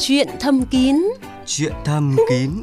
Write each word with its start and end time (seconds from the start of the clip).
Chuyện 0.00 0.28
thầm 0.40 0.64
kín 0.66 0.96
Chuyện 1.46 1.72
thầm 1.84 2.16
kín 2.30 2.50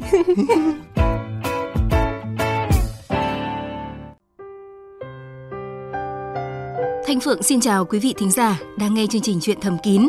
Thanh 7.06 7.20
Phượng 7.20 7.42
xin 7.42 7.60
chào 7.60 7.84
quý 7.84 7.98
vị 7.98 8.14
thính 8.18 8.30
giả 8.30 8.60
đang 8.78 8.94
nghe 8.94 9.06
chương 9.10 9.22
trình 9.22 9.38
Chuyện 9.42 9.60
thầm 9.60 9.76
kín. 9.82 10.08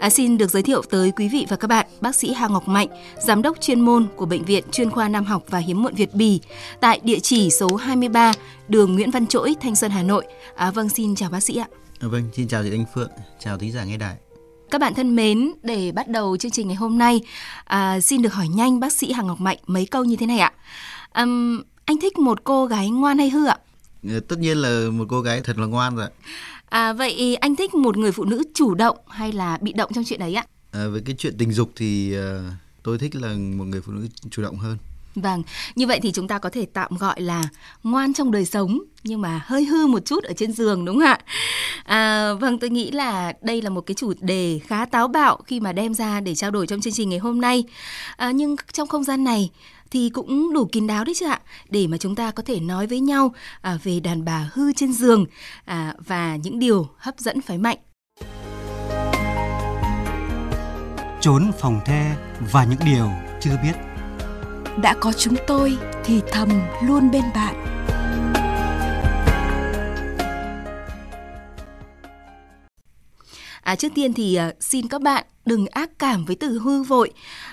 À, 0.00 0.10
xin 0.10 0.38
được 0.38 0.50
giới 0.50 0.62
thiệu 0.62 0.82
tới 0.90 1.12
quý 1.16 1.28
vị 1.28 1.46
và 1.48 1.56
các 1.56 1.68
bạn 1.68 1.86
bác 2.00 2.16
sĩ 2.16 2.32
Hà 2.32 2.48
Ngọc 2.48 2.68
Mạnh, 2.68 2.88
giám 3.26 3.42
đốc 3.42 3.60
chuyên 3.60 3.80
môn 3.80 4.06
của 4.16 4.26
bệnh 4.26 4.44
viện 4.44 4.64
chuyên 4.72 4.90
khoa 4.90 5.08
Nam 5.08 5.24
học 5.24 5.42
và 5.48 5.58
hiếm 5.58 5.82
muộn 5.82 5.94
Việt 5.94 6.14
Bì 6.14 6.40
tại 6.80 7.00
địa 7.02 7.18
chỉ 7.18 7.50
số 7.50 7.76
23 7.76 8.32
đường 8.68 8.94
Nguyễn 8.94 9.10
Văn 9.10 9.26
Trỗi, 9.26 9.54
Thanh 9.60 9.76
Xuân, 9.76 9.90
Hà 9.90 10.02
Nội. 10.02 10.26
À, 10.54 10.70
vâng, 10.70 10.88
xin 10.88 11.14
chào 11.14 11.30
bác 11.30 11.40
sĩ 11.40 11.56
ạ. 11.56 11.68
À, 12.00 12.08
vâng, 12.08 12.28
xin 12.32 12.48
chào 12.48 12.62
chị 12.62 12.70
Thanh 12.70 12.84
Phượng, 12.94 13.10
chào 13.38 13.58
thính 13.58 13.72
giả 13.72 13.84
nghe 13.84 13.96
đài. 13.96 14.16
Các 14.70 14.80
bạn 14.80 14.94
thân 14.94 15.16
mến, 15.16 15.52
để 15.62 15.92
bắt 15.92 16.08
đầu 16.08 16.36
chương 16.36 16.50
trình 16.50 16.68
ngày 16.68 16.76
hôm 16.76 16.98
nay, 16.98 17.20
à, 17.64 18.00
xin 18.00 18.22
được 18.22 18.34
hỏi 18.34 18.48
nhanh 18.48 18.80
bác 18.80 18.92
sĩ 18.92 19.12
Hà 19.12 19.22
Ngọc 19.22 19.40
Mạnh 19.40 19.58
mấy 19.66 19.86
câu 19.86 20.04
như 20.04 20.16
thế 20.16 20.26
này 20.26 20.38
ạ. 20.38 20.52
À, 21.12 21.24
anh 21.84 22.00
thích 22.00 22.18
một 22.18 22.44
cô 22.44 22.66
gái 22.66 22.90
ngoan 22.90 23.18
hay 23.18 23.30
hư 23.30 23.46
ạ? 23.46 23.58
Ờ, 24.08 24.20
tất 24.20 24.38
nhiên 24.38 24.56
là 24.56 24.90
một 24.90 25.04
cô 25.08 25.20
gái 25.20 25.40
thật 25.40 25.58
là 25.58 25.66
ngoan 25.66 25.96
rồi. 25.96 26.08
À, 26.68 26.92
vậy 26.92 27.36
anh 27.36 27.56
thích 27.56 27.74
một 27.74 27.96
người 27.96 28.12
phụ 28.12 28.24
nữ 28.24 28.42
chủ 28.54 28.74
động 28.74 28.96
hay 29.08 29.32
là 29.32 29.58
bị 29.60 29.72
động 29.72 29.90
trong 29.94 30.04
chuyện 30.04 30.20
đấy 30.20 30.34
ạ? 30.34 30.44
À, 30.72 30.86
với 30.88 31.02
cái 31.06 31.14
chuyện 31.18 31.34
tình 31.38 31.52
dục 31.52 31.72
thì 31.76 32.16
uh, 32.18 32.52
tôi 32.82 32.98
thích 32.98 33.14
là 33.14 33.28
một 33.32 33.64
người 33.64 33.80
phụ 33.80 33.92
nữ 33.92 34.08
chủ 34.30 34.42
động 34.42 34.56
hơn. 34.56 34.78
Vâng, 35.14 35.42
như 35.74 35.86
vậy 35.86 36.00
thì 36.02 36.12
chúng 36.12 36.28
ta 36.28 36.38
có 36.38 36.50
thể 36.50 36.66
tạm 36.72 36.96
gọi 36.96 37.20
là 37.20 37.42
ngoan 37.82 38.12
trong 38.12 38.30
đời 38.30 38.46
sống 38.46 38.78
nhưng 39.04 39.20
mà 39.20 39.40
hơi 39.44 39.64
hư 39.64 39.86
một 39.86 40.04
chút 40.04 40.24
ở 40.24 40.32
trên 40.36 40.52
giường 40.52 40.84
đúng 40.84 40.96
không 40.96 41.04
ạ? 41.04 41.18
À, 41.90 42.32
vâng, 42.34 42.58
tôi 42.58 42.70
nghĩ 42.70 42.90
là 42.90 43.32
đây 43.42 43.62
là 43.62 43.70
một 43.70 43.80
cái 43.80 43.94
chủ 43.94 44.12
đề 44.20 44.60
khá 44.66 44.84
táo 44.84 45.08
bạo 45.08 45.38
khi 45.46 45.60
mà 45.60 45.72
đem 45.72 45.94
ra 45.94 46.20
để 46.20 46.34
trao 46.34 46.50
đổi 46.50 46.66
trong 46.66 46.80
chương 46.80 46.92
trình 46.92 47.08
ngày 47.08 47.18
hôm 47.18 47.40
nay. 47.40 47.64
À, 48.16 48.30
nhưng 48.30 48.56
trong 48.72 48.88
không 48.88 49.04
gian 49.04 49.24
này 49.24 49.50
thì 49.90 50.10
cũng 50.10 50.52
đủ 50.54 50.64
kín 50.72 50.86
đáo 50.86 51.04
đấy 51.04 51.14
chứ 51.18 51.26
ạ 51.26 51.40
để 51.68 51.86
mà 51.86 51.96
chúng 51.96 52.14
ta 52.14 52.30
có 52.30 52.42
thể 52.46 52.60
nói 52.60 52.86
với 52.86 53.00
nhau 53.00 53.34
à, 53.60 53.78
về 53.82 54.00
đàn 54.00 54.24
bà 54.24 54.50
hư 54.52 54.72
trên 54.72 54.92
giường 54.92 55.24
à, 55.64 55.94
và 56.06 56.36
những 56.36 56.58
điều 56.58 56.88
hấp 56.96 57.18
dẫn 57.18 57.40
phái 57.40 57.58
mạnh. 57.58 57.78
Trốn 61.20 61.52
phòng 61.60 61.80
the 61.84 62.16
và 62.52 62.64
những 62.64 62.80
điều 62.84 63.10
chưa 63.40 63.56
biết. 63.62 63.72
Đã 64.82 64.94
có 65.00 65.12
chúng 65.12 65.34
tôi 65.46 65.76
thì 66.04 66.20
thầm 66.32 66.48
luôn 66.82 67.10
bên 67.10 67.24
bạn 67.34 67.54
À, 73.60 73.76
trước 73.76 73.92
tiên 73.94 74.12
thì 74.12 74.34
à, 74.34 74.52
xin 74.60 74.88
các 74.88 75.02
bạn 75.02 75.24
đừng 75.46 75.66
ác 75.66 75.98
cảm 75.98 76.24
với 76.24 76.36
từ 76.36 76.58
hư 76.58 76.82
vội 76.82 77.12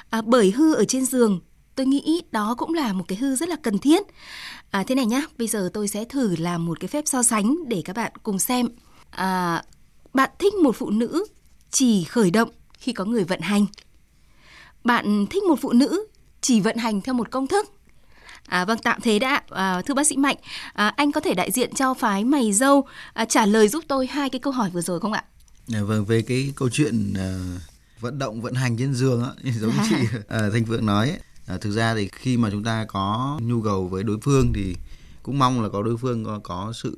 à, 0.10 0.22
bởi 0.26 0.52
hư 0.52 0.74
ở 0.74 0.86
trên 0.86 1.06
giường 1.06 1.40
tôi 1.76 1.86
nghĩ 1.86 2.22
đó 2.32 2.56
cũng 2.58 2.74
là 2.74 2.94
một 2.94 3.04
cái 3.08 3.18
hư 3.18 3.36
rất 3.36 3.50
là 3.50 3.56
cần 3.64 3.78
thiết. 3.78 4.04
À, 4.72 4.84
thế 4.88 4.96
này 4.96 5.06
nhá, 5.06 5.22
bây 5.38 5.48
giờ 5.48 5.70
tôi 5.74 5.88
sẽ 5.88 6.06
thử 6.06 6.36
làm 6.36 6.66
một 6.66 6.80
cái 6.80 6.88
phép 6.88 7.04
so 7.08 7.24
sánh 7.24 7.56
để 7.68 7.82
các 7.86 7.96
bạn 7.96 8.12
cùng 8.24 8.40
xem. 8.40 8.70
À, 9.10 9.64
bạn 10.14 10.30
thích 10.40 10.54
một 10.54 10.76
phụ 10.76 10.90
nữ 10.90 11.26
chỉ 11.72 12.04
khởi 12.04 12.32
động 12.32 12.50
khi 12.74 12.94
có 12.94 13.06
người 13.06 13.24
vận 13.24 13.42
hành. 13.42 13.66
Bạn 14.84 15.26
thích 15.30 15.44
một 15.44 15.60
phụ 15.62 15.72
nữ 15.72 16.08
chỉ 16.42 16.60
vận 16.60 16.78
hành 16.78 17.02
theo 17.02 17.14
một 17.14 17.32
công 17.32 17.48
thức. 17.48 17.66
À, 18.48 18.66
vâng, 18.66 18.78
tạm 18.84 19.02
thế 19.02 19.20
đã. 19.20 19.42
À, 19.50 19.82
thưa 19.82 19.94
bác 19.94 20.08
sĩ 20.08 20.18
Mạnh, 20.18 20.38
à, 20.74 20.94
anh 20.98 21.12
có 21.12 21.22
thể 21.22 21.34
đại 21.34 21.52
diện 21.52 21.74
cho 21.74 21.94
phái 21.94 22.24
mày 22.24 22.54
dâu 22.54 22.88
à, 23.14 23.26
trả 23.26 23.46
lời 23.46 23.68
giúp 23.68 23.84
tôi 23.88 24.08
hai 24.08 24.30
cái 24.30 24.40
câu 24.40 24.54
hỏi 24.54 24.70
vừa 24.70 24.82
rồi 24.82 25.00
không 25.00 25.14
ạ? 25.14 25.24
À, 25.74 25.82
vâng, 25.84 26.06
về 26.06 26.22
cái 26.22 26.54
câu 26.56 26.70
chuyện 26.70 27.14
uh, 27.14 27.62
vận 28.00 28.20
động 28.20 28.42
vận 28.42 28.54
hành 28.54 28.78
trên 28.78 28.94
giường 28.94 29.24
á, 29.24 29.30
giống 29.60 29.72
à. 29.72 29.86
chị 29.90 29.96
uh, 30.18 30.24
Thanh 30.54 30.66
Phượng 30.66 30.86
nói 30.86 31.10
ấy, 31.10 31.20
à, 31.46 31.58
thực 31.58 31.72
ra 31.72 31.96
thì 31.96 32.08
khi 32.08 32.38
mà 32.38 32.50
chúng 32.52 32.64
ta 32.64 32.86
có 32.86 33.40
nhu 33.42 33.62
cầu 33.62 33.88
với 33.88 34.04
đối 34.04 34.18
phương 34.22 34.54
thì 34.54 34.76
cũng 35.24 35.40
mong 35.40 35.62
là 35.62 35.70
có 35.70 35.84
đối 35.84 35.98
phương 35.98 36.26
có, 36.26 36.40
có 36.44 36.74
sự 36.76 36.96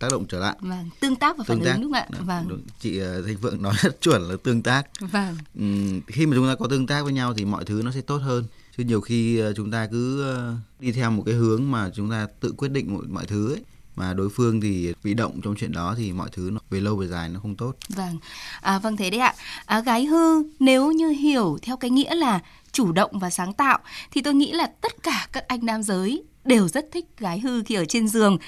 tác 0.00 0.08
động 0.10 0.26
trở 0.28 0.38
lại 0.38 0.56
vâng 0.60 0.90
tương 1.00 1.16
tác 1.16 1.38
và 1.38 1.44
phản 1.44 1.58
tương 1.58 1.66
tác. 1.66 1.72
ứng 1.72 1.82
đúng 1.82 1.92
không 1.92 2.02
ạ 2.02 2.20
vâng 2.20 2.48
đúng. 2.48 2.62
chị 2.80 2.98
ờ, 2.98 3.22
thanh 3.22 3.36
phượng 3.36 3.62
nói 3.62 3.74
rất 3.82 4.00
chuẩn 4.00 4.22
là 4.22 4.36
tương 4.42 4.62
tác 4.62 4.86
vâng 5.00 5.36
ừ, 5.58 5.64
khi 6.06 6.26
mà 6.26 6.36
chúng 6.36 6.46
ta 6.46 6.54
có 6.54 6.66
tương 6.70 6.86
tác 6.86 7.02
với 7.02 7.12
nhau 7.12 7.34
thì 7.34 7.44
mọi 7.44 7.64
thứ 7.64 7.82
nó 7.84 7.90
sẽ 7.90 8.00
tốt 8.00 8.16
hơn 8.16 8.44
chứ 8.76 8.84
nhiều 8.84 9.00
khi 9.00 9.38
ờ, 9.38 9.52
chúng 9.52 9.70
ta 9.70 9.86
cứ 9.86 10.22
ờ, 10.22 10.54
đi 10.80 10.92
theo 10.92 11.10
một 11.10 11.22
cái 11.26 11.34
hướng 11.34 11.70
mà 11.70 11.90
chúng 11.94 12.10
ta 12.10 12.26
tự 12.40 12.52
quyết 12.56 12.68
định 12.68 12.94
mọi, 12.94 13.02
mọi 13.08 13.26
thứ 13.26 13.52
ấy 13.52 13.62
mà 13.96 14.14
đối 14.14 14.28
phương 14.28 14.60
thì 14.60 14.92
bị 15.04 15.14
động 15.14 15.40
trong 15.44 15.54
chuyện 15.58 15.72
đó 15.72 15.94
thì 15.98 16.12
mọi 16.12 16.28
thứ 16.32 16.50
nó 16.52 16.60
về 16.70 16.80
lâu 16.80 16.96
về 16.96 17.06
dài 17.06 17.28
nó 17.28 17.40
không 17.40 17.56
tốt. 17.56 17.72
Vâng, 17.88 18.18
à, 18.60 18.78
vâng 18.78 18.96
thế 18.96 19.10
đấy 19.10 19.20
ạ. 19.20 19.34
À, 19.66 19.80
gái 19.80 20.04
hư 20.04 20.42
nếu 20.58 20.92
như 20.92 21.08
hiểu 21.08 21.58
theo 21.62 21.76
cái 21.76 21.90
nghĩa 21.90 22.14
là 22.14 22.40
chủ 22.72 22.92
động 22.92 23.18
và 23.18 23.30
sáng 23.30 23.52
tạo 23.52 23.78
thì 24.10 24.22
tôi 24.22 24.34
nghĩ 24.34 24.52
là 24.52 24.66
tất 24.80 25.02
cả 25.02 25.26
các 25.32 25.48
anh 25.48 25.66
nam 25.66 25.82
giới 25.82 26.24
đều 26.44 26.68
rất 26.68 26.88
thích 26.92 27.04
gái 27.18 27.40
hư 27.40 27.62
khi 27.62 27.74
ở 27.74 27.84
trên 27.84 28.08
giường. 28.08 28.38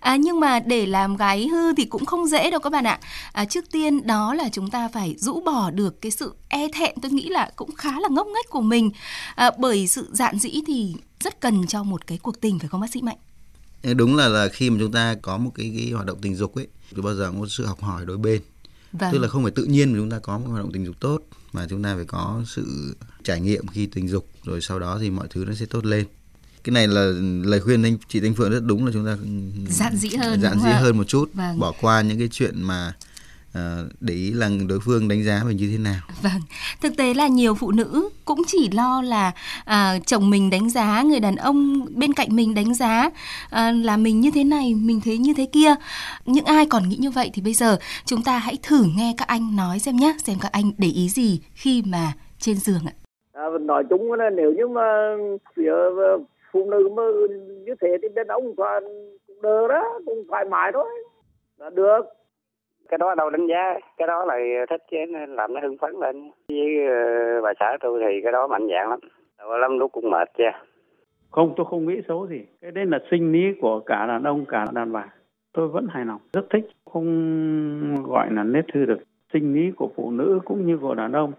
À, 0.00 0.16
nhưng 0.16 0.40
mà 0.40 0.60
để 0.60 0.86
làm 0.86 1.16
gái 1.16 1.48
hư 1.48 1.74
thì 1.74 1.84
cũng 1.84 2.04
không 2.04 2.26
dễ 2.26 2.50
đâu 2.50 2.60
các 2.60 2.70
bạn 2.70 2.84
ạ. 2.84 3.00
À, 3.32 3.44
trước 3.44 3.70
tiên 3.70 4.06
đó 4.06 4.34
là 4.34 4.48
chúng 4.52 4.70
ta 4.70 4.88
phải 4.88 5.14
rũ 5.18 5.40
bỏ 5.40 5.70
được 5.70 6.00
cái 6.00 6.10
sự 6.10 6.34
e 6.48 6.68
thẹn 6.74 6.94
tôi 7.02 7.10
nghĩ 7.10 7.28
là 7.28 7.50
cũng 7.56 7.76
khá 7.76 8.00
là 8.00 8.08
ngốc 8.10 8.26
nghếch 8.26 8.50
của 8.50 8.60
mình. 8.60 8.90
À, 9.34 9.50
bởi 9.58 9.86
sự 9.86 10.08
dạn 10.12 10.38
dĩ 10.38 10.62
thì 10.66 10.94
rất 11.20 11.40
cần 11.40 11.66
cho 11.66 11.82
một 11.82 12.06
cái 12.06 12.18
cuộc 12.18 12.40
tình 12.40 12.58
phải 12.58 12.68
không 12.68 12.80
bác 12.80 12.90
sĩ 12.90 13.02
mạnh? 13.02 13.18
Đúng 13.82 14.16
là 14.16 14.28
là 14.28 14.48
khi 14.48 14.70
mà 14.70 14.76
chúng 14.80 14.92
ta 14.92 15.14
có 15.22 15.38
một 15.38 15.50
cái, 15.54 15.72
cái 15.76 15.90
hoạt 15.90 16.06
động 16.06 16.18
tình 16.22 16.36
dục 16.36 16.54
ấy 16.54 16.66
thì 16.96 17.02
bao 17.02 17.14
giờ 17.14 17.32
có 17.40 17.46
sự 17.48 17.66
học 17.66 17.82
hỏi 17.82 18.06
đôi 18.06 18.18
bên 18.18 18.42
vâng. 18.92 19.12
tức 19.12 19.18
là 19.18 19.28
không 19.28 19.42
phải 19.42 19.52
tự 19.52 19.64
nhiên 19.64 19.92
mà 19.92 19.98
chúng 19.98 20.10
ta 20.10 20.18
có 20.18 20.38
một 20.38 20.46
hoạt 20.48 20.62
động 20.62 20.72
tình 20.72 20.86
dục 20.86 20.96
tốt 21.00 21.20
mà 21.52 21.66
chúng 21.70 21.82
ta 21.82 21.94
phải 21.96 22.04
có 22.04 22.42
sự 22.46 22.96
trải 23.24 23.40
nghiệm 23.40 23.66
khi 23.66 23.86
tình 23.86 24.08
dục 24.08 24.28
rồi 24.44 24.60
sau 24.60 24.78
đó 24.78 24.98
thì 25.00 25.10
mọi 25.10 25.26
thứ 25.30 25.44
nó 25.44 25.54
sẽ 25.54 25.66
tốt 25.66 25.84
lên 25.84 26.06
cái 26.64 26.72
này 26.72 26.88
là 26.88 27.12
lời 27.44 27.60
khuyên 27.60 27.82
anh 27.82 27.96
chị 28.08 28.20
Thanh 28.20 28.34
Phượng 28.34 28.50
rất 28.50 28.64
đúng 28.64 28.86
là 28.86 28.92
chúng 28.92 29.06
ta 29.06 29.16
dạn 29.68 29.96
dĩ 29.96 30.08
hơn 30.08 30.40
dạn 30.40 30.58
dĩ 30.60 30.70
hơn 30.70 30.96
một 30.96 31.04
chút 31.04 31.30
vâng. 31.34 31.58
bỏ 31.58 31.72
qua 31.80 32.00
những 32.02 32.18
cái 32.18 32.28
chuyện 32.32 32.62
mà 32.62 32.94
để 34.00 34.14
ý 34.14 34.32
là 34.32 34.48
đối 34.68 34.78
phương 34.84 35.08
đánh 35.08 35.22
giá 35.24 35.42
mình 35.46 35.56
như 35.56 35.68
thế 35.72 35.78
nào. 35.78 36.00
Vâng, 36.22 36.40
thực 36.80 36.96
tế 36.96 37.14
là 37.14 37.26
nhiều 37.26 37.54
phụ 37.54 37.70
nữ 37.70 38.08
cũng 38.24 38.42
chỉ 38.46 38.70
lo 38.72 39.02
là 39.02 39.32
à, 39.64 39.98
chồng 40.06 40.30
mình 40.30 40.50
đánh 40.50 40.70
giá, 40.70 41.02
người 41.02 41.20
đàn 41.20 41.36
ông 41.36 41.86
bên 41.96 42.12
cạnh 42.12 42.28
mình 42.30 42.54
đánh 42.54 42.74
giá 42.74 43.10
à, 43.50 43.72
là 43.72 43.96
mình 43.96 44.20
như 44.20 44.30
thế 44.34 44.44
này, 44.44 44.74
mình 44.74 45.00
thế 45.04 45.16
như 45.16 45.34
thế 45.36 45.46
kia. 45.52 45.74
Những 46.24 46.44
ai 46.44 46.66
còn 46.66 46.88
nghĩ 46.88 46.96
như 47.00 47.10
vậy 47.10 47.30
thì 47.34 47.42
bây 47.42 47.54
giờ 47.54 47.78
chúng 48.04 48.22
ta 48.22 48.38
hãy 48.38 48.58
thử 48.62 48.84
nghe 48.96 49.14
các 49.18 49.28
anh 49.28 49.56
nói 49.56 49.78
xem 49.78 49.96
nhé, 49.96 50.14
xem 50.24 50.36
các 50.40 50.52
anh 50.52 50.70
để 50.78 50.88
ý 50.88 51.08
gì 51.08 51.40
khi 51.54 51.82
mà 51.86 52.12
trên 52.38 52.56
giường 52.56 52.82
ạ. 52.86 52.92
À, 53.32 53.44
nói 53.60 53.84
chung 53.90 54.12
là 54.12 54.30
nếu 54.36 54.52
như 54.56 54.68
mà 54.68 55.16
phía 55.56 55.72
phụ 56.52 56.70
nữ 56.70 56.88
mà 56.96 57.02
như 57.66 57.74
thế 57.80 57.88
thì 58.02 58.08
bên 58.14 58.26
ông 58.26 58.56
còn 58.56 58.82
đỡ 59.42 59.68
đó, 59.68 59.82
cũng 60.06 60.24
thoải 60.28 60.44
mái 60.50 60.70
thôi. 60.74 60.88
Là 61.58 61.70
được 61.70 62.00
cái 62.92 62.98
đó 62.98 63.14
đâu 63.14 63.30
đánh 63.30 63.46
giá 63.46 63.74
cái 63.96 64.06
đó 64.06 64.24
là 64.24 64.34
thích 64.70 64.82
chứ 64.90 64.96
làm 65.28 65.54
nó 65.54 65.60
hưng 65.60 65.76
phấn 65.78 65.90
lên. 66.00 66.30
Với 66.48 66.58
uh, 66.58 67.44
bà 67.44 67.52
xã 67.60 67.76
tôi 67.80 68.00
thì 68.00 68.20
cái 68.22 68.32
đó 68.32 68.46
mạnh 68.46 68.68
dạng 68.70 68.90
lắm. 68.90 68.98
Đâu 69.38 69.58
lắm 69.58 69.78
lúc 69.78 69.92
cũng 69.92 70.10
mệt 70.10 70.28
cha 70.38 70.62
không 71.30 71.54
tôi 71.56 71.66
không 71.70 71.86
nghĩ 71.86 72.00
xấu 72.08 72.26
gì. 72.26 72.40
Cái 72.60 72.70
đấy 72.70 72.86
là 72.86 72.98
sinh 73.10 73.32
lý 73.32 73.40
của 73.60 73.80
cả 73.80 74.06
đàn 74.06 74.22
ông 74.22 74.44
cả 74.44 74.66
đàn 74.72 74.92
bà. 74.92 75.04
Tôi 75.52 75.68
vẫn 75.68 75.86
hài 75.90 76.04
lòng 76.04 76.20
rất 76.32 76.46
thích. 76.50 76.68
Không 76.92 78.04
gọi 78.04 78.26
là 78.30 78.42
nết 78.42 78.64
hư 78.74 78.84
được. 78.84 78.98
Sinh 79.32 79.54
lý 79.54 79.70
của 79.76 79.90
phụ 79.96 80.10
nữ 80.10 80.40
cũng 80.44 80.66
như 80.66 80.78
của 80.78 80.94
đàn 80.94 81.12
ông 81.12 81.32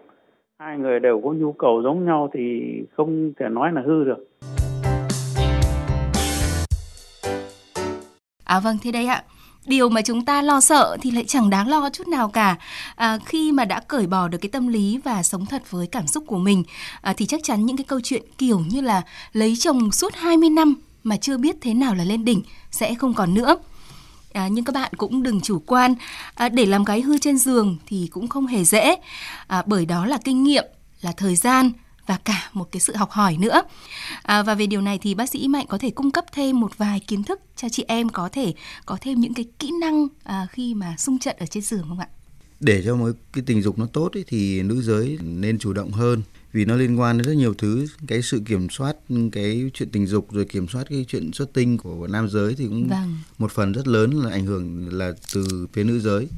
hai 0.58 0.78
người 0.78 1.00
đều 1.00 1.20
có 1.24 1.30
nhu 1.30 1.52
cầu 1.52 1.82
giống 1.82 2.04
nhau 2.04 2.30
thì 2.32 2.62
không 2.96 3.32
thể 3.38 3.48
nói 3.48 3.72
là 3.72 3.80
hư 3.80 4.04
được. 4.04 4.28
À 8.44 8.60
vâng, 8.64 8.76
thế 8.84 8.90
đấy 8.92 9.06
ạ 9.06 9.22
điều 9.66 9.88
mà 9.88 10.02
chúng 10.02 10.24
ta 10.24 10.42
lo 10.42 10.60
sợ 10.60 10.96
thì 11.02 11.10
lại 11.10 11.24
chẳng 11.28 11.50
đáng 11.50 11.68
lo 11.68 11.90
chút 11.90 12.08
nào 12.08 12.28
cả. 12.28 12.56
À, 12.94 13.18
khi 13.26 13.52
mà 13.52 13.64
đã 13.64 13.80
cởi 13.80 14.06
bỏ 14.06 14.28
được 14.28 14.38
cái 14.38 14.48
tâm 14.48 14.68
lý 14.68 15.00
và 15.04 15.22
sống 15.22 15.46
thật 15.46 15.70
với 15.70 15.86
cảm 15.86 16.06
xúc 16.06 16.24
của 16.26 16.38
mình 16.38 16.64
à, 17.02 17.14
thì 17.16 17.26
chắc 17.26 17.40
chắn 17.42 17.66
những 17.66 17.76
cái 17.76 17.84
câu 17.84 18.00
chuyện 18.00 18.22
kiểu 18.38 18.60
như 18.60 18.80
là 18.80 19.02
lấy 19.32 19.56
chồng 19.56 19.92
suốt 19.92 20.14
20 20.14 20.50
năm 20.50 20.74
mà 21.02 21.16
chưa 21.16 21.36
biết 21.36 21.56
thế 21.60 21.74
nào 21.74 21.94
là 21.94 22.04
lên 22.04 22.24
đỉnh 22.24 22.42
sẽ 22.70 22.94
không 22.94 23.14
còn 23.14 23.34
nữa. 23.34 23.56
À, 24.32 24.48
nhưng 24.48 24.64
các 24.64 24.74
bạn 24.74 24.92
cũng 24.96 25.22
đừng 25.22 25.40
chủ 25.40 25.62
quan. 25.66 25.94
À, 26.34 26.48
để 26.48 26.66
làm 26.66 26.84
gái 26.84 27.00
hư 27.00 27.18
trên 27.18 27.38
giường 27.38 27.76
thì 27.86 28.08
cũng 28.12 28.28
không 28.28 28.46
hề 28.46 28.64
dễ. 28.64 28.96
À, 29.46 29.62
bởi 29.66 29.86
đó 29.86 30.06
là 30.06 30.18
kinh 30.24 30.44
nghiệm 30.44 30.64
là 31.00 31.12
thời 31.12 31.36
gian 31.36 31.72
và 32.06 32.18
cả 32.24 32.50
một 32.52 32.72
cái 32.72 32.80
sự 32.80 32.96
học 32.96 33.10
hỏi 33.10 33.36
nữa. 33.40 33.62
À, 34.22 34.42
và 34.42 34.54
về 34.54 34.66
điều 34.66 34.80
này 34.80 34.98
thì 35.02 35.14
bác 35.14 35.30
sĩ 35.30 35.48
Mạnh 35.48 35.66
có 35.68 35.78
thể 35.78 35.90
cung 35.90 36.10
cấp 36.10 36.24
thêm 36.32 36.60
một 36.60 36.78
vài 36.78 37.00
kiến 37.00 37.24
thức 37.24 37.40
cho 37.56 37.68
chị 37.68 37.84
em 37.88 38.08
có 38.08 38.28
thể 38.32 38.54
có 38.86 38.98
thêm 39.00 39.20
những 39.20 39.34
cái 39.34 39.44
kỹ 39.58 39.70
năng 39.80 40.08
à, 40.22 40.46
khi 40.50 40.74
mà 40.74 40.96
xung 40.98 41.18
trận 41.18 41.36
ở 41.38 41.46
trên 41.46 41.62
giường 41.62 41.84
không 41.88 41.98
ạ? 41.98 42.08
Để 42.60 42.82
cho 42.84 42.96
một 42.96 43.10
cái 43.32 43.44
tình 43.46 43.62
dục 43.62 43.78
nó 43.78 43.86
tốt 43.86 44.12
ấy, 44.12 44.24
thì 44.26 44.62
nữ 44.62 44.82
giới 44.82 45.18
nên 45.22 45.58
chủ 45.58 45.72
động 45.72 45.92
hơn 45.92 46.22
vì 46.54 46.64
nó 46.64 46.76
liên 46.76 47.00
quan 47.00 47.18
đến 47.18 47.26
rất 47.26 47.32
nhiều 47.32 47.54
thứ 47.54 47.86
cái 48.06 48.22
sự 48.22 48.42
kiểm 48.46 48.68
soát 48.70 48.96
cái 49.32 49.70
chuyện 49.74 49.88
tình 49.90 50.06
dục 50.06 50.32
rồi 50.32 50.44
kiểm 50.44 50.68
soát 50.68 50.84
cái 50.90 51.04
chuyện 51.08 51.32
xuất 51.32 51.52
tinh 51.52 51.78
của 51.78 52.06
nam 52.06 52.28
giới 52.28 52.54
thì 52.54 52.64
cũng 52.64 52.88
vâng. 52.88 53.18
một 53.38 53.52
phần 53.52 53.72
rất 53.72 53.88
lớn 53.88 54.10
là 54.10 54.30
ảnh 54.30 54.46
hưởng 54.46 54.88
là 54.98 55.12
từ 55.34 55.66
phía 55.72 55.84
nữ 55.84 56.00
giới 56.00 56.28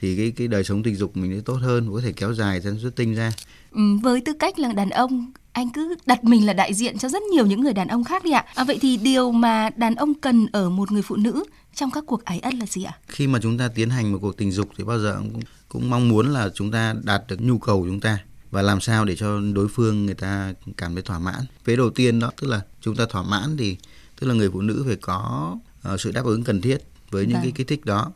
thì 0.00 0.16
cái 0.16 0.32
cái 0.36 0.48
đời 0.48 0.64
sống 0.64 0.82
tình 0.82 0.96
dục 0.96 1.16
mình 1.16 1.32
sẽ 1.36 1.40
tốt 1.44 1.54
hơn 1.54 1.92
có 1.92 2.00
thể 2.00 2.12
kéo 2.12 2.34
dài 2.34 2.60
sản 2.60 2.78
xuất 2.82 2.96
tinh 2.96 3.14
ra 3.14 3.32
ừ, 3.72 3.80
với 4.02 4.20
tư 4.20 4.32
cách 4.38 4.58
là 4.58 4.72
đàn 4.72 4.90
ông 4.90 5.32
anh 5.56 5.70
cứ 5.70 5.94
đặt 6.06 6.24
mình 6.24 6.46
là 6.46 6.52
đại 6.52 6.74
diện 6.74 6.98
cho 6.98 7.08
rất 7.08 7.22
nhiều 7.22 7.46
những 7.46 7.60
người 7.60 7.72
đàn 7.72 7.88
ông 7.88 8.04
khác 8.04 8.24
đi 8.24 8.30
ạ. 8.30 8.44
À, 8.54 8.64
vậy 8.64 8.78
thì 8.80 8.96
điều 8.96 9.32
mà 9.32 9.70
đàn 9.76 9.94
ông 9.94 10.14
cần 10.14 10.46
ở 10.52 10.70
một 10.70 10.92
người 10.92 11.02
phụ 11.02 11.16
nữ 11.16 11.44
trong 11.74 11.90
các 11.90 12.04
cuộc 12.06 12.24
ái 12.24 12.38
ân 12.38 12.58
là 12.58 12.66
gì 12.66 12.82
ạ? 12.82 12.92
Khi 13.08 13.26
mà 13.26 13.38
chúng 13.42 13.58
ta 13.58 13.68
tiến 13.68 13.90
hành 13.90 14.12
một 14.12 14.18
cuộc 14.22 14.36
tình 14.36 14.52
dục 14.52 14.68
thì 14.76 14.84
bao 14.84 14.98
giờ 14.98 15.16
cũng, 15.32 15.42
cũng 15.68 15.90
mong 15.90 16.08
muốn 16.08 16.28
là 16.28 16.48
chúng 16.54 16.70
ta 16.70 16.94
đạt 17.02 17.22
được 17.28 17.40
nhu 17.40 17.58
cầu 17.58 17.80
của 17.80 17.86
chúng 17.86 18.00
ta 18.00 18.18
và 18.50 18.62
làm 18.62 18.80
sao 18.80 19.04
để 19.04 19.16
cho 19.16 19.40
đối 19.54 19.68
phương 19.68 20.06
người 20.06 20.14
ta 20.14 20.52
cảm 20.76 20.94
thấy 20.94 21.02
thỏa 21.02 21.18
mãn. 21.18 21.40
Vế 21.64 21.76
đầu 21.76 21.90
tiên 21.90 22.20
đó 22.20 22.30
tức 22.40 22.48
là 22.48 22.60
chúng 22.80 22.96
ta 22.96 23.06
thỏa 23.10 23.22
mãn 23.22 23.56
thì 23.56 23.76
tức 24.20 24.26
là 24.26 24.34
người 24.34 24.50
phụ 24.50 24.60
nữ 24.60 24.84
phải 24.86 24.96
có 24.96 25.54
uh, 25.92 26.00
sự 26.00 26.12
đáp 26.12 26.24
ứng 26.24 26.44
cần 26.44 26.60
thiết 26.60 26.78
với 27.10 27.26
những 27.26 27.32
vâng. 27.32 27.42
cái 27.42 27.52
kích 27.52 27.66
thích 27.66 27.84
đó 27.84 28.12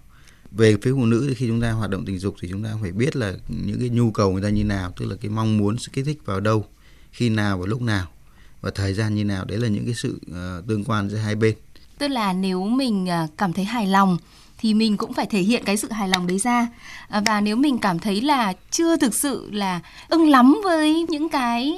về 0.52 0.76
phía 0.82 0.93
phụ 0.93 1.06
nữ 1.06 1.26
thì 1.29 1.35
khi 1.35 1.47
chúng 1.47 1.61
ta 1.61 1.73
hoạt 1.73 1.91
động 1.91 2.05
tình 2.05 2.19
dục 2.19 2.35
thì 2.41 2.49
chúng 2.50 2.62
ta 2.62 2.70
phải 2.82 2.93
biết 2.93 3.17
là 3.17 3.35
những 3.49 3.81
cái 3.81 3.88
nhu 3.88 4.11
cầu 4.11 4.32
người 4.32 4.43
ta 4.43 4.49
như 4.49 4.64
nào 4.64 4.93
tức 4.97 5.06
là 5.06 5.17
cái 5.20 5.31
mong 5.31 5.58
muốn 5.58 5.79
sự 5.79 5.91
kích 5.93 6.05
thích 6.05 6.19
vào 6.25 6.41
đâu 6.41 6.67
khi 7.12 7.29
nào 7.29 7.58
và 7.58 7.67
lúc 7.67 7.82
nào. 7.82 8.06
Và 8.61 8.70
thời 8.75 8.94
gian 8.94 9.14
như 9.14 9.25
nào 9.25 9.44
đấy 9.44 9.58
là 9.58 9.69
những 9.69 9.85
cái 9.85 9.94
sự 9.94 10.20
uh, 10.31 10.67
tương 10.69 10.85
quan 10.85 11.08
giữa 11.08 11.17
hai 11.17 11.35
bên. 11.35 11.55
Tức 11.99 12.08
là 12.08 12.32
nếu 12.32 12.64
mình 12.64 13.06
ờ, 13.06 13.26
cảm 13.38 13.52
thấy 13.52 13.64
hài 13.64 13.87
lòng 13.87 14.19
thì 14.61 14.75
mình 14.75 14.97
cũng 14.97 15.12
phải 15.12 15.27
thể 15.27 15.41
hiện 15.41 15.62
cái 15.65 15.77
sự 15.77 15.91
hài 15.91 16.09
lòng 16.09 16.27
đấy 16.27 16.39
ra. 16.39 16.69
À, 17.09 17.23
và 17.27 17.41
nếu 17.41 17.57
mình 17.57 17.79
cảm 17.79 17.99
thấy 17.99 18.21
là 18.21 18.53
chưa 18.71 18.97
thực 18.97 19.15
sự 19.15 19.49
là 19.53 19.81
ưng 20.09 20.31
lắm 20.31 20.61
với 20.65 21.07
những 21.09 21.29
cái 21.29 21.75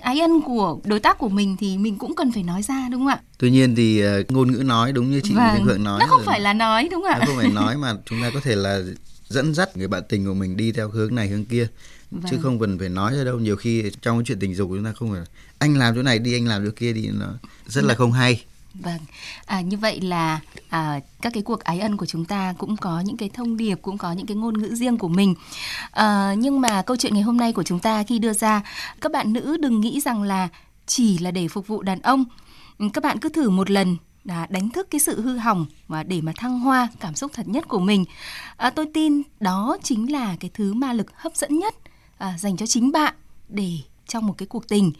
ái 0.00 0.20
ân 0.20 0.40
của 0.40 0.78
đối 0.84 1.00
tác 1.00 1.18
của 1.18 1.28
mình 1.28 1.56
thì 1.60 1.78
mình 1.78 1.98
cũng 1.98 2.14
cần 2.14 2.32
phải 2.32 2.42
nói 2.42 2.62
ra 2.62 2.88
đúng 2.90 3.00
không 3.00 3.08
ạ? 3.08 3.20
Tuy 3.38 3.50
nhiên 3.50 3.74
thì 3.74 4.02
uh, 4.06 4.30
ngôn 4.30 4.52
ngữ 4.52 4.62
nói 4.62 4.92
đúng 4.92 5.10
như 5.10 5.20
chị 5.24 5.34
vâng, 5.34 5.64
Phượng 5.64 5.84
nói 5.84 6.00
nó 6.00 6.06
không 6.06 6.22
phải 6.26 6.40
là 6.40 6.52
nói 6.52 6.88
đúng 6.90 7.02
không 7.02 7.12
ạ? 7.12 7.18
Nó 7.20 7.26
không 7.26 7.36
phải 7.36 7.50
nói 7.50 7.76
mà 7.76 7.94
chúng 8.06 8.22
ta 8.22 8.30
có 8.34 8.40
thể 8.40 8.56
là 8.56 8.80
dẫn 9.28 9.54
dắt 9.54 9.76
người 9.76 9.88
bạn 9.88 10.02
tình 10.08 10.26
của 10.26 10.34
mình 10.34 10.56
đi 10.56 10.72
theo 10.72 10.88
hướng 10.88 11.14
này 11.14 11.28
hướng 11.28 11.44
kia. 11.44 11.68
Vâng. 12.10 12.22
chứ 12.30 12.36
không 12.42 12.60
cần 12.60 12.78
phải 12.78 12.88
nói 12.88 13.16
ra 13.16 13.24
đâu. 13.24 13.38
Nhiều 13.38 13.56
khi 13.56 13.90
trong 14.02 14.18
cái 14.18 14.24
chuyện 14.26 14.38
tình 14.38 14.54
dục 14.54 14.68
chúng 14.70 14.84
ta 14.84 14.92
không 14.92 15.12
phải 15.12 15.20
anh 15.58 15.76
làm 15.76 15.94
chỗ 15.94 16.02
này 16.02 16.18
đi 16.18 16.34
anh 16.34 16.46
làm 16.46 16.64
chỗ 16.64 16.70
kia 16.76 16.92
đi 16.92 17.08
nó 17.12 17.26
rất 17.66 17.84
là 17.84 17.88
vâng. 17.88 17.96
không 17.98 18.12
hay 18.12 18.44
Vâng, 18.82 19.00
à, 19.46 19.60
như 19.60 19.76
vậy 19.76 20.00
là 20.00 20.40
à, 20.68 21.00
các 21.22 21.32
cái 21.32 21.42
cuộc 21.42 21.60
ái 21.60 21.80
ân 21.80 21.96
của 21.96 22.06
chúng 22.06 22.24
ta 22.24 22.54
cũng 22.58 22.76
có 22.76 23.00
những 23.00 23.16
cái 23.16 23.28
thông 23.28 23.56
điệp, 23.56 23.78
cũng 23.82 23.98
có 23.98 24.12
những 24.12 24.26
cái 24.26 24.36
ngôn 24.36 24.58
ngữ 24.58 24.74
riêng 24.74 24.98
của 24.98 25.08
mình. 25.08 25.34
À, 25.90 26.34
nhưng 26.38 26.60
mà 26.60 26.82
câu 26.82 26.96
chuyện 26.96 27.14
ngày 27.14 27.22
hôm 27.22 27.36
nay 27.36 27.52
của 27.52 27.62
chúng 27.62 27.78
ta 27.78 28.02
khi 28.02 28.18
đưa 28.18 28.32
ra, 28.32 28.62
các 29.00 29.12
bạn 29.12 29.32
nữ 29.32 29.56
đừng 29.60 29.80
nghĩ 29.80 30.00
rằng 30.00 30.22
là 30.22 30.48
chỉ 30.86 31.18
là 31.18 31.30
để 31.30 31.48
phục 31.48 31.66
vụ 31.66 31.82
đàn 31.82 32.00
ông. 32.00 32.24
Ừ, 32.78 32.86
các 32.92 33.04
bạn 33.04 33.18
cứ 33.18 33.28
thử 33.28 33.50
một 33.50 33.70
lần 33.70 33.96
là 34.24 34.46
đánh 34.50 34.70
thức 34.70 34.90
cái 34.90 35.00
sự 35.00 35.20
hư 35.20 35.36
hỏng 35.36 35.66
và 35.88 36.02
để 36.02 36.20
mà 36.20 36.32
thăng 36.36 36.60
hoa 36.60 36.88
cảm 37.00 37.14
xúc 37.14 37.30
thật 37.34 37.48
nhất 37.48 37.68
của 37.68 37.78
mình. 37.78 38.04
À, 38.56 38.70
tôi 38.70 38.86
tin 38.94 39.22
đó 39.40 39.78
chính 39.82 40.12
là 40.12 40.36
cái 40.40 40.50
thứ 40.54 40.74
ma 40.74 40.92
lực 40.92 41.06
hấp 41.14 41.36
dẫn 41.36 41.58
nhất 41.58 41.74
à, 42.18 42.38
dành 42.38 42.56
cho 42.56 42.66
chính 42.66 42.92
bạn 42.92 43.14
để 43.48 43.72
trong 44.08 44.26
một 44.26 44.34
cái 44.38 44.46
cuộc 44.46 44.68
tình. 44.68 44.92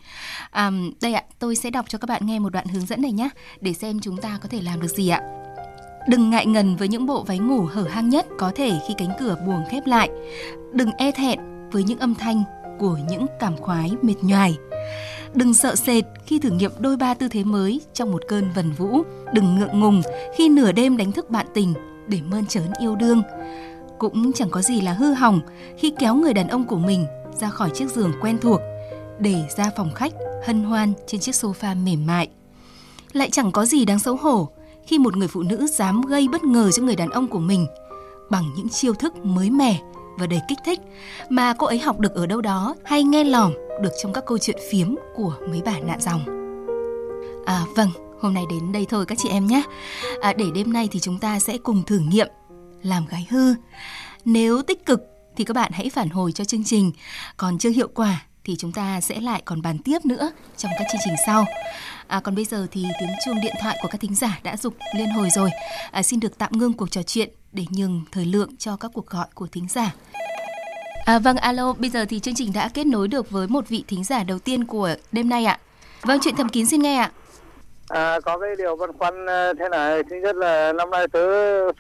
À, 0.50 0.70
đây 1.02 1.14
ạ, 1.14 1.22
tôi 1.38 1.56
sẽ 1.56 1.70
đọc 1.70 1.84
cho 1.88 1.98
các 1.98 2.06
bạn 2.08 2.26
nghe 2.26 2.38
một 2.38 2.52
đoạn 2.52 2.66
hướng 2.66 2.86
dẫn 2.86 3.02
này 3.02 3.12
nhé, 3.12 3.28
để 3.60 3.72
xem 3.72 4.00
chúng 4.00 4.16
ta 4.16 4.38
có 4.42 4.48
thể 4.48 4.62
làm 4.62 4.80
được 4.80 4.88
gì 4.88 5.08
ạ. 5.08 5.20
Đừng 6.08 6.30
ngại 6.30 6.46
ngần 6.46 6.76
với 6.76 6.88
những 6.88 7.06
bộ 7.06 7.22
váy 7.22 7.38
ngủ 7.38 7.60
hở 7.72 7.82
hang 7.82 8.08
nhất 8.08 8.26
có 8.38 8.52
thể 8.54 8.72
khi 8.88 8.94
cánh 8.98 9.10
cửa 9.20 9.36
buồng 9.46 9.64
khép 9.70 9.86
lại. 9.86 10.10
Đừng 10.72 10.90
e 10.90 11.10
thẹn 11.10 11.38
với 11.72 11.82
những 11.82 11.98
âm 11.98 12.14
thanh 12.14 12.42
của 12.78 12.98
những 13.08 13.26
cảm 13.40 13.56
khoái 13.56 13.90
mệt 14.02 14.14
nhoài. 14.22 14.56
Đừng 15.34 15.54
sợ 15.54 15.74
sệt 15.74 16.04
khi 16.26 16.38
thử 16.38 16.50
nghiệm 16.50 16.70
đôi 16.78 16.96
ba 16.96 17.14
tư 17.14 17.28
thế 17.28 17.44
mới 17.44 17.80
trong 17.94 18.12
một 18.12 18.22
cơn 18.28 18.52
vần 18.54 18.72
vũ. 18.72 19.02
Đừng 19.32 19.54
ngượng 19.54 19.80
ngùng 19.80 20.02
khi 20.36 20.48
nửa 20.48 20.72
đêm 20.72 20.96
đánh 20.96 21.12
thức 21.12 21.30
bạn 21.30 21.46
tình 21.54 21.74
để 22.08 22.20
mơn 22.30 22.46
trớn 22.46 22.66
yêu 22.80 22.96
đương. 22.96 23.22
Cũng 23.98 24.32
chẳng 24.32 24.50
có 24.50 24.62
gì 24.62 24.80
là 24.80 24.92
hư 24.92 25.12
hỏng 25.12 25.40
khi 25.78 25.92
kéo 25.98 26.14
người 26.14 26.34
đàn 26.34 26.48
ông 26.48 26.64
của 26.64 26.78
mình 26.78 27.06
ra 27.40 27.48
khỏi 27.48 27.70
chiếc 27.74 27.90
giường 27.90 28.12
quen 28.20 28.38
thuộc 28.38 28.60
để 29.20 29.48
ra 29.56 29.70
phòng 29.76 29.94
khách 29.94 30.12
hân 30.46 30.62
hoan 30.62 30.92
trên 31.06 31.20
chiếc 31.20 31.32
sofa 31.32 31.84
mềm 31.84 32.06
mại. 32.06 32.28
Lại 33.12 33.30
chẳng 33.32 33.52
có 33.52 33.66
gì 33.66 33.84
đáng 33.84 33.98
xấu 33.98 34.16
hổ 34.16 34.48
khi 34.86 34.98
một 34.98 35.16
người 35.16 35.28
phụ 35.28 35.42
nữ 35.42 35.66
dám 35.66 36.00
gây 36.00 36.28
bất 36.28 36.44
ngờ 36.44 36.70
cho 36.70 36.82
người 36.82 36.96
đàn 36.96 37.10
ông 37.10 37.28
của 37.28 37.38
mình 37.38 37.66
bằng 38.30 38.44
những 38.56 38.68
chiêu 38.68 38.94
thức 38.94 39.16
mới 39.16 39.50
mẻ 39.50 39.80
và 40.18 40.26
đầy 40.26 40.40
kích 40.48 40.58
thích 40.64 40.80
mà 41.28 41.54
cô 41.58 41.66
ấy 41.66 41.78
học 41.78 42.00
được 42.00 42.14
ở 42.14 42.26
đâu 42.26 42.40
đó 42.40 42.74
hay 42.84 43.04
nghe 43.04 43.24
lỏm 43.24 43.52
được 43.82 43.92
trong 44.02 44.12
các 44.12 44.24
câu 44.26 44.38
chuyện 44.38 44.56
phiếm 44.70 44.94
của 45.14 45.34
mấy 45.48 45.62
bà 45.64 45.78
nạn 45.78 46.00
dòng. 46.00 46.24
À 47.46 47.64
vâng, 47.76 47.90
hôm 48.20 48.34
nay 48.34 48.44
đến 48.50 48.72
đây 48.72 48.86
thôi 48.88 49.06
các 49.06 49.18
chị 49.18 49.28
em 49.28 49.46
nhé. 49.46 49.62
À, 50.20 50.32
để 50.32 50.44
đêm 50.54 50.72
nay 50.72 50.88
thì 50.92 51.00
chúng 51.00 51.18
ta 51.18 51.38
sẽ 51.38 51.58
cùng 51.58 51.82
thử 51.82 51.98
nghiệm 51.98 52.28
làm 52.82 53.06
gái 53.06 53.26
hư. 53.30 53.54
Nếu 54.24 54.62
tích 54.62 54.86
cực 54.86 55.00
thì 55.36 55.44
các 55.44 55.54
bạn 55.54 55.72
hãy 55.74 55.90
phản 55.90 56.08
hồi 56.08 56.32
cho 56.32 56.44
chương 56.44 56.64
trình, 56.64 56.92
còn 57.36 57.58
chưa 57.58 57.70
hiệu 57.70 57.88
quả 57.94 58.26
thì 58.46 58.56
chúng 58.58 58.72
ta 58.72 59.00
sẽ 59.00 59.20
lại 59.20 59.42
còn 59.44 59.62
bàn 59.62 59.78
tiếp 59.78 59.98
nữa 60.04 60.30
trong 60.56 60.70
các 60.78 60.86
chương 60.92 61.00
trình 61.04 61.14
sau. 61.26 61.44
À, 62.06 62.20
còn 62.20 62.34
bây 62.34 62.44
giờ 62.44 62.66
thì 62.70 62.84
tiếng 63.00 63.08
chuông 63.24 63.40
điện 63.42 63.54
thoại 63.62 63.78
của 63.82 63.88
các 63.88 64.00
thính 64.00 64.14
giả 64.14 64.40
đã 64.42 64.56
dục 64.56 64.74
liên 64.96 65.08
hồi 65.08 65.30
rồi. 65.30 65.50
À, 65.90 66.02
xin 66.02 66.20
được 66.20 66.38
tạm 66.38 66.50
ngưng 66.52 66.72
cuộc 66.72 66.90
trò 66.90 67.02
chuyện 67.02 67.30
để 67.52 67.64
nhường 67.70 68.04
thời 68.12 68.24
lượng 68.24 68.56
cho 68.58 68.76
các 68.76 68.90
cuộc 68.94 69.06
gọi 69.06 69.26
của 69.34 69.46
thính 69.52 69.66
giả. 69.70 69.94
À, 71.04 71.18
vâng, 71.18 71.36
alo, 71.36 71.72
bây 71.72 71.90
giờ 71.90 72.04
thì 72.08 72.20
chương 72.20 72.34
trình 72.34 72.52
đã 72.54 72.68
kết 72.74 72.86
nối 72.86 73.08
được 73.08 73.30
với 73.30 73.48
một 73.48 73.68
vị 73.68 73.84
thính 73.88 74.04
giả 74.04 74.22
đầu 74.22 74.38
tiên 74.38 74.64
của 74.64 74.94
đêm 75.12 75.28
nay 75.28 75.44
ạ. 75.44 75.58
Vâng, 76.02 76.18
chuyện 76.22 76.36
thầm 76.36 76.48
kín 76.48 76.66
xin 76.66 76.82
nghe 76.82 76.96
ạ. 76.96 77.10
À, 77.88 78.20
có 78.24 78.38
cái 78.38 78.50
điều 78.58 78.76
băn 78.76 78.90
khoăn 78.98 79.26
ờ, 79.26 79.52
thế 79.58 79.68
này, 79.68 80.02
thứ 80.10 80.16
nhất 80.16 80.36
là 80.36 80.72
năm 80.72 80.90
nay 80.90 81.08
tớ 81.08 81.20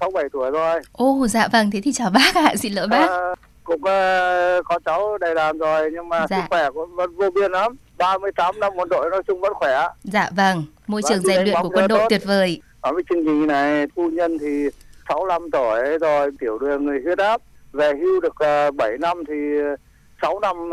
67 0.00 0.28
tuổi 0.32 0.50
rồi. 0.50 0.80
Ồ, 0.92 1.26
dạ 1.28 1.48
vâng, 1.52 1.70
thế 1.70 1.80
thì 1.84 1.92
chào 1.92 2.10
bác 2.10 2.34
ạ, 2.34 2.54
xin 2.56 2.72
lỗi 2.72 2.88
bác. 2.88 3.10
À, 3.10 3.34
cũng 3.66 3.80
uh, 3.80 4.64
có 4.64 4.78
cháu 4.84 5.18
đầy 5.18 5.34
đàn 5.34 5.58
rồi 5.58 5.90
nhưng 5.92 6.08
mà 6.08 6.26
dạ. 6.30 6.36
sức 6.36 6.42
khỏe 6.50 6.70
cũng 6.74 6.96
vẫn 6.96 7.16
vô 7.16 7.30
biên 7.30 7.52
lắm. 7.52 7.76
38 7.98 8.60
năm 8.60 8.72
quân 8.76 8.88
đội 8.88 9.10
nói 9.10 9.22
chung 9.26 9.40
vẫn 9.40 9.54
khỏe. 9.54 9.88
Dạ 10.02 10.30
vâng. 10.36 10.64
Môi 10.86 11.02
trường 11.08 11.20
rèn 11.20 11.44
luyện 11.44 11.56
của 11.62 11.68
quân 11.68 11.88
đội 11.88 11.98
tốt. 11.98 12.06
tuyệt 12.10 12.22
vời. 12.24 12.60
Ở 12.80 12.92
cái 12.92 13.02
chương 13.10 13.24
trình 13.24 13.46
này 13.46 13.86
phu 13.96 14.10
nhân 14.10 14.38
thì 14.38 14.68
65 15.08 15.50
tuổi 15.50 15.98
rồi 15.98 16.30
tiểu 16.40 16.58
đường 16.58 16.84
người 16.84 17.00
huyết 17.04 17.18
áp. 17.18 17.40
Về 17.72 17.92
hưu 18.00 18.20
được 18.20 18.28
uh, 18.28 18.38
ờ, 18.38 18.70
7 18.70 18.98
năm 19.00 19.22
thì 19.28 19.34
6 20.22 20.40
năm 20.40 20.56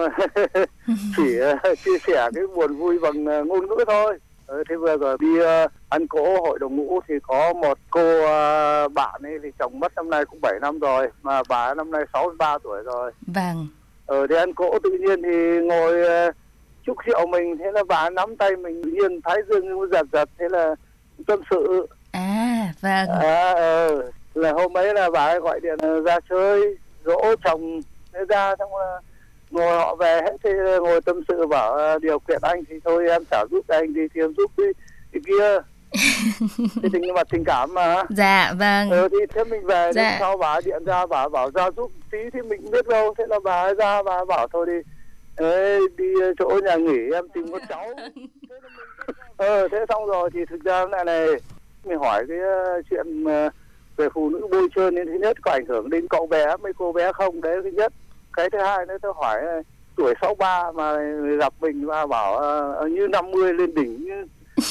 chỉ 1.17 1.39
uh, 1.71 1.79
chia 1.85 1.97
sẻ 2.07 2.29
cái 2.35 2.43
buồn 2.55 2.75
vui 2.75 2.99
bằng 2.99 3.23
ngôn 3.23 3.67
ngữ 3.67 3.85
thôi 3.87 4.17
Ừ, 4.47 4.63
thế 4.69 4.75
vừa 4.75 4.97
rồi 4.97 5.17
đi 5.19 5.39
uh, 5.39 5.71
ăn 5.89 6.07
cỗ 6.07 6.41
hội 6.41 6.59
đồng 6.59 6.75
ngũ 6.75 6.99
thì 7.07 7.13
có 7.23 7.53
một 7.53 7.77
cô 7.89 8.19
uh, 8.21 8.93
bạn 8.93 9.21
ấy 9.23 9.39
thì 9.43 9.49
chồng 9.59 9.79
mất 9.79 9.95
năm 9.95 10.09
nay 10.09 10.25
cũng 10.25 10.39
7 10.41 10.53
năm 10.61 10.79
rồi 10.79 11.07
mà 11.21 11.41
bà 11.49 11.73
năm 11.73 11.91
nay 11.91 12.03
63 12.13 12.57
tuổi 12.63 12.83
rồi. 12.83 13.11
Vâng. 13.27 13.67
Ở 14.05 14.19
ờ, 14.19 14.27
đi 14.27 14.35
ăn 14.35 14.53
cỗ 14.53 14.79
tự 14.83 14.89
nhiên 14.89 15.21
thì 15.23 15.59
ngồi 15.67 16.27
uh, 16.29 16.35
chúc 16.85 16.97
rượu 17.05 17.27
mình 17.27 17.57
thế 17.57 17.71
là 17.71 17.83
bà 17.87 18.09
nắm 18.09 18.35
tay 18.35 18.55
mình 18.55 18.83
tự 18.83 18.89
nhiên 18.89 19.21
thái 19.21 19.37
dương 19.49 19.91
giật 19.91 20.07
giật 20.13 20.29
thế 20.39 20.45
là 20.49 20.75
tâm 21.27 21.41
sự. 21.49 21.87
À 22.11 22.73
vâng. 22.81 23.09
À, 23.21 23.51
uh, 23.87 24.13
là 24.33 24.51
hôm 24.51 24.77
ấy 24.77 24.93
là 24.93 25.09
bà 25.09 25.25
ấy 25.25 25.39
gọi 25.39 25.59
điện 25.59 26.03
ra 26.05 26.19
chơi 26.29 26.77
dỗ 27.05 27.35
chồng 27.43 27.79
ra 28.29 28.55
xong 28.59 28.71
là 28.75 28.99
ngồi 29.53 29.77
họ 29.77 29.95
về 29.95 30.21
hết 30.21 30.35
thì 30.43 30.49
ngồi 30.81 31.01
tâm 31.01 31.21
sự 31.27 31.47
bảo 31.47 31.73
ờ, 31.73 31.99
điều 31.99 32.19
kiện 32.19 32.39
anh 32.41 32.63
thì 32.69 32.75
thôi 32.85 33.07
em 33.09 33.23
trả 33.31 33.45
giúp 33.51 33.67
anh 33.67 33.93
thì 33.93 34.01
thì 34.13 34.21
em 34.21 34.33
giúp 34.37 34.51
đi 34.57 34.63
thì 35.13 35.19
kia. 35.25 35.59
Thì 36.57 36.89
tình 36.93 37.13
mà 37.15 37.23
tình 37.23 37.43
cảm 37.45 37.73
mà. 37.73 38.03
Dạ 38.09 38.53
vâng. 38.59 38.89
Ừ, 38.89 39.07
thì 39.11 39.17
thế 39.33 39.43
mình 39.43 39.65
về 39.65 39.91
dạ. 39.95 40.17
sau 40.19 40.37
bà 40.37 40.61
điện 40.65 40.85
ra 40.85 41.05
bà 41.05 41.29
bảo 41.29 41.51
ra 41.51 41.71
giúp 41.77 41.91
tí 42.11 42.17
thì 42.33 42.41
mình 42.41 42.71
biết 42.71 42.87
đâu. 42.87 43.13
Thế 43.17 43.23
là 43.27 43.39
bà 43.43 43.73
ra 43.73 44.03
bà 44.03 44.25
bảo 44.25 44.47
thôi 44.47 44.65
đi. 44.65 44.91
Ê, 45.37 45.79
đi 45.97 46.05
chỗ 46.39 46.59
nhà 46.63 46.75
nghỉ 46.75 47.13
em 47.13 47.29
tìm 47.33 47.51
con 47.51 47.61
cháu. 47.69 47.93
Ờ 49.37 49.67
thế 49.71 49.85
xong 49.89 50.05
rồi 50.05 50.29
thì 50.33 50.39
thực 50.49 50.63
ra 50.63 50.85
này 50.85 51.05
này 51.05 51.27
mình 51.85 51.99
hỏi 51.99 52.25
cái 52.27 52.39
ờ, 52.39 52.81
chuyện 52.89 53.23
về 53.97 54.09
phụ 54.13 54.29
nữ 54.29 54.47
bôi 54.51 54.67
trơn 54.75 54.95
nên 54.95 55.07
thứ 55.07 55.13
nhất 55.13 55.37
có 55.41 55.51
ảnh 55.51 55.65
hưởng 55.65 55.89
đến 55.89 56.07
cậu 56.07 56.27
bé 56.27 56.57
mấy 56.57 56.73
cô 56.77 56.91
bé 56.91 57.11
không? 57.13 57.41
Đấy 57.41 57.57
thứ 57.63 57.69
nhất 57.69 57.93
cái 58.33 58.49
thứ 58.49 58.57
hai 58.59 58.85
nữa 58.85 58.97
tôi 59.01 59.13
hỏi 59.15 59.41
tuổi 59.95 60.13
63 60.21 60.71
mà 60.71 60.93
gặp 61.39 61.53
mình 61.59 61.85
và 61.85 62.05
bảo 62.05 62.41
uh, 62.83 62.91
như 62.91 63.07
50 63.07 63.53
lên 63.53 63.75
đỉnh 63.75 64.05
như 64.05 64.25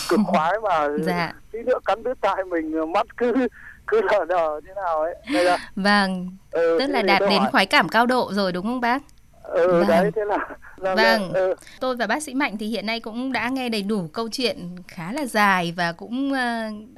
cực 0.08 0.20
khoái 0.26 0.52
mà 0.62 0.88
dạ. 0.98 1.32
tí 1.52 1.58
nữa 1.62 1.78
cắn 1.84 2.02
đứt 2.02 2.18
tai 2.20 2.44
mình 2.44 2.92
mắt 2.92 3.06
cứ 3.16 3.32
cứ 3.86 4.00
lờ 4.02 4.24
đờ 4.24 4.60
như 4.64 4.74
nào 4.74 5.00
ấy 5.00 5.14
Đây 5.34 5.44
là, 5.44 5.58
vâng 5.76 6.28
ừ, 6.50 6.76
tức 6.78 6.86
là 6.86 7.02
đạt 7.02 7.20
đến 7.20 7.40
hỏi. 7.40 7.48
khoái 7.50 7.66
cảm 7.66 7.88
cao 7.88 8.06
độ 8.06 8.30
rồi 8.32 8.52
đúng 8.52 8.66
không 8.66 8.80
bác 8.80 9.02
ừ 9.42 9.68
vâng. 9.68 9.88
đấy 9.88 10.10
thế 10.16 10.24
là 10.24 10.48
vâng, 10.82 10.96
vâng. 10.96 11.32
Ừ. 11.32 11.54
tôi 11.80 11.96
và 11.96 12.06
bác 12.06 12.22
sĩ 12.22 12.34
mạnh 12.34 12.58
thì 12.58 12.66
hiện 12.66 12.86
nay 12.86 13.00
cũng 13.00 13.32
đã 13.32 13.48
nghe 13.48 13.68
đầy 13.68 13.82
đủ 13.82 14.08
câu 14.12 14.28
chuyện 14.28 14.76
khá 14.88 15.12
là 15.12 15.26
dài 15.26 15.72
và 15.76 15.92
cũng 15.92 16.32
uh, 16.32 16.38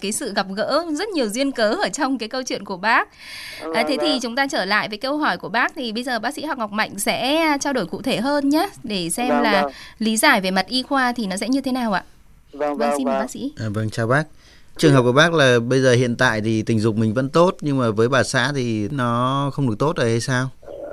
cái 0.00 0.12
sự 0.12 0.35
gặp 0.35 0.47
gỡ 0.57 0.85
rất 0.93 1.09
nhiều 1.09 1.29
duyên 1.29 1.53
cớ 1.53 1.71
ở 1.71 1.88
trong 1.88 2.19
cái 2.19 2.29
câu 2.29 2.43
chuyện 2.43 2.64
của 2.64 2.76
bác 2.76 3.09
vâng, 3.61 3.73
à, 3.73 3.85
thế 3.88 3.97
vâng. 3.97 4.07
thì 4.07 4.19
chúng 4.23 4.37
ta 4.37 4.47
trở 4.50 4.64
lại 4.64 4.88
với 4.88 4.99
câu 4.99 5.19
hỏi 5.19 5.37
của 5.37 5.49
bác 5.49 5.75
thì 5.75 5.93
bây 5.93 6.03
giờ 6.03 6.19
bác 6.19 6.35
sĩ 6.35 6.45
học 6.45 6.59
ngọc 6.59 6.73
mạnh 6.73 6.99
sẽ 6.99 7.49
trao 7.61 7.73
đổi 7.73 7.87
cụ 7.87 8.03
thể 8.03 8.17
hơn 8.17 8.49
nhé 8.49 8.69
để 8.83 9.11
xem 9.11 9.29
vâng, 9.29 9.43
là 9.43 9.62
vâng. 9.62 9.73
lý 9.99 10.17
giải 10.17 10.41
về 10.41 10.50
mặt 10.50 10.67
y 10.67 10.83
khoa 10.83 11.12
thì 11.12 11.26
nó 11.26 11.37
sẽ 11.37 11.49
như 11.49 11.61
thế 11.61 11.73
nào 11.73 11.93
ạ 11.93 12.05
vâng, 12.53 12.61
vâng, 12.61 12.79
vâng 12.79 12.99
xin 12.99 13.07
vâng. 13.07 13.19
bác 13.19 13.31
sĩ 13.31 13.53
à, 13.57 13.67
vâng 13.69 13.91
chào 13.91 14.07
bác 14.07 14.25
Trường 14.76 14.93
hợp 14.93 15.03
của 15.03 15.12
bác 15.12 15.35
là 15.35 15.59
bây 15.61 15.81
giờ 15.81 15.93
hiện 15.93 16.17
tại 16.17 16.41
thì 16.41 16.62
tình 16.62 16.81
dục 16.81 16.97
mình 16.97 17.14
vẫn 17.14 17.29
tốt 17.29 17.57
nhưng 17.61 17.79
mà 17.79 17.91
với 17.91 18.09
bà 18.09 18.23
xã 18.23 18.53
thì 18.55 18.88
nó 18.88 19.50
không 19.55 19.69
được 19.69 19.76
tốt 19.79 19.97
rồi 19.97 20.11
hay 20.11 20.21
sao? 20.21 20.50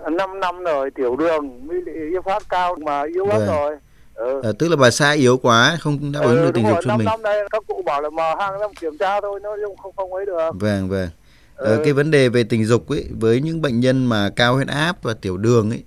5 0.10 0.40
năm 0.40 0.64
rồi 0.64 0.92
tiểu 0.96 1.16
đường, 1.16 1.68
huyết 1.68 2.26
phát 2.26 2.44
cao 2.50 2.76
mà 2.86 3.04
yếu 3.16 3.26
lắm 3.26 3.38
vâng. 3.38 3.48
rồi. 3.48 3.78
Ừ. 4.14 4.42
À, 4.44 4.50
tức 4.60 4.68
là 4.70 4.76
bà 4.76 4.92
xã 4.92 5.12
yếu 5.12 5.38
quá 5.38 5.78
không 5.80 6.12
đáp 6.12 6.20
ứng 6.24 6.38
ừ, 6.38 6.46
được 6.46 6.52
tình 6.54 6.68
dục 6.68 6.78
cho 6.84 6.98
mình. 6.98 7.06
Năm 7.06 7.22
nay 7.22 7.38
các 7.52 7.64
cụ 7.68 7.82
bảo 7.86 8.02
là 8.02 8.10
mà 8.10 8.36
hàng 8.40 8.60
năm 8.60 8.72
kiểm 8.80 8.98
tra 8.98 9.22
thôi 9.22 9.40
nó 9.44 9.50
không 9.82 9.96
không 9.96 10.14
ấy 10.14 10.26
được. 10.26 10.50
Vâng 10.54 10.90
vâng. 10.90 11.10
Ừ. 11.56 11.66
Ờ, 11.66 11.82
cái 11.84 11.94
vấn 11.94 12.12
đề 12.12 12.30
về 12.30 12.44
tình 12.44 12.66
dục 12.66 12.90
ấy 12.90 13.06
với 13.20 13.42
những 13.42 13.62
bệnh 13.62 13.80
nhân 13.80 14.06
mà 14.06 14.30
cao 14.36 14.56
huyết 14.56 14.68
áp 14.68 15.04
và 15.04 15.14
tiểu 15.14 15.38
đường 15.38 15.70
ấy 15.70 15.84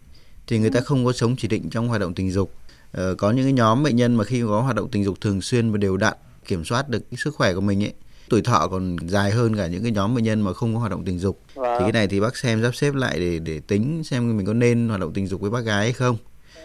thì 0.47 0.59
người 0.59 0.71
ta 0.71 0.81
ừ. 0.81 0.85
không 0.85 1.05
có 1.05 1.13
sống 1.13 1.37
chỉ 1.39 1.49
định 1.49 1.71
trong 1.71 1.89
hoạt 1.89 2.01
động 2.01 2.15
tình 2.15 2.31
dục. 2.31 2.51
Ờ, 2.93 3.15
có 3.15 3.31
những 3.31 3.45
cái 3.45 3.53
nhóm 3.53 3.83
bệnh 3.83 3.97
nhân 3.97 4.15
mà 4.15 4.25
khi 4.25 4.43
có 4.49 4.61
hoạt 4.61 4.77
động 4.77 4.89
tình 4.93 5.05
dục 5.05 5.21
thường 5.21 5.41
xuyên 5.41 5.73
và 5.73 5.79
đều 5.79 5.97
đặn 5.97 6.15
kiểm 6.45 6.65
soát 6.65 6.89
được 6.89 6.99
cái 7.11 7.19
sức 7.19 7.35
khỏe 7.35 7.55
của 7.55 7.61
mình 7.61 7.85
ấy 7.85 7.93
tuổi 8.29 8.43
thọ 8.43 8.69
còn 8.69 8.97
dài 9.09 9.31
hơn 9.31 9.57
cả 9.57 9.67
những 9.67 9.83
cái 9.83 9.93
nhóm 9.93 10.15
bệnh 10.15 10.25
nhân 10.25 10.41
mà 10.41 10.53
không 10.53 10.75
có 10.75 10.81
hoạt 10.81 10.91
động 10.91 11.05
tình 11.05 11.19
dục 11.19 11.41
vâng. 11.55 11.77
thì 11.79 11.85
cái 11.85 11.93
này 11.93 12.07
thì 12.07 12.21
bác 12.21 12.37
xem 12.37 12.63
sắp 12.63 12.75
xếp 12.75 12.95
lại 12.95 13.19
để 13.19 13.39
để 13.39 13.61
tính 13.67 14.03
xem 14.05 14.37
mình 14.37 14.47
có 14.47 14.53
nên 14.53 14.89
hoạt 14.89 15.01
động 15.01 15.13
tình 15.13 15.27
dục 15.27 15.41
với 15.41 15.51
bác 15.51 15.61
gái 15.61 15.83
hay 15.83 15.93
không 15.93 16.17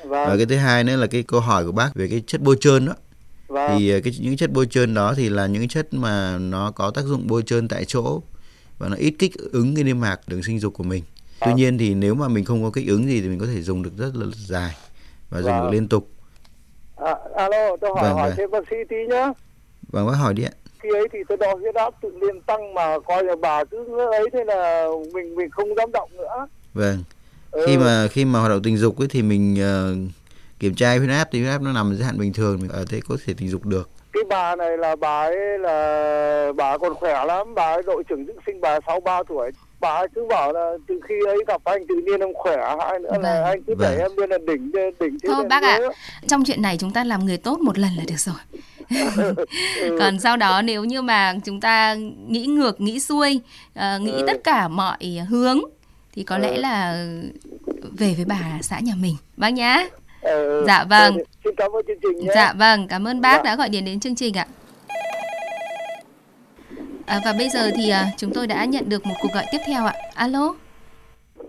vâng. 0.04 0.30
và 0.30 0.38
cái 0.38 0.46
thứ 0.46 0.56
hai 0.56 0.84
nữa 0.84 0.96
là 0.96 1.08
cái 1.08 1.24
câu 1.24 1.39
hỏi 1.39 1.66
của 1.66 1.72
bác 1.72 1.96
về 1.96 2.08
cái 2.08 2.24
chất 2.28 2.42
bôi 2.42 2.58
trơn 2.60 2.86
đó 2.86 2.94
vâng. 3.48 3.72
thì 3.78 3.89
ờ, 3.92 4.00
cái 4.04 4.13
những 4.20 4.38
chất 4.38 4.51
bôi 4.51 4.66
trơn 4.66 4.94
đó 4.94 5.13
thì 5.18 5.30
là 5.30 5.48
những 5.48 5.68
chất 5.68 5.94
mà 5.94 6.38
nó 6.38 6.72
có 6.72 6.92
tác 6.92 7.06
dụng 7.06 7.28
bôi 7.28 7.44
trơn 7.46 7.68
tại 7.68 7.86
chỗ 7.86 8.22
và 8.78 8.89
nó 8.89 8.96
ít 8.96 9.13
kích 9.20 9.32
ứng 9.51 9.75
cái 9.75 9.84
niêm 9.84 10.00
mạc 10.00 10.20
đường 10.28 10.44
sinh 10.44 10.60
dục 10.60 10.74
của 10.74 10.84
mình 10.84 11.04
vâng. 11.39 11.50
tuy 11.50 11.54
nhiên 11.54 11.78
thì 11.78 11.94
nếu 11.94 12.16
mà 12.16 12.28
mình 12.28 12.46
không 12.46 12.63
có 12.63 12.72
kích 12.72 12.88
ứng 12.88 13.08
gì 13.08 13.22
thì 13.22 13.28
mình 13.28 13.39
có 13.39 13.46
thể 13.46 13.62
dùng 13.62 13.84
được 13.84 13.98
rất 13.98 14.16
là 14.16 14.25
dài 14.36 14.75
và 15.30 15.42
dùng 15.42 15.51
vâng. 15.51 15.63
được 15.63 15.70
liên 15.72 15.88
tục 15.88 16.10
à, 16.96 17.16
alo 17.36 17.78
tôi 17.82 17.89
hỏi 17.96 18.04
vâng, 18.04 18.13
hỏi 18.13 18.30
vâng. 18.30 18.38
thêm 18.38 18.51
bác 18.51 18.63
sĩ 18.70 18.75
tí 18.89 18.96
nhá 19.10 19.34
vâng 19.88 20.08
bác 20.08 20.13
hỏi 20.13 20.34
đi 20.34 20.44
ạ 20.44 20.51
khi 20.83 20.89
ấy 20.89 21.07
thì 21.12 21.19
tôi 21.27 21.38
đo 21.38 21.53
huyết 21.55 21.75
áp 21.75 21.93
tự 22.01 22.12
nhiên 22.12 22.41
tăng 22.41 22.74
mà 22.74 23.00
coi 23.00 23.24
là 23.24 23.36
bà 23.41 23.63
cứ 23.63 23.98
ấy 24.12 24.25
thế 24.33 24.43
là 24.45 24.88
mình 25.13 25.36
mình 25.36 25.50
không 25.50 25.75
dám 25.75 25.91
động 25.91 26.09
nữa. 26.17 26.48
Vâng. 26.74 27.03
Ừ. 27.51 27.63
khi 27.67 27.77
mà 27.77 28.07
khi 28.07 28.25
mà 28.25 28.39
hoạt 28.39 28.51
động 28.51 28.62
tình 28.63 28.77
dục 28.77 29.00
ấy 29.00 29.07
thì 29.07 29.21
mình 29.21 29.53
uh, 29.53 30.12
kiểm 30.59 30.75
tra 30.75 30.98
huyết 30.98 31.09
áp 31.09 31.29
thì 31.31 31.39
huyết 31.39 31.51
áp 31.51 31.62
nó 31.62 31.71
nằm 31.71 31.95
giới 31.95 32.05
hạn 32.05 32.17
bình 32.17 32.33
thường 32.33 32.59
mình 32.62 32.71
ở 32.71 32.86
thế 32.89 33.00
có 33.07 33.17
thể 33.25 33.33
tình 33.38 33.50
dục 33.50 33.65
được 33.65 33.89
cái 34.13 34.24
bà 34.30 34.56
này 34.56 34.78
là 34.78 34.96
bà 34.96 35.22
ấy 35.22 35.60
là 35.60 36.51
bà 36.56 36.78
còn 36.78 36.96
khỏe 36.96 37.25
lắm 37.25 37.56
bà 37.56 37.74
ấy 37.74 37.82
đội 37.86 38.04
trưởng 38.10 38.25
dưỡng 38.25 38.38
sinh 38.46 38.62
bà 38.62 38.80
sáu 38.88 39.00
ba 39.00 39.24
tuổi 39.28 39.51
bà 39.80 39.89
ấy 39.89 40.08
cứ 40.16 40.25
bảo 40.30 40.54
là 40.54 40.74
từ 40.88 41.00
khi 41.08 41.16
ấy 41.28 41.38
gặp 41.48 41.62
anh 41.63 41.88
tự 41.88 41.96
nhiên 41.96 42.20
em 42.20 42.34
khỏe 42.34 42.75
hai 42.80 43.00
nữa 43.00 43.10
vâng. 43.12 43.22
là 43.22 43.44
anh 43.44 43.63
cứ 43.63 43.74
đẩy 43.80 43.96
vâng. 43.96 44.04
em 44.04 44.12
lên 44.18 44.30
là 44.30 44.38
đỉnh 44.48 44.72
đỉnh 45.00 45.18
thôi 45.28 45.46
bác 45.50 45.63
ạ 45.63 45.80
à, 45.84 45.89
trong 46.28 46.44
chuyện 46.46 46.62
này 46.62 46.78
chúng 46.78 46.92
ta 46.92 47.04
làm 47.04 47.25
người 47.25 47.38
tốt 47.38 47.60
một 47.60 47.78
lần 47.80 47.92
là 47.98 48.04
được 48.08 48.20
rồi 48.20 48.36
còn 50.00 50.20
sau 50.20 50.38
đó 50.38 50.62
nếu 50.62 50.84
như 50.84 51.01
mà 51.01 51.36
chúng 51.46 51.62
ta 51.62 51.96
nghĩ 52.28 52.46
ngược 52.46 52.82
nghĩ 52.82 53.00
xuôi 53.00 53.42
uh, 53.80 54.01
nghĩ 54.01 54.12
ừ. 54.12 54.24
tất 54.28 54.44
cả 54.44 54.68
mọi 54.68 54.98
hướng 55.30 55.60
thì 56.13 56.24
có 56.24 56.38
lẽ 56.38 56.56
ừ. 56.56 56.62
là 56.62 57.06
về 57.98 58.13
với 58.16 58.25
bà 58.25 58.39
xã 58.62 58.80
nhà 58.80 58.94
mình 59.01 59.16
bác 59.38 59.50
nhá 59.50 59.86
ừ. 60.21 60.63
dạ 60.67 60.85
vâng. 60.89 61.17
xin 61.43 61.55
cảm 61.55 61.71
ơn 61.71 61.85
chương 61.88 61.99
trình 62.01 62.19
nhé. 62.19 62.31
dạ 62.35 62.53
vâng 62.53 62.88
cảm 62.88 63.07
ơn 63.07 63.21
bác 63.21 63.38
dạ. 63.38 63.43
đã 63.43 63.55
gọi 63.55 63.69
điện 63.69 63.85
đến 63.85 63.99
chương 63.99 64.15
trình 64.15 64.38
ạ. 64.38 64.45
À, 67.09 67.19
và 67.25 67.33
bây 67.38 67.49
giờ 67.49 67.71
thì 67.75 67.91
uh, 67.91 68.17
chúng 68.17 68.31
tôi 68.33 68.47
đã 68.47 68.65
nhận 68.65 68.89
được 68.89 69.05
một 69.05 69.15
cuộc 69.21 69.29
gọi 69.33 69.45
tiếp 69.51 69.57
theo 69.67 69.85
ạ. 69.85 69.93
Alo? 70.15 70.53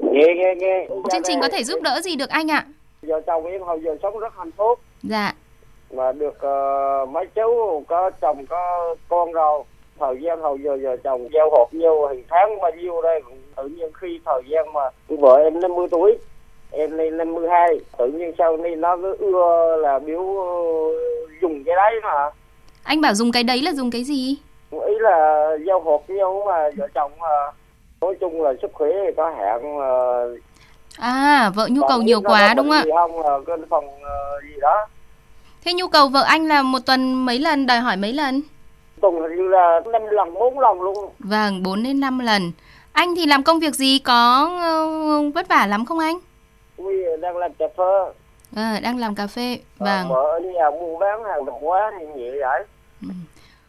Nghe 0.00 0.34
nghe 0.36 0.54
nghe. 0.56 0.88
Chương 1.12 1.22
trình 1.24 1.40
có 1.40 1.48
thể 1.48 1.64
giúp 1.64 1.82
đỡ 1.82 2.00
gì 2.00 2.16
được 2.16 2.28
anh 2.28 2.50
ạ? 2.50 2.66
Giờ 3.02 3.20
chồng 3.26 3.46
em 3.46 3.62
hồi 3.62 3.80
giờ 3.84 3.96
sống 4.02 4.18
rất 4.18 4.32
hạnh 4.36 4.50
phúc. 4.56 4.80
Dạ. 5.02 5.34
Mà 5.90 6.12
được 6.12 6.34
uh, 6.36 7.08
mấy 7.08 7.26
cháu 7.34 7.84
có 7.88 8.10
chồng 8.20 8.46
có 8.46 8.94
con 9.08 9.32
rồi. 9.32 9.62
Thời 9.98 10.16
gian 10.22 10.40
hồi 10.40 10.58
giờ 10.64 10.78
giờ 10.82 10.96
chồng 11.04 11.28
giao 11.34 11.50
hộp 11.50 11.74
nhiêu 11.74 12.08
thì 12.12 12.22
tháng 12.28 12.60
bao 12.60 12.70
nhiêu 12.70 13.02
đây 13.02 13.22
tự 13.56 13.68
nhiên 13.68 13.90
khi 13.94 14.20
thời 14.24 14.42
gian 14.48 14.72
mà 14.72 14.80
vợ 15.08 15.36
em 15.36 15.60
50 15.60 15.86
tuổi 15.90 16.18
em 16.80 16.98
lên 16.98 17.16
52 17.16 17.80
tự 17.98 18.06
nhiên 18.06 18.32
sau 18.38 18.56
này 18.56 18.76
nó 18.76 18.96
cứ 18.96 19.16
ưa 19.18 19.76
là 19.76 19.98
biểu 19.98 20.22
dùng 21.42 21.64
cái 21.64 21.76
đấy 21.76 22.00
mà 22.02 22.30
anh 22.82 23.00
bảo 23.00 23.14
dùng 23.14 23.32
cái 23.32 23.42
đấy 23.42 23.62
là 23.62 23.72
dùng 23.72 23.90
cái 23.90 24.04
gì 24.04 24.36
ý 24.70 24.94
là 25.00 25.48
giao 25.66 25.80
hộp 25.80 26.10
nhau 26.10 26.42
mà 26.46 26.70
vợ 26.76 26.88
chồng 26.94 27.12
mà 27.20 27.28
nói 28.00 28.14
chung 28.20 28.42
là 28.42 28.52
sức 28.62 28.70
khỏe 28.74 28.88
thì 29.06 29.12
có 29.16 29.30
hạn 29.30 29.78
à 30.98 31.50
vợ 31.54 31.68
nhu 31.70 31.82
cầu 31.88 32.02
nhiều 32.02 32.20
quá 32.20 32.54
đúng 32.54 32.70
không 32.70 32.88
ạ 32.88 32.92
không 32.94 33.44
cái 33.46 33.56
phòng 33.70 33.84
gì 34.42 34.60
đó 34.60 34.86
Thế 35.64 35.72
nhu 35.72 35.88
cầu 35.88 36.08
vợ 36.08 36.22
anh 36.22 36.46
là 36.46 36.62
một 36.62 36.78
tuần 36.86 37.26
mấy 37.26 37.38
lần, 37.38 37.66
đòi 37.66 37.80
hỏi 37.80 37.96
mấy 37.96 38.12
lần? 38.12 38.42
Tuần 39.00 39.14
hình 39.14 39.48
là 39.48 39.80
5 39.92 40.02
lần, 40.10 40.34
4 40.34 40.58
lần 40.58 40.80
luôn. 40.80 41.10
Vâng, 41.18 41.62
4 41.62 41.82
đến 41.82 42.00
5 42.00 42.18
lần. 42.18 42.52
Anh 42.92 43.14
thì 43.16 43.26
làm 43.26 43.42
công 43.42 43.60
việc 43.60 43.74
gì 43.74 43.98
có 43.98 44.50
vất 45.34 45.48
vả 45.48 45.66
lắm 45.66 45.84
không 45.84 45.98
anh? 45.98 46.18
Ui, 46.84 46.94
đang 47.20 47.36
làm 47.36 47.52
cà 47.58 47.66
phê. 47.76 48.12
À, 48.56 48.80
đang 48.82 48.98
làm 48.98 49.14
cà 49.14 49.26
phê, 49.26 49.58
ờ, 49.78 49.86
vâng. 49.86 50.08
Vợ 50.08 50.14
ở 50.14 50.40
nhà 50.40 50.70
buôn 50.70 50.98
bán 50.98 51.24
hàng 51.24 51.46
tạp 51.46 51.54
hóa 51.60 51.92
thì 52.00 52.06
vậy. 52.40 52.64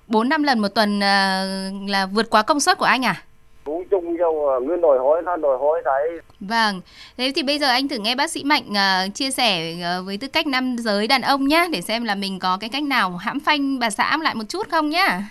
4 0.08 0.30
năm 0.30 0.44
lần 0.44 0.60
một 0.60 0.68
tuần 0.68 0.98
uh, 0.98 1.90
là 1.90 2.06
vượt 2.06 2.30
quá 2.30 2.44
công 2.44 2.60
suất 2.60 2.78
của 2.78 2.86
anh 2.86 3.06
à? 3.06 3.24
Cũng 3.64 3.84
chung 3.92 4.18
vô 4.18 4.60
người 4.60 4.78
đòi 4.78 5.00
hỏi 5.00 5.22
nó 5.22 5.36
đòi 5.36 5.58
hỏi 5.58 5.82
đấy. 5.86 6.10
Vâng, 6.40 6.82
thế 7.18 7.32
thì 7.36 7.44
bây 7.44 7.60
giờ 7.60 7.68
anh 7.68 7.88
thử 7.88 7.98
nghe 7.98 8.16
bác 8.16 8.32
sĩ 8.32 8.44
Mạnh 8.44 8.64
uh, 8.70 9.16
chia 9.16 9.32
sẻ 9.32 9.74
uh, 9.74 10.06
với 10.06 10.18
tư 10.18 10.28
cách 10.28 10.48
nam 10.48 10.76
giới 10.80 11.08
đàn 11.08 11.22
ông 11.22 11.48
nhé, 11.48 11.68
để 11.72 11.82
xem 11.82 12.04
là 12.04 12.16
mình 12.16 12.40
có 12.40 12.58
cái 12.58 12.70
cách 12.70 12.84
nào 12.84 13.12
hãm 13.12 13.40
phanh 13.40 13.80
bà 13.80 13.90
xã 13.90 14.18
lại 14.22 14.36
một 14.36 14.44
chút 14.50 14.68
không 14.72 14.90
nhá. 14.90 15.24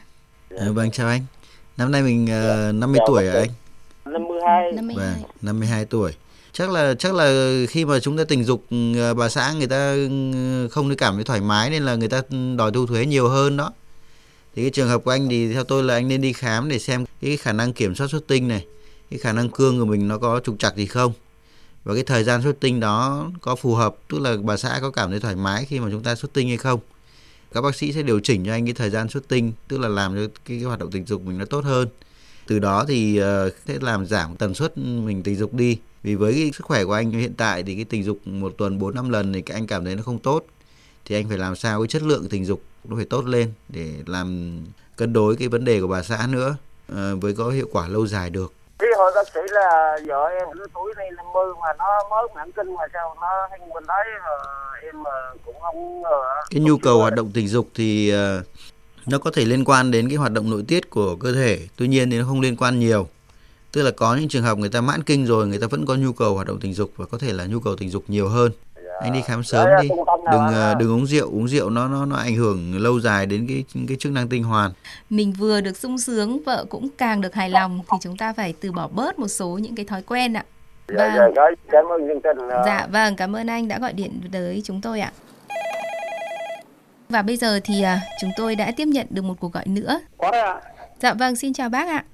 À, 0.58 0.66
vâng, 0.74 0.90
chào 0.90 1.08
anh. 1.08 1.20
Năm 1.76 1.92
nay 1.92 2.02
mình 2.02 2.24
uh, 2.24 2.74
50 2.74 2.98
chào 2.98 3.06
tuổi 3.06 3.28
à 3.28 3.34
anh? 3.34 3.48
52. 4.04 4.72
52. 4.72 5.06
Vâng, 5.06 5.30
52 5.42 5.84
tuổi. 5.84 6.12
Chắc 6.52 6.70
là 6.70 6.94
chắc 6.94 7.14
là 7.14 7.52
khi 7.68 7.84
mà 7.84 8.00
chúng 8.00 8.16
ta 8.16 8.24
tình 8.24 8.44
dục 8.44 8.64
ừ, 8.70 9.00
à, 9.00 9.14
bà 9.14 9.28
xã 9.28 9.52
người 9.52 9.66
ta 9.66 9.92
ừ, 9.92 10.68
không 10.70 10.96
cảm 10.96 11.14
thấy 11.14 11.24
thoải 11.24 11.40
mái 11.40 11.70
nên 11.70 11.82
là 11.82 11.94
người 11.94 12.08
ta 12.08 12.22
đòi 12.56 12.72
thu 12.72 12.86
thuế 12.86 13.06
nhiều 13.06 13.28
hơn 13.28 13.56
đó. 13.56 13.72
Thì 14.54 14.62
cái 14.62 14.70
trường 14.70 14.88
hợp 14.88 15.04
của 15.04 15.10
anh 15.10 15.28
thì 15.28 15.52
theo 15.52 15.64
tôi 15.64 15.82
là 15.82 15.94
anh 15.94 16.08
nên 16.08 16.20
đi 16.20 16.32
khám 16.32 16.68
để 16.68 16.78
xem 16.78 17.04
cái 17.22 17.36
khả 17.36 17.52
năng 17.52 17.72
kiểm 17.72 17.94
soát 17.94 18.06
xuất 18.10 18.26
tinh 18.26 18.48
này 18.48 18.64
cái 19.10 19.18
khả 19.18 19.32
năng 19.32 19.48
cương 19.48 19.78
của 19.78 19.84
mình 19.84 20.08
nó 20.08 20.18
có 20.18 20.40
trục 20.44 20.58
trặc 20.58 20.76
gì 20.76 20.86
không. 20.86 21.12
Và 21.84 21.94
cái 21.94 22.02
thời 22.02 22.24
gian 22.24 22.42
xuất 22.42 22.60
tinh 22.60 22.80
đó 22.80 23.30
có 23.40 23.56
phù 23.56 23.74
hợp 23.74 23.96
tức 24.08 24.18
là 24.18 24.36
bà 24.42 24.56
xã 24.56 24.78
có 24.82 24.90
cảm 24.90 25.10
thấy 25.10 25.20
thoải 25.20 25.36
mái 25.36 25.64
khi 25.64 25.80
mà 25.80 25.88
chúng 25.90 26.02
ta 26.02 26.14
xuất 26.14 26.32
tinh 26.32 26.48
hay 26.48 26.56
không. 26.56 26.80
Các 27.52 27.60
bác 27.60 27.74
sĩ 27.74 27.92
sẽ 27.92 28.02
điều 28.02 28.20
chỉnh 28.20 28.44
cho 28.46 28.52
anh 28.52 28.64
cái 28.64 28.74
thời 28.74 28.90
gian 28.90 29.08
xuất 29.08 29.28
tinh 29.28 29.52
tức 29.68 29.78
là 29.78 29.88
làm 29.88 30.14
cho 30.14 30.20
cái, 30.20 30.58
cái 30.58 30.62
hoạt 30.62 30.78
động 30.78 30.90
tình 30.90 31.06
dục 31.06 31.22
mình 31.22 31.38
nó 31.38 31.44
tốt 31.44 31.64
hơn. 31.64 31.88
Từ 32.46 32.58
đó 32.58 32.84
thì 32.88 33.20
uh, 33.20 33.52
sẽ 33.66 33.78
làm 33.80 34.06
giảm 34.06 34.36
tần 34.36 34.54
suất 34.54 34.78
mình 34.78 35.22
tình 35.22 35.36
dục 35.36 35.54
đi 35.54 35.78
vì 36.02 36.14
với 36.14 36.32
cái 36.32 36.50
sức 36.54 36.64
khỏe 36.66 36.84
của 36.84 36.92
anh 36.92 37.10
hiện 37.10 37.34
tại 37.36 37.62
thì 37.62 37.74
cái 37.74 37.84
tình 37.84 38.04
dục 38.04 38.18
một 38.26 38.52
tuần 38.58 38.78
bốn 38.78 38.94
năm 38.94 39.10
lần 39.10 39.32
thì 39.32 39.42
anh 39.54 39.66
cảm 39.66 39.84
thấy 39.84 39.96
nó 39.96 40.02
không 40.02 40.18
tốt. 40.18 40.44
Thì 41.04 41.16
anh 41.16 41.28
phải 41.28 41.38
làm 41.38 41.56
sao 41.56 41.80
cái 41.80 41.88
chất 41.88 42.02
lượng 42.02 42.26
tình 42.30 42.44
dục 42.44 42.62
nó 42.84 42.96
phải 42.96 43.04
tốt 43.04 43.24
lên 43.24 43.52
để 43.68 43.94
làm 44.06 44.58
cân 44.96 45.12
đối 45.12 45.36
cái 45.36 45.48
vấn 45.48 45.64
đề 45.64 45.80
của 45.80 45.86
bà 45.86 46.02
xã 46.02 46.26
nữa 46.28 46.56
à, 46.96 47.12
với 47.20 47.34
có 47.34 47.50
hiệu 47.50 47.68
quả 47.72 47.88
lâu 47.88 48.06
dài 48.06 48.30
được. 48.30 48.52
Khi 48.78 48.86
hồi 48.96 49.12
bác 49.14 49.28
sĩ 49.34 49.40
là 49.50 49.98
vợ 50.06 50.28
em 50.38 50.48
lứa 50.52 50.66
tuổi 50.74 50.94
này 50.96 51.10
50 51.16 51.44
mà 51.60 51.68
nó 51.78 51.84
mới 52.10 52.28
mãn 52.34 52.52
kinh 52.52 52.74
mà 52.74 52.84
sao 52.92 53.16
nó 53.20 53.46
hay 53.50 53.58
mình 53.74 53.84
thấy 53.88 54.04
em 54.82 54.94
cũng 55.44 55.60
không 55.60 56.02
cái 56.50 56.60
nhu 56.60 56.78
cầu 56.78 56.98
hoạt 56.98 57.14
động 57.14 57.30
tình 57.34 57.48
dục 57.48 57.68
thì 57.74 58.12
nó 59.06 59.18
có 59.18 59.30
thể 59.34 59.44
liên 59.44 59.64
quan 59.64 59.90
đến 59.90 60.08
cái 60.08 60.16
hoạt 60.16 60.32
động 60.32 60.50
nội 60.50 60.64
tiết 60.68 60.90
của 60.90 61.16
cơ 61.16 61.32
thể. 61.32 61.58
Tuy 61.76 61.88
nhiên 61.88 62.10
thì 62.10 62.18
nó 62.18 62.24
không 62.28 62.40
liên 62.40 62.56
quan 62.56 62.80
nhiều 62.80 63.08
tức 63.72 63.82
là 63.82 63.90
có 63.90 64.16
những 64.16 64.28
trường 64.28 64.42
hợp 64.42 64.58
người 64.58 64.68
ta 64.68 64.80
mãn 64.80 65.02
kinh 65.02 65.26
rồi 65.26 65.46
người 65.46 65.58
ta 65.58 65.66
vẫn 65.66 65.86
có 65.86 65.94
nhu 65.94 66.12
cầu 66.12 66.34
hoạt 66.34 66.46
động 66.46 66.60
tình 66.60 66.74
dục 66.74 66.92
và 66.96 67.06
có 67.06 67.18
thể 67.18 67.32
là 67.32 67.46
nhu 67.46 67.60
cầu 67.60 67.76
tình 67.76 67.90
dục 67.90 68.04
nhiều 68.08 68.28
hơn. 68.28 68.52
Anh 69.00 69.12
đi 69.12 69.22
khám 69.22 69.42
sớm 69.42 69.68
đi. 69.82 69.88
Đừng 70.32 70.46
ờ, 70.54 70.74
đừng 70.74 70.92
uống 70.92 71.06
rượu. 71.06 71.30
Uống 71.30 71.48
rượu 71.48 71.70
nó 71.70 71.88
nó 71.88 72.06
nó 72.06 72.16
ảnh 72.16 72.36
hưởng 72.36 72.78
lâu 72.78 73.00
dài 73.00 73.26
đến 73.26 73.46
cái 73.48 73.64
cái 73.88 73.96
chức 74.00 74.12
năng 74.12 74.28
tinh 74.28 74.44
hoàn. 74.44 74.72
Mình 75.10 75.32
vừa 75.32 75.60
được 75.60 75.76
sung 75.76 75.98
sướng 75.98 76.42
vợ 76.46 76.64
cũng 76.68 76.88
càng 76.98 77.20
được 77.20 77.34
hài 77.34 77.50
lòng 77.50 77.80
thì 77.90 77.96
chúng 78.00 78.16
ta 78.16 78.32
phải 78.32 78.54
từ 78.60 78.72
bỏ 78.72 78.88
bớt 78.88 79.18
một 79.18 79.28
số 79.28 79.48
những 79.48 79.74
cái 79.74 79.84
thói 79.84 80.02
quen 80.02 80.36
ạ. 80.36 80.44
Dạ, 80.88 81.14
vâng. 81.16 81.32
dạ, 81.36 81.42
cảm 81.70 81.84
ơn 81.84 82.08
chương 82.08 82.20
trình 82.22 82.48
dạ 82.66 82.86
vâng 82.92 83.16
cảm 83.16 83.36
ơn 83.36 83.46
anh 83.46 83.68
đã 83.68 83.78
gọi 83.78 83.92
điện 83.92 84.20
tới 84.32 84.62
chúng 84.64 84.80
tôi 84.80 85.00
ạ. 85.00 85.12
Và 87.08 87.22
bây 87.22 87.36
giờ 87.36 87.60
thì 87.64 87.82
à, 87.82 88.00
chúng 88.20 88.30
tôi 88.36 88.56
đã 88.56 88.72
tiếp 88.76 88.86
nhận 88.88 89.06
được 89.10 89.22
một 89.22 89.34
cuộc 89.40 89.52
gọi 89.52 89.66
nữa. 89.66 90.00
Có 90.18 90.30
đấy 90.30 90.40
ạ. 90.40 90.60
Dạ 91.02 91.14
vâng, 91.14 91.36
xin 91.36 91.52
chào 91.52 91.68
bác 91.68 91.88
ạ. 91.88 92.04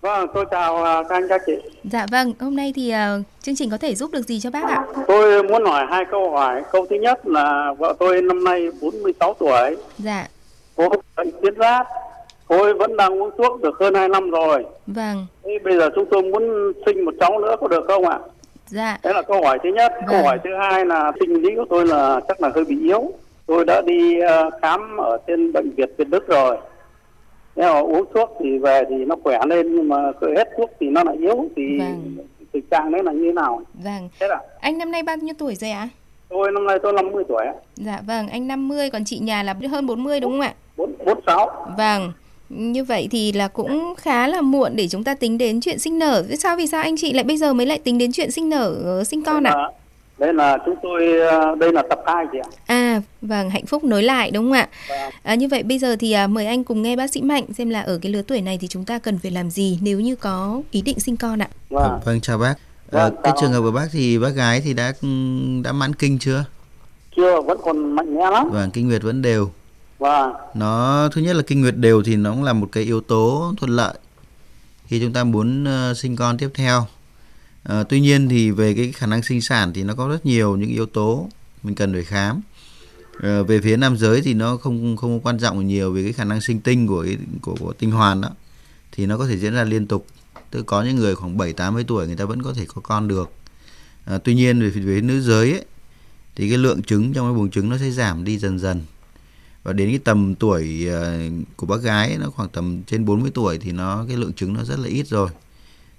Vâng, 0.00 0.28
tôi 0.34 0.44
chào 0.50 0.84
à, 0.84 1.02
các 1.08 1.16
anh 1.16 1.28
các 1.28 1.42
chị. 1.46 1.52
Dạ 1.84 2.06
vâng, 2.10 2.32
hôm 2.40 2.56
nay 2.56 2.72
thì 2.76 2.92
uh, 2.94 3.26
chương 3.42 3.56
trình 3.56 3.70
có 3.70 3.78
thể 3.78 3.94
giúp 3.94 4.10
được 4.12 4.22
gì 4.22 4.40
cho 4.40 4.50
bác 4.50 4.64
ạ? 4.68 4.86
Tôi 5.06 5.42
muốn 5.42 5.64
hỏi 5.64 5.86
hai 5.90 6.04
câu 6.10 6.30
hỏi. 6.30 6.62
Câu 6.72 6.86
thứ 6.90 6.96
nhất 6.96 7.26
là 7.26 7.72
vợ 7.78 7.94
tôi 7.98 8.22
năm 8.22 8.44
nay 8.44 8.68
46 8.80 9.34
tuổi. 9.34 9.76
Dạ. 9.98 10.28
Cô 10.76 10.88
bệnh 11.16 11.30
tuyết 11.42 11.54
giáp. 11.58 11.86
Tôi 12.48 12.74
vẫn 12.74 12.96
đang 12.96 13.22
uống 13.22 13.30
thuốc 13.38 13.62
được 13.62 13.74
hơn 13.80 13.94
2 13.94 14.08
năm 14.08 14.30
rồi. 14.30 14.64
Vâng. 14.86 15.26
Thế 15.44 15.58
bây 15.64 15.78
giờ 15.78 15.90
chúng 15.94 16.06
tôi 16.10 16.22
muốn 16.22 16.72
sinh 16.86 17.04
một 17.04 17.14
cháu 17.20 17.38
nữa 17.38 17.56
có 17.60 17.68
được 17.68 17.84
không 17.86 18.08
ạ? 18.08 18.18
Dạ. 18.66 18.98
Đấy 19.02 19.14
là 19.14 19.22
câu 19.22 19.42
hỏi 19.42 19.58
thứ 19.62 19.68
nhất. 19.74 19.92
Vâng. 19.96 20.06
Câu 20.08 20.22
hỏi 20.22 20.38
thứ 20.44 20.50
hai 20.60 20.86
là 20.86 21.12
sinh 21.20 21.42
lý 21.42 21.54
của 21.56 21.66
tôi 21.70 21.86
là 21.86 22.20
chắc 22.28 22.40
là 22.40 22.50
hơi 22.54 22.64
bị 22.64 22.80
yếu. 22.82 23.12
Tôi 23.46 23.64
đã 23.64 23.80
đi 23.86 24.18
uh, 24.20 24.54
khám 24.62 24.96
ở 24.96 25.18
trên 25.26 25.52
bệnh 25.52 25.70
viện 25.70 25.88
Việt 25.98 26.08
Đức 26.08 26.28
rồi 26.28 26.56
nếu 27.56 27.72
mà 27.74 27.80
uống 27.80 28.04
thuốc 28.14 28.36
thì 28.40 28.58
về 28.58 28.82
thì 28.88 28.96
nó 29.04 29.16
khỏe 29.24 29.38
lên 29.46 29.76
nhưng 29.76 29.88
mà 29.88 29.96
hết 30.36 30.48
thuốc 30.56 30.70
thì 30.80 30.86
nó 30.86 31.04
lại 31.04 31.16
yếu 31.16 31.48
thì 31.56 31.78
vâng. 31.78 32.16
tình 32.52 32.64
trạng 32.70 32.92
đấy 32.92 33.02
là 33.02 33.12
như 33.12 33.24
thế 33.24 33.32
nào 33.32 33.62
vâng 33.74 34.08
thế 34.20 34.28
là 34.28 34.40
anh 34.60 34.78
năm 34.78 34.90
nay 34.90 35.02
bao 35.02 35.16
nhiêu 35.16 35.34
tuổi 35.38 35.54
rồi 35.54 35.70
ạ 35.70 35.88
tôi 36.28 36.52
năm 36.52 36.66
nay 36.66 36.78
tôi 36.82 36.92
50 36.92 37.24
tuổi 37.28 37.44
dạ 37.74 38.00
vâng 38.06 38.28
anh 38.28 38.48
50 38.48 38.90
còn 38.90 39.04
chị 39.04 39.18
nhà 39.18 39.42
là 39.42 39.54
hơn 39.70 39.86
40 39.86 40.20
đúng 40.20 40.32
không 40.32 40.40
ạ 40.40 40.54
46 40.76 41.50
vâng 41.78 42.12
như 42.48 42.84
vậy 42.84 43.08
thì 43.10 43.32
là 43.32 43.48
cũng 43.48 43.94
khá 43.98 44.26
là 44.28 44.40
muộn 44.40 44.72
để 44.76 44.88
chúng 44.88 45.04
ta 45.04 45.14
tính 45.14 45.38
đến 45.38 45.60
chuyện 45.60 45.78
sinh 45.78 45.98
nở. 45.98 46.24
Sao 46.38 46.56
vì 46.56 46.66
sao 46.66 46.82
anh 46.82 46.96
chị 46.96 47.12
lại 47.12 47.24
bây 47.24 47.36
giờ 47.36 47.52
mới 47.52 47.66
lại 47.66 47.78
tính 47.78 47.98
đến 47.98 48.12
chuyện 48.12 48.30
sinh 48.30 48.48
nở 48.48 48.76
ờ, 48.84 49.04
sinh 49.04 49.22
con 49.22 49.44
ạ? 49.44 49.52
À? 49.54 49.68
đây 50.18 50.34
là 50.34 50.58
chúng 50.66 50.74
tôi 50.82 51.20
ờ, 51.20 51.54
đây 51.54 51.72
là 51.72 51.82
tập 51.90 52.00
2 52.06 52.26
chị 52.32 52.38
ạ. 52.38 52.48
À 52.66 52.75
vâng 53.22 53.50
hạnh 53.50 53.66
phúc 53.66 53.84
nối 53.84 54.02
lại 54.02 54.30
đúng 54.30 54.44
không 54.44 54.52
ạ? 54.52 54.68
Vâng. 54.88 55.12
À, 55.22 55.34
như 55.34 55.48
vậy 55.48 55.62
bây 55.62 55.78
giờ 55.78 55.96
thì 55.96 56.12
à, 56.12 56.26
mời 56.26 56.46
anh 56.46 56.64
cùng 56.64 56.82
nghe 56.82 56.96
bác 56.96 57.10
sĩ 57.10 57.22
Mạnh 57.22 57.44
xem 57.58 57.70
là 57.70 57.80
ở 57.80 57.98
cái 58.02 58.12
lứa 58.12 58.22
tuổi 58.22 58.40
này 58.40 58.58
thì 58.60 58.68
chúng 58.68 58.84
ta 58.84 58.98
cần 58.98 59.18
phải 59.18 59.30
làm 59.30 59.50
gì 59.50 59.78
nếu 59.82 60.00
như 60.00 60.16
có 60.16 60.62
ý 60.70 60.82
định 60.82 61.00
sinh 61.00 61.16
con 61.16 61.42
ạ. 61.42 61.48
Vâng, 61.70 62.00
vâng 62.04 62.20
chào 62.20 62.38
bác. 62.38 62.54
À, 62.92 63.10
cái 63.22 63.32
trường 63.40 63.52
hợp 63.52 63.60
của 63.60 63.70
bác 63.70 63.86
thì 63.92 64.18
bác 64.18 64.30
gái 64.30 64.60
thì 64.60 64.74
đã 64.74 64.92
đã 65.64 65.72
mãn 65.72 65.94
kinh 65.94 66.18
chưa? 66.18 66.44
Chưa, 67.16 67.40
vẫn 67.40 67.58
còn 67.62 67.96
mạnh 67.96 68.14
mẽ 68.14 68.30
lắm. 68.30 68.50
Vâng, 68.52 68.70
kinh 68.70 68.88
nguyệt 68.88 69.02
vẫn 69.02 69.22
đều. 69.22 69.50
Vâng. 69.98 70.32
Nó 70.54 71.08
thứ 71.12 71.20
nhất 71.20 71.36
là 71.36 71.42
kinh 71.46 71.60
nguyệt 71.60 71.76
đều 71.76 72.02
thì 72.02 72.16
nó 72.16 72.30
cũng 72.30 72.44
là 72.44 72.52
một 72.52 72.68
cái 72.72 72.84
yếu 72.84 73.00
tố 73.00 73.52
thuận 73.56 73.70
lợi 73.70 73.94
khi 74.86 75.00
chúng 75.00 75.12
ta 75.12 75.24
muốn 75.24 75.64
uh, 75.64 75.96
sinh 75.96 76.16
con 76.16 76.38
tiếp 76.38 76.48
theo 76.54 76.86
À, 77.68 77.84
tuy 77.88 78.00
nhiên 78.00 78.28
thì 78.28 78.50
về 78.50 78.74
cái 78.74 78.92
khả 78.92 79.06
năng 79.06 79.22
sinh 79.22 79.40
sản 79.40 79.72
thì 79.72 79.82
nó 79.82 79.94
có 79.94 80.08
rất 80.08 80.26
nhiều 80.26 80.56
những 80.56 80.70
yếu 80.70 80.86
tố 80.86 81.28
mình 81.62 81.74
cần 81.74 81.92
phải 81.92 82.04
khám. 82.04 82.40
À, 83.22 83.42
về 83.42 83.60
phía 83.60 83.76
nam 83.76 83.96
giới 83.96 84.22
thì 84.22 84.34
nó 84.34 84.56
không 84.56 84.96
không 84.96 85.20
quan 85.20 85.38
trọng 85.38 85.66
nhiều 85.66 85.92
về 85.92 86.02
cái 86.02 86.12
khả 86.12 86.24
năng 86.24 86.40
sinh 86.40 86.60
tinh 86.60 86.86
của 86.86 87.06
của, 87.42 87.56
của 87.60 87.72
tinh 87.72 87.90
hoàn 87.90 88.20
đó 88.20 88.30
thì 88.92 89.06
nó 89.06 89.18
có 89.18 89.26
thể 89.26 89.38
diễn 89.38 89.54
ra 89.54 89.64
liên 89.64 89.86
tục. 89.86 90.06
Tức 90.50 90.62
có 90.66 90.82
những 90.82 90.96
người 90.96 91.14
khoảng 91.14 91.36
7 91.36 91.52
80 91.52 91.84
tuổi 91.84 92.06
người 92.06 92.16
ta 92.16 92.24
vẫn 92.24 92.42
có 92.42 92.52
thể 92.52 92.66
có 92.74 92.80
con 92.80 93.08
được. 93.08 93.32
À, 94.04 94.18
tuy 94.18 94.34
nhiên 94.34 94.60
về 94.60 94.70
phía 94.70 95.00
nữ 95.00 95.20
giới 95.20 95.52
ấy, 95.52 95.64
thì 96.36 96.48
cái 96.48 96.58
lượng 96.58 96.82
trứng 96.82 97.12
trong 97.12 97.26
cái 97.26 97.34
buồng 97.34 97.50
trứng 97.50 97.68
nó 97.68 97.78
sẽ 97.78 97.90
giảm 97.90 98.24
đi 98.24 98.38
dần 98.38 98.58
dần. 98.58 98.82
Và 99.62 99.72
đến 99.72 99.88
cái 99.88 99.98
tầm 99.98 100.34
tuổi 100.34 100.86
ờ, 100.86 101.18
của 101.56 101.66
bác 101.66 101.82
gái 101.82 102.16
nó 102.20 102.30
khoảng 102.30 102.48
tầm 102.48 102.82
trên 102.86 103.04
40 103.04 103.30
tuổi 103.34 103.58
thì 103.58 103.72
nó 103.72 104.04
cái 104.08 104.16
lượng 104.16 104.32
trứng 104.32 104.54
nó 104.54 104.64
rất 104.64 104.78
là 104.78 104.88
ít 104.88 105.08
rồi 105.08 105.30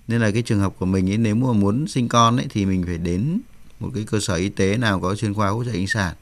nên 0.07 0.21
là 0.21 0.31
cái 0.31 0.41
trường 0.41 0.59
hợp 0.59 0.73
của 0.79 0.85
mình 0.85 1.09
ấy 1.11 1.17
nếu 1.17 1.35
mà 1.35 1.53
muốn 1.53 1.87
sinh 1.87 2.07
con 2.07 2.37
ấy 2.37 2.45
thì 2.49 2.65
mình 2.65 2.83
phải 2.85 2.97
đến 2.97 3.39
một 3.79 3.91
cái 3.95 4.03
cơ 4.03 4.19
sở 4.19 4.35
y 4.35 4.49
tế 4.49 4.77
nào 4.77 4.99
có 4.99 5.15
chuyên 5.15 5.33
khoa 5.33 5.49
hỗ 5.49 5.63
trợ 5.63 5.71
sinh 5.71 5.87
sản 5.87 6.15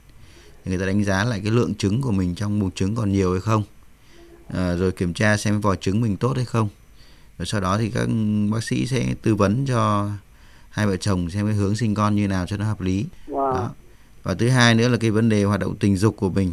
thì 0.66 0.70
người 0.70 0.80
ta 0.80 0.86
đánh 0.86 1.04
giá 1.04 1.24
lại 1.24 1.40
cái 1.42 1.52
lượng 1.52 1.74
trứng 1.74 2.02
của 2.02 2.12
mình 2.12 2.34
trong 2.34 2.60
buồng 2.60 2.70
trứng 2.70 2.94
còn 2.94 3.12
nhiều 3.12 3.32
hay 3.32 3.40
không. 3.40 3.62
À, 4.48 4.74
rồi 4.74 4.92
kiểm 4.92 5.14
tra 5.14 5.36
xem 5.36 5.60
vỏ 5.60 5.74
trứng 5.74 6.00
mình 6.00 6.16
tốt 6.16 6.36
hay 6.36 6.44
không. 6.44 6.68
Rồi 7.38 7.46
sau 7.46 7.60
đó 7.60 7.78
thì 7.78 7.90
các 7.90 8.08
bác 8.50 8.64
sĩ 8.64 8.86
sẽ 8.86 9.14
tư 9.22 9.34
vấn 9.34 9.66
cho 9.66 10.10
hai 10.70 10.86
vợ 10.86 10.96
chồng 10.96 11.30
xem 11.30 11.46
cái 11.46 11.54
hướng 11.54 11.76
sinh 11.76 11.94
con 11.94 12.16
như 12.16 12.28
nào 12.28 12.46
cho 12.46 12.56
nó 12.56 12.64
hợp 12.64 12.80
lý. 12.80 13.04
Wow. 13.28 13.52
đó. 13.54 13.70
và 14.22 14.34
thứ 14.34 14.48
hai 14.48 14.74
nữa 14.74 14.88
là 14.88 14.96
cái 14.96 15.10
vấn 15.10 15.28
đề 15.28 15.44
hoạt 15.44 15.60
động 15.60 15.76
tình 15.76 15.96
dục 15.96 16.16
của 16.16 16.30
mình. 16.30 16.52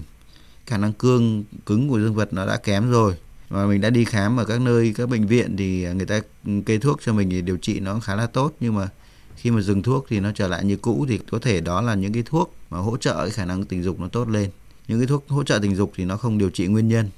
Khả 0.65 0.77
năng 0.77 0.93
cương 0.93 1.43
cứng 1.65 1.89
của 1.89 1.99
dương 1.99 2.15
vật 2.15 2.33
nó 2.33 2.45
đã 2.45 2.57
kém 2.57 2.91
rồi. 2.91 3.15
Và 3.49 3.65
mình 3.65 3.81
đã 3.81 3.89
đi 3.89 4.05
khám 4.05 4.37
ở 4.37 4.45
các 4.45 4.61
nơi 4.61 4.93
các 4.95 5.09
bệnh 5.09 5.27
viện 5.27 5.57
thì 5.57 5.93
người 5.93 6.05
ta 6.05 6.19
kê 6.65 6.77
thuốc 6.77 6.99
cho 7.05 7.13
mình 7.13 7.29
để 7.29 7.41
điều 7.41 7.57
trị 7.57 7.79
nó 7.79 7.99
khá 7.99 8.15
là 8.15 8.27
tốt. 8.27 8.53
Nhưng 8.59 8.75
mà 8.75 8.89
khi 9.35 9.51
mà 9.51 9.61
dừng 9.61 9.83
thuốc 9.83 10.05
thì 10.09 10.19
nó 10.19 10.31
trở 10.35 10.47
lại 10.47 10.65
như 10.65 10.77
cũ 10.77 11.05
thì 11.09 11.19
có 11.31 11.39
thể 11.39 11.61
đó 11.61 11.81
là 11.81 11.95
những 11.95 12.13
cái 12.13 12.23
thuốc 12.25 12.53
mà 12.69 12.77
hỗ 12.77 12.97
trợ 12.97 13.15
cái 13.15 13.29
khả 13.29 13.45
năng 13.45 13.65
tình 13.65 13.83
dục 13.83 13.99
nó 13.99 14.07
tốt 14.07 14.29
lên. 14.29 14.49
Những 14.87 14.99
cái 14.99 15.07
thuốc 15.07 15.23
hỗ 15.27 15.43
trợ 15.43 15.59
tình 15.61 15.75
dục 15.75 15.91
thì 15.95 16.05
nó 16.05 16.17
không 16.17 16.37
điều 16.37 16.49
trị 16.49 16.67
nguyên 16.67 16.87
nhân. 16.87 17.09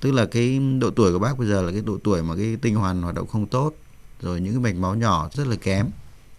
Tức 0.00 0.12
là 0.12 0.26
cái 0.26 0.60
độ 0.80 0.90
tuổi 0.90 1.12
của 1.12 1.18
bác 1.18 1.38
bây 1.38 1.48
giờ 1.48 1.62
là 1.62 1.72
cái 1.72 1.82
độ 1.86 1.98
tuổi 2.04 2.22
mà 2.22 2.36
cái 2.36 2.56
tinh 2.62 2.74
hoàn 2.74 3.02
hoạt 3.02 3.14
động 3.14 3.26
không 3.26 3.46
tốt 3.46 3.72
rồi 4.20 4.40
những 4.40 4.52
cái 4.52 4.62
mạch 4.62 4.80
máu 4.80 4.94
nhỏ 4.94 5.28
rất 5.32 5.46
là 5.46 5.56
kém. 5.62 5.86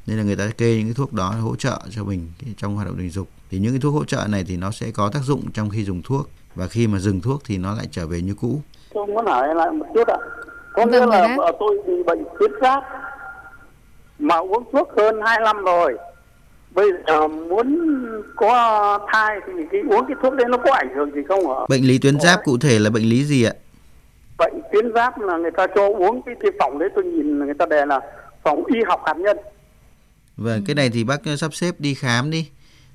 Nên 0.08 0.18
là 0.18 0.24
người 0.24 0.36
ta 0.36 0.48
kê 0.58 0.78
những 0.78 0.86
cái 0.86 0.94
thuốc 0.94 1.14
đó 1.14 1.30
hỗ 1.30 1.56
trợ 1.56 1.80
cho 1.92 2.04
mình 2.04 2.32
trong 2.58 2.76
hoạt 2.76 2.88
động 2.88 2.98
tình 2.98 3.10
dục. 3.10 3.30
Thì 3.52 3.60
những 3.60 3.72
cái 3.72 3.80
thuốc 3.80 3.94
hỗ 3.94 4.06
trợ 4.06 4.26
này 4.30 4.44
thì 4.44 4.58
nó 4.58 4.72
sẽ 4.72 4.92
có 4.92 5.10
tác 5.10 5.24
dụng 5.24 5.52
trong 5.52 5.70
khi 5.70 5.84
dùng 5.84 6.02
thuốc. 6.02 6.30
Và 6.56 6.68
khi 6.68 6.88
mà 6.88 7.00
dừng 7.00 7.22
thuốc 7.22 7.42
thì 7.46 7.58
nó 7.58 7.74
lại 7.74 7.88
trở 7.92 8.08
về 8.08 8.22
như 8.22 8.36
cũ. 8.42 8.62
Tôi 8.94 9.08
muốn 9.08 9.26
hỏi 9.26 9.56
lại 9.56 9.72
một 9.72 9.86
chút 9.94 10.08
ạ. 10.08 10.18
Có 10.74 10.86
nghĩa 10.86 11.00
vâng, 11.00 11.10
là 11.10 11.38
tôi 11.60 11.78
bị 11.88 11.94
bệnh 12.06 12.24
tuyến 12.40 12.52
giáp 12.62 12.84
mà 14.22 14.36
uống 14.36 14.64
thuốc 14.72 14.90
hơn 14.98 15.16
2 15.26 15.40
năm 15.44 15.64
rồi. 15.64 15.98
Bây 16.72 16.92
giờ 17.08 17.28
muốn 17.28 17.80
có 18.36 19.00
thai 19.12 19.38
thì 19.48 19.54
cái 19.72 19.82
uống 19.90 20.06
cái 20.08 20.16
thuốc 20.24 20.34
đấy 20.34 20.48
nó 20.50 20.58
có 20.58 20.74
ảnh 20.74 20.96
hưởng 20.96 21.12
gì 21.12 21.22
không 21.28 21.48
hả? 21.48 21.66
Bệnh 21.70 21.88
lý 21.88 21.98
tuyến 21.98 22.20
giáp 22.20 22.40
cụ 22.44 22.58
thể 22.58 22.80
là 22.80 22.90
bệnh 22.90 23.10
lý 23.10 23.24
gì 23.24 23.44
ạ? 23.44 23.54
Bệnh 24.38 24.62
tuyến 24.72 24.94
giáp 24.94 25.20
là 25.20 25.38
người 25.38 25.52
ta 25.58 25.68
cho 25.76 25.88
uống 25.88 26.22
cái 26.22 26.36
cái 26.40 26.52
phòng 26.60 26.80
đấy 26.80 26.90
tôi 26.96 27.04
nhìn 27.04 27.40
người 27.40 27.54
ta 27.54 27.66
đề 27.66 27.86
là 27.86 28.00
phòng 28.44 28.64
y 28.66 28.80
học 28.88 29.02
hạt 29.06 29.18
nhân. 29.18 29.38
Vâng 30.38 30.56
ừ. 30.56 30.64
cái 30.68 30.76
này 30.76 30.90
thì 30.94 31.04
bác 31.04 31.18
sắp 31.38 31.54
xếp 31.54 31.76
đi 31.80 31.94
khám 31.94 32.32
đi. 32.32 32.50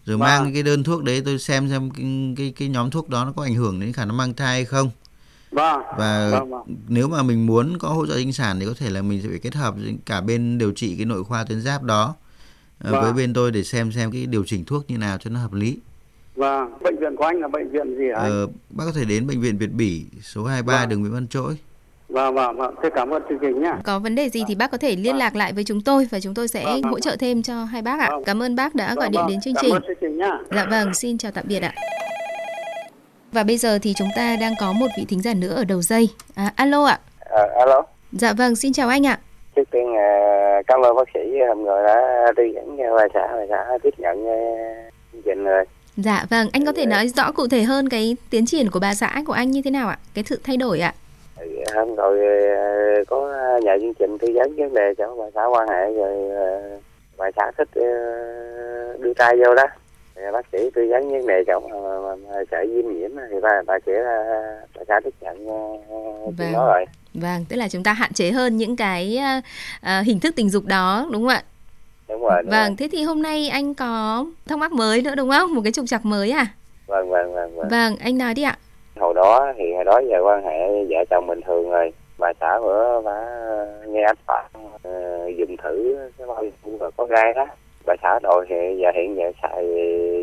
Rồi 0.04 0.16
vâng. 0.16 0.20
mang 0.20 0.52
cái 0.52 0.62
đơn 0.62 0.84
thuốc 0.84 1.02
đấy 1.02 1.22
tôi 1.24 1.38
xem 1.38 1.68
xem 1.70 1.90
cái, 1.96 2.34
cái 2.36 2.52
cái 2.56 2.68
nhóm 2.68 2.90
thuốc 2.90 3.08
đó 3.08 3.24
nó 3.24 3.32
có 3.36 3.42
ảnh 3.42 3.54
hưởng 3.54 3.80
đến 3.80 3.92
khả 3.92 4.04
năng 4.04 4.16
mang 4.16 4.34
thai 4.34 4.54
hay 4.54 4.64
không 4.64 4.90
Vâng. 5.50 5.82
Và 5.98 6.28
vâng, 6.32 6.50
vâng. 6.50 6.76
nếu 6.88 7.08
mà 7.08 7.22
mình 7.22 7.46
muốn 7.46 7.78
có 7.78 7.88
hỗ 7.88 8.06
trợ 8.06 8.14
sinh 8.14 8.32
sản 8.32 8.60
thì 8.60 8.66
có 8.66 8.72
thể 8.78 8.90
là 8.90 9.02
mình 9.02 9.22
sẽ 9.22 9.28
phải 9.28 9.38
kết 9.38 9.54
hợp 9.54 9.74
cả 10.06 10.20
bên 10.20 10.58
điều 10.58 10.72
trị 10.72 10.96
cái 10.96 11.06
nội 11.06 11.24
khoa 11.24 11.44
tuyến 11.44 11.60
giáp 11.60 11.82
đó 11.82 12.14
ờ, 12.84 12.92
vâng. 12.92 13.02
với 13.02 13.12
bên 13.12 13.34
tôi 13.34 13.50
để 13.50 13.62
xem 13.62 13.92
xem 13.92 14.10
cái 14.12 14.26
điều 14.26 14.44
chỉnh 14.44 14.64
thuốc 14.64 14.84
như 14.88 14.98
nào 14.98 15.18
cho 15.18 15.30
nó 15.30 15.40
hợp 15.40 15.52
lý. 15.52 15.78
Vâng, 16.36 16.78
bệnh 16.82 16.96
viện 17.00 17.16
của 17.16 17.24
anh 17.24 17.40
là 17.40 17.48
bệnh 17.48 17.70
viện 17.70 17.98
gì 17.98 18.04
hả? 18.14 18.20
Ờ, 18.20 18.46
bác 18.70 18.84
có 18.86 18.92
thể 18.92 19.04
đến 19.04 19.26
bệnh 19.26 19.40
viện 19.40 19.58
Việt 19.58 19.72
Bỉ 19.72 20.04
số 20.22 20.44
23 20.44 20.80
vâng. 20.80 20.88
đường 20.88 21.00
Nguyễn 21.00 21.12
Văn 21.12 21.28
Trỗi. 21.28 21.56
Vâng, 22.08 22.34
vâng, 22.34 22.56
vâng. 22.56 22.74
Thế 22.82 22.90
cảm 22.94 23.10
ơn 23.10 23.22
chương 23.28 23.38
trình 23.40 23.62
nhé. 23.62 23.72
Có 23.84 23.98
vấn 23.98 24.14
đề 24.14 24.28
gì 24.28 24.42
thì 24.48 24.54
bác 24.54 24.70
có 24.70 24.78
thể 24.78 24.96
liên 24.96 25.12
vâng. 25.12 25.16
lạc 25.16 25.36
lại 25.36 25.52
với 25.52 25.64
chúng 25.64 25.80
tôi 25.80 26.08
và 26.10 26.20
chúng 26.20 26.34
tôi 26.34 26.48
sẽ 26.48 26.64
vâng, 26.64 26.82
vâng, 26.82 26.92
hỗ 26.92 27.00
trợ 27.00 27.10
vâng. 27.10 27.18
thêm 27.18 27.42
cho 27.42 27.64
hai 27.64 27.82
bác 27.82 28.00
ạ. 28.00 28.08
Vâng. 28.10 28.24
Cảm 28.24 28.42
ơn 28.42 28.56
bác 28.56 28.74
đã 28.74 28.88
vâng, 28.88 28.98
gọi 28.98 29.08
điện 29.08 29.22
đến 29.28 29.40
chương 29.40 29.54
trình. 29.62 29.70
Cảm 29.72 29.82
ơn 29.82 29.86
chương 29.86 29.96
trình 30.00 30.18
nhé. 30.18 30.30
Dạ 30.50 30.66
vâng, 30.70 30.94
xin 30.94 31.18
chào 31.18 31.32
tạm 31.32 31.44
biệt 31.48 31.62
ạ. 31.62 31.74
Và 33.36 33.44
bây 33.44 33.56
giờ 33.56 33.78
thì 33.82 33.94
chúng 33.96 34.08
ta 34.16 34.36
đang 34.40 34.52
có 34.60 34.72
một 34.72 34.86
vị 34.98 35.04
thính 35.08 35.22
giả 35.22 35.34
nữa 35.34 35.54
ở 35.56 35.64
đầu 35.64 35.82
dây. 35.82 36.08
À, 36.34 36.52
alo 36.56 36.84
ạ. 36.84 36.98
À, 37.20 37.42
alo. 37.58 37.82
Dạ 38.12 38.32
vâng, 38.38 38.56
xin 38.56 38.72
chào 38.72 38.88
anh 38.88 39.06
ạ. 39.06 39.18
Trước 39.56 39.70
tiên 39.70 39.86
uh, 39.90 40.66
cảm 40.66 40.80
ơn 40.80 40.96
bác 40.96 41.08
sĩ 41.14 41.20
hôm 41.48 41.64
rồi 41.64 41.84
đã 41.84 42.32
tư 42.36 42.42
vấn 42.54 42.76
cho 42.78 42.96
bà 42.96 43.06
xã, 43.14 43.28
bà 43.36 43.46
xã 43.48 43.78
tiếp 43.82 43.94
nhận 43.98 44.24
uh, 44.24 44.92
chương 45.12 45.22
trình 45.24 45.44
rồi. 45.44 45.64
Dạ 45.96 46.24
vâng, 46.30 46.48
anh 46.52 46.66
có 46.66 46.72
thể 46.72 46.86
nói 46.86 47.08
rõ 47.08 47.32
cụ 47.32 47.48
thể 47.48 47.62
hơn 47.62 47.88
cái 47.88 48.16
tiến 48.30 48.46
triển 48.46 48.70
của 48.70 48.80
bà 48.80 48.94
xã 48.94 49.22
của 49.26 49.32
anh 49.32 49.50
như 49.50 49.62
thế 49.64 49.70
nào 49.70 49.88
ạ? 49.88 49.98
Cái 50.14 50.24
sự 50.26 50.40
thay 50.44 50.56
đổi 50.56 50.80
ạ? 50.80 50.94
Hôm 51.74 51.94
rồi 51.94 52.18
uh, 53.00 53.08
có 53.08 53.30
nhờ 53.62 53.72
chương 53.80 53.94
trình 53.94 54.18
tư 54.18 54.28
vấn 54.34 54.56
vấn 54.56 54.74
đề 54.74 54.94
cho 54.98 55.14
bà 55.18 55.24
xã 55.34 55.44
quan 55.44 55.68
hệ 55.68 55.92
rồi 55.94 56.30
bà 57.16 57.30
xã 57.36 57.50
thích 57.58 57.68
đưa 58.98 59.14
tay 59.14 59.36
vô 59.36 59.54
đó 59.54 59.66
bác 60.32 60.46
sĩ 60.52 60.70
tư 60.74 60.86
vấn 60.90 61.10
vấn 61.10 61.26
đề 61.26 61.44
chồng 61.46 61.70
sợi 62.50 62.66
viêm 62.66 62.94
nhiễm 62.94 63.10
thì 63.30 63.36
bà 63.42 63.62
bà 63.66 63.78
sẽ 63.86 63.92
bà 64.76 64.84
xã 64.88 65.00
tiếp 65.04 65.14
nhận 65.20 65.46
vâng. 66.38 66.52
đó 66.52 66.66
rồi. 66.66 66.84
Vâng 67.14 67.44
tức 67.48 67.56
là 67.56 67.68
chúng 67.68 67.82
ta 67.82 67.92
hạn 67.92 68.12
chế 68.12 68.30
hơn 68.30 68.56
những 68.56 68.76
cái 68.76 69.18
uh, 69.78 70.06
hình 70.06 70.20
thức 70.20 70.34
tình 70.36 70.50
dục 70.50 70.64
đó 70.66 71.08
đúng 71.12 71.22
không 71.22 71.28
ạ? 71.28 71.42
Đúng 72.08 72.22
rồi 72.22 72.42
đúng 72.42 72.50
vâng 72.50 72.68
rồi. 72.68 72.76
thế 72.78 72.88
thì 72.92 73.02
hôm 73.02 73.22
nay 73.22 73.48
anh 73.48 73.74
có 73.74 74.24
thắc 74.46 74.58
mắc 74.58 74.72
mới 74.72 75.02
nữa 75.02 75.14
đúng 75.16 75.30
không? 75.30 75.54
Một 75.54 75.60
cái 75.64 75.72
trục 75.72 75.84
trặc 75.88 76.04
mới 76.04 76.30
à? 76.30 76.46
Vâng 76.86 77.10
vâng 77.10 77.34
vâng 77.34 77.56
vâng, 77.56 77.68
vâng 77.68 77.96
anh 77.96 78.18
nói 78.18 78.34
đi 78.34 78.42
ạ. 78.42 78.58
Hồi 78.96 79.14
đó 79.14 79.52
thì 79.56 79.64
hồi 79.74 79.84
đó 79.84 80.00
giờ 80.10 80.16
quan 80.24 80.44
hệ 80.44 80.84
vợ 80.84 81.04
chồng 81.10 81.26
bình 81.26 81.40
thường 81.46 81.70
rồi. 81.70 81.92
Bà 82.18 82.32
xã 82.40 82.60
bữa 82.60 83.00
bà 83.00 83.26
nghe 83.86 84.02
anh 84.02 84.16
phạt 84.26 84.48
uh, 84.58 85.36
dùng 85.38 85.56
thử 85.62 85.96
cái 86.18 86.26
bao 86.26 86.44
và 86.64 86.90
có 86.96 87.04
gai 87.04 87.32
đó 87.34 87.46
bà 87.86 87.94
xã 88.02 88.18
đội 88.22 88.46
thì 88.48 88.54
giờ 88.82 88.88
hiện 88.94 89.16
giờ 89.16 89.32
xài 89.42 89.64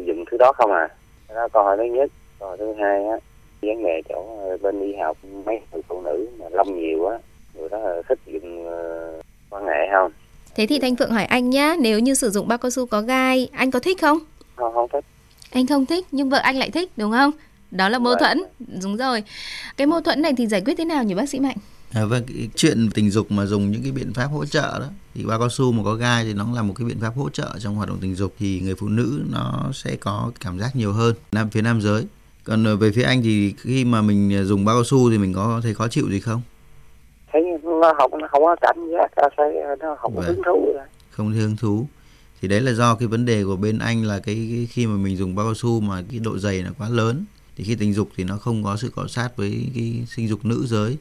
dùng 0.06 0.26
thứ 0.32 0.38
đó 0.38 0.52
không 0.56 0.72
à? 0.72 0.90
Đó 1.36 1.48
câu 1.54 1.64
hỏi 1.64 1.78
thứ 1.78 1.84
nhất. 1.84 2.12
Câu 2.40 2.50
hỏi 2.50 2.58
thứ 2.58 2.74
hai 2.74 3.06
á 3.06 3.18
vấn 3.62 3.84
đề 3.84 4.02
chỗ 4.10 4.26
bên 4.62 4.82
y 4.82 4.96
học 4.96 5.18
mấy 5.46 5.60
người 5.72 5.82
phụ 5.88 6.02
nữ 6.02 6.28
mà 6.40 6.46
lâm 6.52 6.68
nhiều 6.76 7.08
á 7.08 7.18
người 7.54 7.70
đó 7.70 7.80
thích 8.10 8.20
dùng 8.26 8.68
quan 9.50 9.66
hệ 9.66 9.88
không? 9.92 10.12
Thế 10.56 10.66
thì 10.68 10.80
thanh 10.80 10.96
phượng 10.96 11.12
hỏi 11.12 11.26
anh 11.26 11.50
nhá 11.50 11.76
nếu 11.80 12.00
như 12.00 12.14
sử 12.14 12.30
dụng 12.30 12.48
bao 12.48 12.58
cao 12.58 12.70
su 12.70 12.86
có 12.86 13.02
gai 13.02 13.50
anh 13.52 13.72
có 13.72 13.80
thích 13.80 14.02
không? 14.02 14.18
Không 14.56 14.74
không 14.74 14.90
thích. 14.94 15.06
Anh 15.52 15.68
không 15.68 15.86
thích 15.86 16.06
nhưng 16.12 16.30
vợ 16.30 16.38
anh 16.38 16.56
lại 16.56 16.70
thích 16.70 16.90
đúng 16.98 17.12
không? 17.12 17.32
Đó 17.72 17.90
là 17.90 18.00
mâu 18.00 18.16
thuẫn. 18.16 18.44
Đúng 18.84 18.98
rồi. 18.98 19.24
Cái 19.78 19.88
mâu 19.88 20.02
thuẫn 20.02 20.22
này 20.22 20.34
thì 20.38 20.48
giải 20.48 20.62
quyết 20.66 20.74
thế 20.78 20.86
nào 20.86 21.04
nhỉ 21.04 21.16
bác 21.16 21.30
sĩ 21.30 21.40
mạnh 21.40 21.58
À, 21.94 22.06
vâng, 22.06 22.24
cái 22.28 22.50
chuyện 22.56 22.90
tình 22.94 23.10
dục 23.10 23.32
mà 23.32 23.46
dùng 23.46 23.72
những 23.72 23.84
cái 23.84 23.92
biện 23.92 24.14
pháp 24.14 24.26
hỗ 24.26 24.46
trợ 24.46 24.80
đó 24.80 24.86
thì 25.16 25.26
bao 25.26 25.40
cao 25.40 25.50
su 25.50 25.72
mà 25.72 25.84
có 25.84 25.94
gai 25.94 26.24
thì 26.24 26.34
nó 26.34 26.48
là 26.56 26.62
một 26.62 26.74
cái 26.78 26.88
biện 26.88 27.00
pháp 27.02 27.14
hỗ 27.16 27.30
trợ 27.30 27.50
trong 27.60 27.76
hoạt 27.76 27.90
động 27.90 27.98
tình 28.02 28.16
dục 28.16 28.34
thì 28.40 28.60
người 28.60 28.76
phụ 28.76 28.88
nữ 28.88 29.22
nó 29.32 29.70
sẽ 29.74 29.96
có 29.96 30.32
cảm 30.40 30.60
giác 30.60 30.76
nhiều 30.76 30.94
hơn. 30.94 31.16
Nam 31.32 31.50
phía 31.50 31.62
nam 31.62 31.82
giới. 31.82 32.06
Còn 32.44 32.64
ờ, 32.64 32.76
về 32.76 32.92
phía 32.92 33.04
anh 33.04 33.22
thì 33.24 33.54
khi 33.58 33.86
mà 33.86 34.02
mình 34.02 34.46
dùng 34.46 34.66
bao 34.66 34.76
cao 34.76 34.84
su 34.84 35.10
thì 35.12 35.18
mình 35.18 35.34
có 35.34 35.60
thấy 35.64 35.74
khó 35.74 35.88
chịu 35.88 36.10
gì 36.10 36.20
không? 36.20 36.42
Thấy 37.34 37.42
nó 37.64 37.94
không 37.98 38.22
nó 38.22 38.28
không 38.32 38.44
có 38.44 38.56
cảm 38.62 38.76
giác 38.92 39.32
thấy 39.38 39.54
nó 39.80 39.96
không 40.00 40.16
vâng. 40.16 40.26
hứng 40.26 40.42
thú 40.46 40.74
không 41.12 41.34
hứng 41.34 41.58
thú. 41.58 41.88
Thì 42.42 42.48
đấy 42.48 42.62
là 42.62 42.72
do 42.72 42.96
cái 42.96 43.08
vấn 43.08 43.26
đề 43.26 43.44
của 43.44 43.56
bên 43.56 43.80
anh 43.80 44.04
là 44.04 44.20
cái, 44.20 44.36
cái 44.36 44.68
khi 44.72 44.88
mà 44.88 44.96
mình 44.96 45.18
dùng 45.18 45.36
bao 45.36 45.46
cao 45.46 45.54
su 45.54 45.80
mà 45.80 46.04
cái 46.12 46.20
độ 46.20 46.38
dày 46.38 46.64
là 46.64 46.70
quá 46.78 46.90
lớn 46.90 47.26
thì 47.56 47.64
khi 47.64 47.76
tình 47.76 47.94
dục 47.94 48.10
thì 48.16 48.24
nó 48.24 48.38
không 48.38 48.64
có 48.64 48.78
sự 48.78 48.90
cọ 48.96 49.08
sát 49.08 49.30
với 49.38 49.68
cái 49.76 50.04
sinh 50.08 50.28
dục 50.28 50.46
nữ 50.46 50.66
giới 50.68 50.98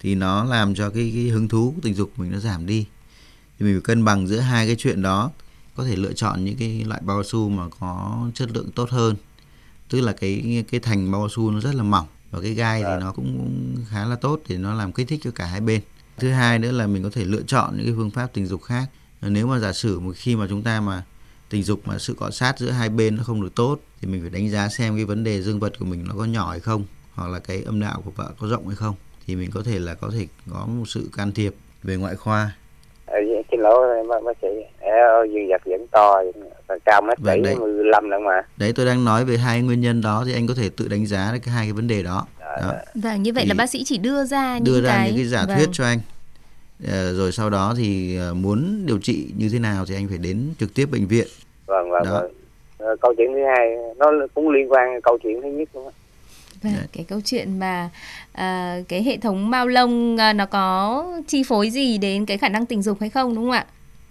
thì 0.00 0.14
nó 0.14 0.44
làm 0.44 0.74
cho 0.74 0.90
cái, 0.90 1.12
cái 1.14 1.28
hứng 1.28 1.48
thú 1.48 1.72
của 1.76 1.80
tình 1.82 1.94
dục 1.94 2.10
mình 2.16 2.32
nó 2.32 2.38
giảm 2.38 2.66
đi. 2.66 2.86
Thì 3.58 3.66
mình 3.66 3.74
phải 3.74 3.82
cân 3.82 4.04
bằng 4.04 4.26
giữa 4.26 4.38
hai 4.38 4.66
cái 4.66 4.76
chuyện 4.78 5.02
đó 5.02 5.30
có 5.76 5.84
thể 5.84 5.96
lựa 5.96 6.12
chọn 6.12 6.44
những 6.44 6.56
cái 6.56 6.84
loại 6.84 7.00
bao 7.04 7.22
su 7.22 7.48
mà 7.48 7.68
có 7.80 8.18
chất 8.34 8.50
lượng 8.50 8.70
tốt 8.74 8.90
hơn. 8.90 9.16
Tức 9.88 10.00
là 10.00 10.12
cái 10.12 10.64
cái 10.70 10.80
thành 10.80 11.10
bao 11.12 11.28
su 11.28 11.50
nó 11.50 11.60
rất 11.60 11.74
là 11.74 11.82
mỏng 11.82 12.06
và 12.30 12.40
cái 12.40 12.54
gai 12.54 12.82
thì 12.82 12.90
nó 13.00 13.12
cũng 13.12 13.50
khá 13.88 14.04
là 14.04 14.16
tốt 14.16 14.40
để 14.48 14.58
nó 14.58 14.74
làm 14.74 14.92
kích 14.92 15.08
thích 15.08 15.20
cho 15.24 15.30
cả 15.30 15.46
hai 15.46 15.60
bên. 15.60 15.80
Thứ 16.16 16.30
hai 16.30 16.58
nữa 16.58 16.72
là 16.72 16.86
mình 16.86 17.02
có 17.02 17.10
thể 17.10 17.24
lựa 17.24 17.42
chọn 17.42 17.76
những 17.76 17.86
cái 17.86 17.94
phương 17.96 18.10
pháp 18.10 18.30
tình 18.32 18.46
dục 18.46 18.62
khác. 18.62 18.90
Nếu 19.22 19.46
mà 19.46 19.58
giả 19.58 19.72
sử 19.72 20.00
một 20.00 20.12
khi 20.16 20.36
mà 20.36 20.46
chúng 20.48 20.62
ta 20.62 20.80
mà 20.80 21.04
tình 21.48 21.62
dục 21.62 21.80
mà 21.84 21.98
sự 21.98 22.14
cọ 22.14 22.30
sát 22.30 22.58
giữa 22.58 22.70
hai 22.70 22.88
bên 22.88 23.16
nó 23.16 23.22
không 23.22 23.42
được 23.42 23.54
tốt 23.54 23.80
thì 24.00 24.08
mình 24.08 24.20
phải 24.20 24.30
đánh 24.30 24.50
giá 24.50 24.68
xem 24.68 24.96
cái 24.96 25.04
vấn 25.04 25.24
đề 25.24 25.42
dương 25.42 25.60
vật 25.60 25.78
của 25.78 25.84
mình 25.84 26.04
nó 26.08 26.14
có 26.18 26.24
nhỏ 26.24 26.50
hay 26.50 26.60
không 26.60 26.84
hoặc 27.14 27.28
là 27.28 27.38
cái 27.38 27.62
âm 27.62 27.80
đạo 27.80 28.02
của 28.04 28.10
vợ 28.10 28.32
có 28.38 28.48
rộng 28.48 28.66
hay 28.66 28.76
không 28.76 28.94
thì 29.26 29.36
mình 29.36 29.50
có 29.54 29.62
thể 29.64 29.78
là 29.78 29.94
có 29.94 30.10
thể 30.18 30.26
có 30.52 30.66
một 30.66 30.84
sự 30.86 31.08
can 31.16 31.32
thiệp 31.32 31.54
về 31.82 31.96
ngoại 31.96 32.16
khoa. 32.16 32.50
À, 33.06 33.18
xin 33.50 33.60
lỗi 33.60 34.06
bác 34.24 34.36
sĩ. 34.42 34.48
Dương 35.32 35.48
vật 35.48 35.62
vẫn 35.64 35.86
to 35.90 36.22
cao 36.84 37.02
mét 37.02 37.18
bảy 37.20 37.40
vâng, 37.42 37.58
mươi 37.60 37.84
lăm 37.84 38.10
lần 38.10 38.24
mà. 38.24 38.42
Đấy 38.56 38.72
tôi 38.76 38.86
đang 38.86 39.04
nói 39.04 39.24
về 39.24 39.36
hai 39.36 39.62
nguyên 39.62 39.80
nhân 39.80 40.00
đó 40.00 40.22
thì 40.26 40.32
anh 40.32 40.46
có 40.46 40.54
thể 40.54 40.68
tự 40.76 40.88
đánh 40.88 41.06
giá 41.06 41.38
cái 41.42 41.54
hai 41.54 41.66
cái 41.66 41.72
vấn 41.72 41.88
đề 41.88 42.02
đó, 42.02 42.26
đó. 42.40 42.56
Và 42.62 42.84
vâng, 42.94 43.22
như 43.22 43.32
vậy 43.32 43.42
thì 43.44 43.48
là 43.48 43.54
bác 43.58 43.70
sĩ 43.70 43.84
chỉ 43.84 43.98
đưa 43.98 44.24
ra 44.24 44.58
đưa 44.58 44.72
những 44.72 44.84
ra 44.84 44.92
cái... 44.92 45.08
những 45.08 45.16
cái 45.16 45.24
giả 45.24 45.44
vâng. 45.48 45.56
thuyết 45.56 45.68
cho 45.72 45.84
anh. 45.84 45.98
À, 46.88 47.10
rồi 47.12 47.32
sau 47.32 47.50
đó 47.50 47.74
thì 47.76 48.16
ờ, 48.16 48.34
muốn 48.34 48.86
điều 48.86 48.98
trị 48.98 49.30
như 49.36 49.48
thế 49.52 49.58
nào 49.58 49.84
thì 49.86 49.94
anh 49.94 50.08
phải 50.08 50.18
đến 50.18 50.54
trực 50.60 50.74
tiếp 50.74 50.86
bệnh 50.92 51.06
viện. 51.06 51.26
Vâng 51.66 51.90
vâng, 51.90 52.02
vâng. 52.10 52.32
À, 52.78 52.86
câu 53.00 53.14
chuyện 53.18 53.28
thứ 53.34 53.40
hai 53.56 53.68
nó 53.96 54.12
cũng 54.34 54.50
liên 54.50 54.72
quan 54.72 55.00
câu 55.02 55.18
chuyện 55.22 55.42
thứ 55.42 55.48
nhất 55.48 55.68
luôn 55.74 55.86
á 55.86 55.92
Vâng, 56.62 56.74
cái 56.92 57.04
câu 57.04 57.20
chuyện 57.24 57.58
mà 57.58 57.90
à, 58.32 58.78
cái 58.88 59.02
hệ 59.02 59.16
thống 59.16 59.50
mao 59.50 59.66
lông 59.66 60.16
à, 60.16 60.32
nó 60.32 60.46
có 60.46 61.04
chi 61.28 61.42
phối 61.42 61.70
gì 61.70 61.98
đến 61.98 62.26
cái 62.26 62.38
khả 62.38 62.48
năng 62.48 62.66
tình 62.66 62.82
dục 62.82 63.00
hay 63.00 63.10
không 63.10 63.34
đúng 63.34 63.44
không 63.44 63.52
ạ? 63.52 63.66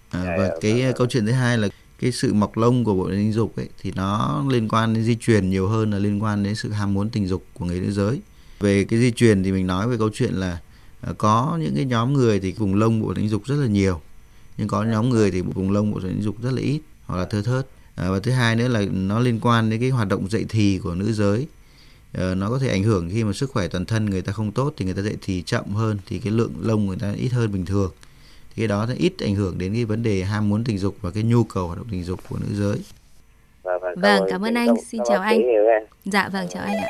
À, 0.10 0.23
dạ, 0.23 0.36
và 0.38 0.47
dạ, 0.47 0.53
cái 0.62 0.81
vâng, 0.84 0.93
câu 0.95 1.08
chuyện 1.08 1.25
thứ 1.25 1.31
hai 1.31 1.58
là 1.58 1.67
cái 1.99 2.12
sự 2.12 2.34
mọc 2.34 2.58
lông 2.58 2.84
của 2.84 2.93
bộ 2.93 3.10
tình 3.10 3.31
dục 3.31 3.55
ấy 3.55 3.69
thì 3.81 3.91
nó 3.95 4.43
liên 4.49 4.67
quan 4.67 4.93
đến 4.93 5.03
di 5.03 5.15
truyền 5.15 5.49
nhiều 5.49 5.67
hơn 5.67 5.91
là 5.91 5.99
liên 5.99 6.23
quan 6.23 6.43
đến 6.43 6.55
sự 6.55 6.71
ham 6.71 6.93
muốn 6.93 7.10
tình 7.10 7.27
dục 7.27 7.45
của 7.53 7.65
người 7.65 7.79
nữ 7.79 7.91
giới. 7.91 8.21
Về 8.60 8.84
cái 8.84 8.99
di 8.99 9.12
truyền 9.12 9.43
thì 9.43 9.51
mình 9.51 9.67
nói 9.67 9.88
về 9.88 9.97
câu 9.97 10.10
chuyện 10.13 10.34
là 10.34 10.58
à, 11.01 11.13
có 11.17 11.58
những 11.62 11.75
cái 11.75 11.86
nhóm 11.86 12.13
người 12.13 12.39
thì 12.39 12.51
vùng 12.51 12.75
lông 12.75 13.01
bộ 13.01 13.13
tình 13.13 13.29
dục 13.29 13.45
rất 13.45 13.55
là 13.55 13.67
nhiều 13.67 14.01
nhưng 14.58 14.67
có 14.67 14.84
nhóm 14.84 15.10
người 15.10 15.31
thì 15.31 15.41
vùng 15.41 15.71
lông 15.71 15.91
bộ 15.91 15.99
tình 15.99 16.21
dục 16.21 16.41
rất 16.41 16.51
là 16.51 16.62
ít 16.62 16.79
hoặc 17.05 17.17
là 17.17 17.25
thưa 17.25 17.41
thớt 17.41 17.67
à, 17.95 18.10
và 18.10 18.19
thứ 18.19 18.31
hai 18.31 18.55
nữa 18.55 18.67
là 18.67 18.81
nó 18.91 19.19
liên 19.19 19.39
quan 19.41 19.69
đến 19.69 19.79
cái 19.79 19.89
hoạt 19.89 20.08
động 20.08 20.29
dậy 20.29 20.45
thì 20.49 20.79
của 20.84 20.95
nữ 20.95 21.13
giới 21.13 21.47
nó 22.17 22.49
có 22.49 22.60
thể 22.60 22.69
ảnh 22.69 22.84
hưởng 22.84 23.10
khi 23.13 23.23
mà 23.23 23.34
sức 23.34 23.51
khỏe 23.51 23.67
toàn 23.67 23.86
thân 23.86 24.06
người 24.06 24.21
ta 24.21 24.32
không 24.32 24.51
tốt 24.51 24.73
thì 24.78 24.86
người 24.86 24.93
ta 24.93 25.01
dậy 25.01 25.15
thì 25.21 25.41
chậm 25.41 25.65
hơn 25.65 25.97
thì 26.08 26.19
cái 26.19 26.34
lượng 26.34 26.54
lông 26.62 26.86
người 26.86 26.97
ta 27.01 27.13
ít 27.17 27.30
hơn 27.30 27.51
bình 27.51 27.65
thường 27.65 27.91
thì 28.56 28.62
cái 28.62 28.67
đó 28.67 28.86
sẽ 28.89 28.95
ít 28.97 29.13
ảnh 29.19 29.36
hưởng 29.36 29.58
đến 29.58 29.73
cái 29.73 29.86
vấn 29.86 30.04
đề 30.04 30.23
ham 30.23 30.49
muốn 30.49 30.63
tình 30.63 30.78
dục 30.78 30.95
và 31.01 31.12
cái 31.12 31.23
nhu 31.23 31.43
cầu 31.43 31.67
hoạt 31.67 31.78
động 31.78 31.88
tình 31.91 32.04
dục 32.04 32.19
của 32.30 32.38
nữ 32.39 32.56
giới 32.56 32.78
vâng, 33.63 33.82
vâng, 33.82 33.95
vâng 34.01 34.23
cảm 34.30 34.45
ơn 34.45 34.54
anh 34.54 34.75
xin 34.88 35.01
chào 35.10 35.21
anh 35.21 35.41
dạ 36.06 36.30
vâng 36.30 36.47
chào 36.49 36.63
anh 36.63 36.78
ạ 36.78 36.89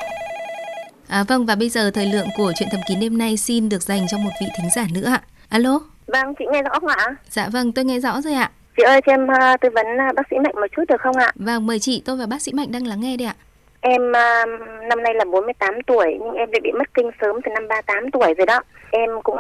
À, 1.08 1.24
vâng 1.28 1.46
và 1.46 1.56
bây 1.56 1.70
giờ 1.70 1.92
thời 1.92 2.06
lượng 2.06 2.28
của 2.38 2.52
chuyện 2.60 2.70
thầm 2.72 2.82
kín 2.88 3.00
đêm 3.00 3.18
nay 3.18 3.38
xin 3.38 3.70
được 3.70 3.82
dành 3.82 4.06
cho 4.12 4.18
một 4.18 4.30
vị 4.42 4.48
thính 4.58 4.70
giả 4.76 4.88
nữa 4.94 5.08
ạ. 5.08 5.22
Alo. 5.50 5.80
Vâng, 6.08 6.34
chị 6.40 6.46
nghe 6.52 6.62
rõ 6.62 6.80
không 6.80 6.90
ạ? 6.90 7.16
Dạ 7.30 7.50
vâng, 7.50 7.72
tôi 7.72 7.86
nghe 7.86 8.00
rõ 8.00 8.22
rồi 8.22 8.34
ạ. 8.34 8.52
Chị 8.78 8.84
ơi, 8.84 9.02
cho 9.06 9.12
em 9.12 9.24
uh, 9.24 9.62
tư 9.62 9.70
vấn 9.74 9.86
uh, 10.10 10.16
bác 10.16 10.24
sĩ 10.32 10.36
Mạnh 10.44 10.56
một 10.56 10.68
chút 10.76 10.84
được 10.90 11.02
không 11.02 11.18
ạ? 11.18 11.32
Vâng, 11.36 11.68
mời 11.68 11.80
chị, 11.80 12.02
tôi 12.06 12.18
và 12.18 12.26
bác 12.26 12.42
sĩ 12.42 12.54
Mạnh 12.54 12.72
đang 12.72 12.88
lắng 12.88 13.02
nghe 13.02 13.18
đây 13.18 13.28
ạ. 13.28 13.36
Em 13.82 14.02
uh, 14.10 14.60
năm 14.90 15.04
nay 15.04 15.14
là 15.14 15.26
48 15.26 15.82
tuổi 15.82 16.18
nhưng 16.22 16.34
em 16.34 16.52
đã 16.52 16.60
bị 16.64 16.72
mất 16.72 16.94
kinh 16.94 17.12
sớm 17.22 17.42
từ 17.42 17.52
năm 17.52 17.68
38 17.68 18.12
tuổi 18.12 18.34
rồi 18.38 18.46
đó. 18.46 18.60
Em 18.92 19.10
cũng 19.24 19.38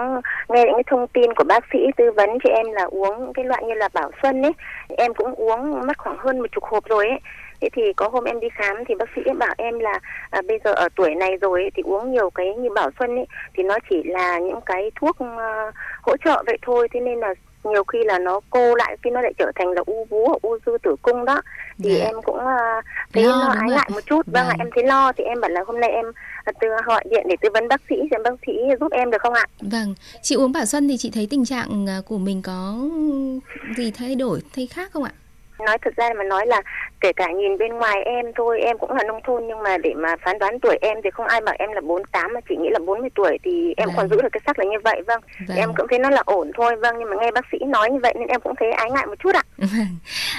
nghe 0.49 0.63
những 0.63 0.73
cái 0.73 0.83
thông 0.87 1.07
tin 1.07 1.33
của 1.33 1.43
bác 1.43 1.63
sĩ 1.73 1.79
tư 1.97 2.11
vấn 2.11 2.29
cho 2.43 2.49
em 2.49 2.71
là 2.71 2.83
uống 2.83 3.33
cái 3.33 3.45
loại 3.45 3.63
như 3.63 3.73
là 3.73 3.89
Bảo 3.93 4.11
Xuân 4.21 4.41
ấy. 4.41 4.51
Em 4.97 5.13
cũng 5.13 5.33
uống 5.35 5.87
mất 5.87 5.97
khoảng 5.97 6.17
hơn 6.17 6.39
một 6.39 6.47
chục 6.51 6.63
hộp 6.63 6.85
rồi 6.89 7.07
ấy. 7.07 7.19
Thế 7.61 7.69
thì 7.73 7.93
có 7.93 8.09
hôm 8.09 8.23
em 8.23 8.39
đi 8.39 8.47
khám 8.49 8.85
thì 8.87 8.95
bác 8.95 9.09
sĩ 9.15 9.21
bảo 9.39 9.53
em 9.57 9.79
là 9.79 9.99
à, 10.29 10.41
bây 10.47 10.59
giờ 10.63 10.73
ở 10.73 10.89
tuổi 10.95 11.15
này 11.15 11.37
rồi 11.41 11.61
ấy, 11.61 11.71
thì 11.75 11.83
uống 11.85 12.11
nhiều 12.11 12.29
cái 12.29 12.55
như 12.55 12.69
Bảo 12.75 12.89
Xuân 12.99 13.15
ấy 13.15 13.25
thì 13.53 13.63
nó 13.63 13.77
chỉ 13.89 14.03
là 14.03 14.39
những 14.39 14.61
cái 14.65 14.91
thuốc 14.95 15.17
uh, 15.23 15.73
hỗ 16.01 16.17
trợ 16.17 16.43
vậy 16.47 16.57
thôi. 16.61 16.87
Thế 16.93 16.99
nên 16.99 17.19
là 17.19 17.33
nhiều 17.65 17.83
khi 17.83 17.99
là 18.05 18.19
nó 18.19 18.39
cô 18.49 18.75
lại 18.75 18.97
khi 19.03 19.09
nó 19.09 19.21
lại 19.21 19.33
trở 19.37 19.51
thành 19.55 19.71
là 19.71 19.81
u 19.85 20.05
vú 20.09 20.27
hoặc 20.27 20.41
u 20.41 20.57
dư 20.65 20.77
tử 20.83 20.95
cung 21.01 21.25
đó. 21.25 21.41
Thì 21.83 21.89
yeah. 21.89 22.01
Dạ. 22.01 22.05
em 22.05 22.21
cũng 22.21 22.35
uh, 22.35 22.85
thấy 23.13 23.23
lo, 23.23 23.37
lo 23.37 23.53
ái 23.59 23.69
ngại 23.69 23.89
một 23.93 24.05
chút. 24.05 24.21
Vâng, 24.25 24.47
ạ 24.47 24.55
em 24.59 24.69
thấy 24.75 24.83
lo 24.83 25.11
thì 25.17 25.23
em 25.23 25.41
bảo 25.41 25.51
là 25.51 25.61
hôm 25.67 25.79
nay 25.79 25.89
em 25.89 26.05
à, 26.43 26.51
từ 26.61 26.67
gọi 26.85 27.03
điện 27.09 27.25
để 27.29 27.35
tư 27.41 27.49
vấn 27.53 27.67
bác 27.67 27.81
sĩ 27.89 27.95
xem 28.11 28.23
bác 28.23 28.33
sĩ 28.47 28.53
giúp 28.79 28.91
em 28.91 29.11
được 29.11 29.21
không 29.21 29.33
ạ? 29.33 29.45
Vâng 29.61 29.95
chị 30.21 30.35
uống 30.35 30.51
bảo 30.51 30.65
xuân 30.65 30.87
thì 30.87 30.97
chị 30.97 31.11
thấy 31.13 31.27
tình 31.29 31.45
trạng 31.45 31.87
à, 31.89 32.01
của 32.05 32.17
mình 32.17 32.41
có 32.41 32.75
gì 33.77 33.91
thay 33.91 34.15
đổi 34.15 34.41
thay 34.55 34.67
khác 34.67 34.91
không 34.93 35.03
ạ 35.03 35.11
nói 35.59 35.77
thật 35.81 35.93
ra 35.97 36.09
mà 36.17 36.23
nói 36.23 36.47
là 36.47 36.61
kể 37.01 37.13
cả 37.13 37.31
nhìn 37.31 37.57
bên 37.57 37.73
ngoài 37.73 38.03
em 38.03 38.25
thôi 38.35 38.59
em 38.61 38.77
cũng 38.77 38.91
là 38.91 39.03
nông 39.03 39.21
thôn 39.23 39.47
nhưng 39.47 39.63
mà 39.63 39.77
để 39.77 39.93
mà 39.93 40.15
phán 40.23 40.39
đoán 40.39 40.59
tuổi 40.59 40.77
em 40.81 40.97
thì 41.03 41.09
không 41.13 41.27
ai 41.27 41.41
bảo 41.41 41.55
em 41.59 41.71
là 41.71 41.81
48 41.81 42.33
mà 42.33 42.39
chỉ 42.49 42.55
nghĩ 42.55 42.69
là 42.71 42.79
40 42.79 43.09
tuổi 43.15 43.37
thì 43.43 43.73
em 43.77 43.87
vâng. 43.87 43.95
còn 43.97 44.09
giữ 44.09 44.21
được 44.21 44.29
cái 44.31 44.41
sắc 44.45 44.59
là 44.59 44.65
như 44.65 44.77
vậy. 44.83 45.01
Vâng. 45.07 45.21
vâng. 45.47 45.57
em 45.57 45.73
cũng 45.77 45.87
thấy 45.89 45.99
nó 45.99 46.09
là 46.09 46.23
ổn 46.25 46.51
thôi. 46.57 46.75
Vâng 46.75 46.95
nhưng 46.99 47.09
mà 47.09 47.15
nghe 47.21 47.31
bác 47.31 47.45
sĩ 47.51 47.57
nói 47.67 47.91
như 47.91 47.99
vậy 48.03 48.13
nên 48.19 48.27
em 48.27 48.41
cũng 48.41 48.53
thấy 48.59 48.71
ái 48.71 48.91
ngại 48.91 49.05
một 49.05 49.15
chút 49.23 49.35
ạ. 49.35 49.43
Vâng. 49.57 49.87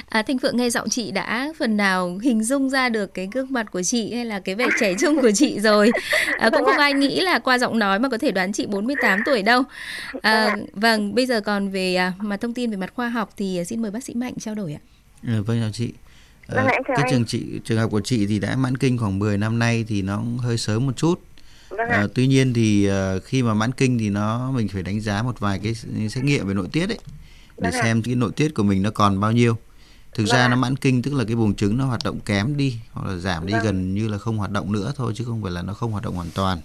à, 0.08 0.22
Thanh 0.22 0.38
Phượng 0.38 0.56
nghe 0.56 0.70
giọng 0.70 0.88
chị 0.88 1.10
đã 1.10 1.52
phần 1.58 1.76
nào 1.76 2.18
hình 2.22 2.42
dung 2.42 2.70
ra 2.70 2.88
được 2.88 3.14
cái 3.14 3.28
gương 3.32 3.46
mặt 3.50 3.66
của 3.72 3.82
chị 3.82 4.14
hay 4.14 4.24
là 4.24 4.40
cái 4.44 4.54
vẻ 4.54 4.66
trẻ 4.80 4.94
trung 4.98 5.20
của 5.22 5.30
chị 5.34 5.60
rồi? 5.60 5.90
À, 6.38 6.50
cũng 6.50 6.64
không 6.64 6.78
ai 6.78 6.94
nghĩ 6.94 7.20
là 7.20 7.38
qua 7.38 7.58
giọng 7.58 7.78
nói 7.78 7.98
mà 7.98 8.08
có 8.08 8.18
thể 8.18 8.32
đoán 8.32 8.52
chị 8.52 8.66
48 8.66 9.20
tuổi 9.26 9.42
đâu. 9.42 9.62
À, 10.22 10.56
vâng 10.72 11.14
bây 11.14 11.26
giờ 11.26 11.40
còn 11.40 11.68
về 11.68 11.94
à, 11.94 12.12
mặt 12.18 12.40
thông 12.40 12.54
tin 12.54 12.70
về 12.70 12.76
mặt 12.76 12.92
khoa 12.94 13.08
học 13.08 13.28
thì 13.36 13.64
xin 13.66 13.82
mời 13.82 13.90
bác 13.90 14.04
sĩ 14.04 14.14
Mạnh 14.14 14.32
trao 14.38 14.54
đổi 14.54 14.72
ạ 14.72 14.95
Ừ, 15.22 15.42
vâng 15.42 15.60
chào 15.60 15.70
chị. 15.72 15.92
Vâng, 16.48 16.66
à, 16.66 16.80
cái 16.86 17.06
trường 17.10 17.24
chị 17.24 17.60
trường 17.64 17.78
hợp 17.78 17.90
của 17.90 18.00
chị 18.00 18.26
thì 18.26 18.38
đã 18.38 18.56
mãn 18.56 18.76
kinh 18.76 18.98
khoảng 18.98 19.18
10 19.18 19.38
năm 19.38 19.58
nay 19.58 19.84
thì 19.88 20.02
nó 20.02 20.22
hơi 20.38 20.58
sớm 20.58 20.86
một 20.86 20.96
chút. 20.96 21.20
Vâng 21.70 21.88
à, 21.88 22.06
tuy 22.14 22.26
nhiên 22.26 22.54
thì 22.54 22.90
uh, 22.90 23.24
khi 23.24 23.42
mà 23.42 23.54
mãn 23.54 23.72
kinh 23.72 23.98
thì 23.98 24.10
nó 24.10 24.50
mình 24.50 24.68
phải 24.68 24.82
đánh 24.82 25.00
giá 25.00 25.22
một 25.22 25.40
vài 25.40 25.58
cái 25.58 25.74
xét 26.10 26.24
nghiệm 26.24 26.46
về 26.46 26.54
nội 26.54 26.68
tiết 26.72 26.88
ấy 26.88 26.98
để 27.58 27.70
vâng 27.70 27.82
xem 27.82 28.02
cái 28.02 28.14
nội 28.14 28.32
tiết 28.36 28.54
của 28.54 28.62
mình 28.62 28.82
nó 28.82 28.90
còn 28.90 29.20
bao 29.20 29.32
nhiêu. 29.32 29.56
Thực 30.14 30.24
vâng 30.24 30.32
ra 30.32 30.48
nó 30.48 30.56
mãn 30.56 30.76
kinh 30.76 31.02
tức 31.02 31.14
là 31.14 31.24
cái 31.24 31.36
buồng 31.36 31.54
trứng 31.54 31.78
nó 31.78 31.84
hoạt 31.84 32.00
động 32.04 32.20
kém 32.20 32.56
đi 32.56 32.76
hoặc 32.92 33.10
là 33.10 33.16
giảm 33.16 33.46
đi 33.46 33.54
gần 33.62 33.94
như 33.94 34.08
là 34.08 34.18
không 34.18 34.38
hoạt 34.38 34.50
động 34.50 34.72
nữa 34.72 34.92
thôi 34.96 35.12
chứ 35.16 35.24
không 35.24 35.42
phải 35.42 35.52
là 35.52 35.62
nó 35.62 35.74
không 35.74 35.92
hoạt 35.92 36.04
động 36.04 36.14
hoàn 36.14 36.30
toàn. 36.34 36.58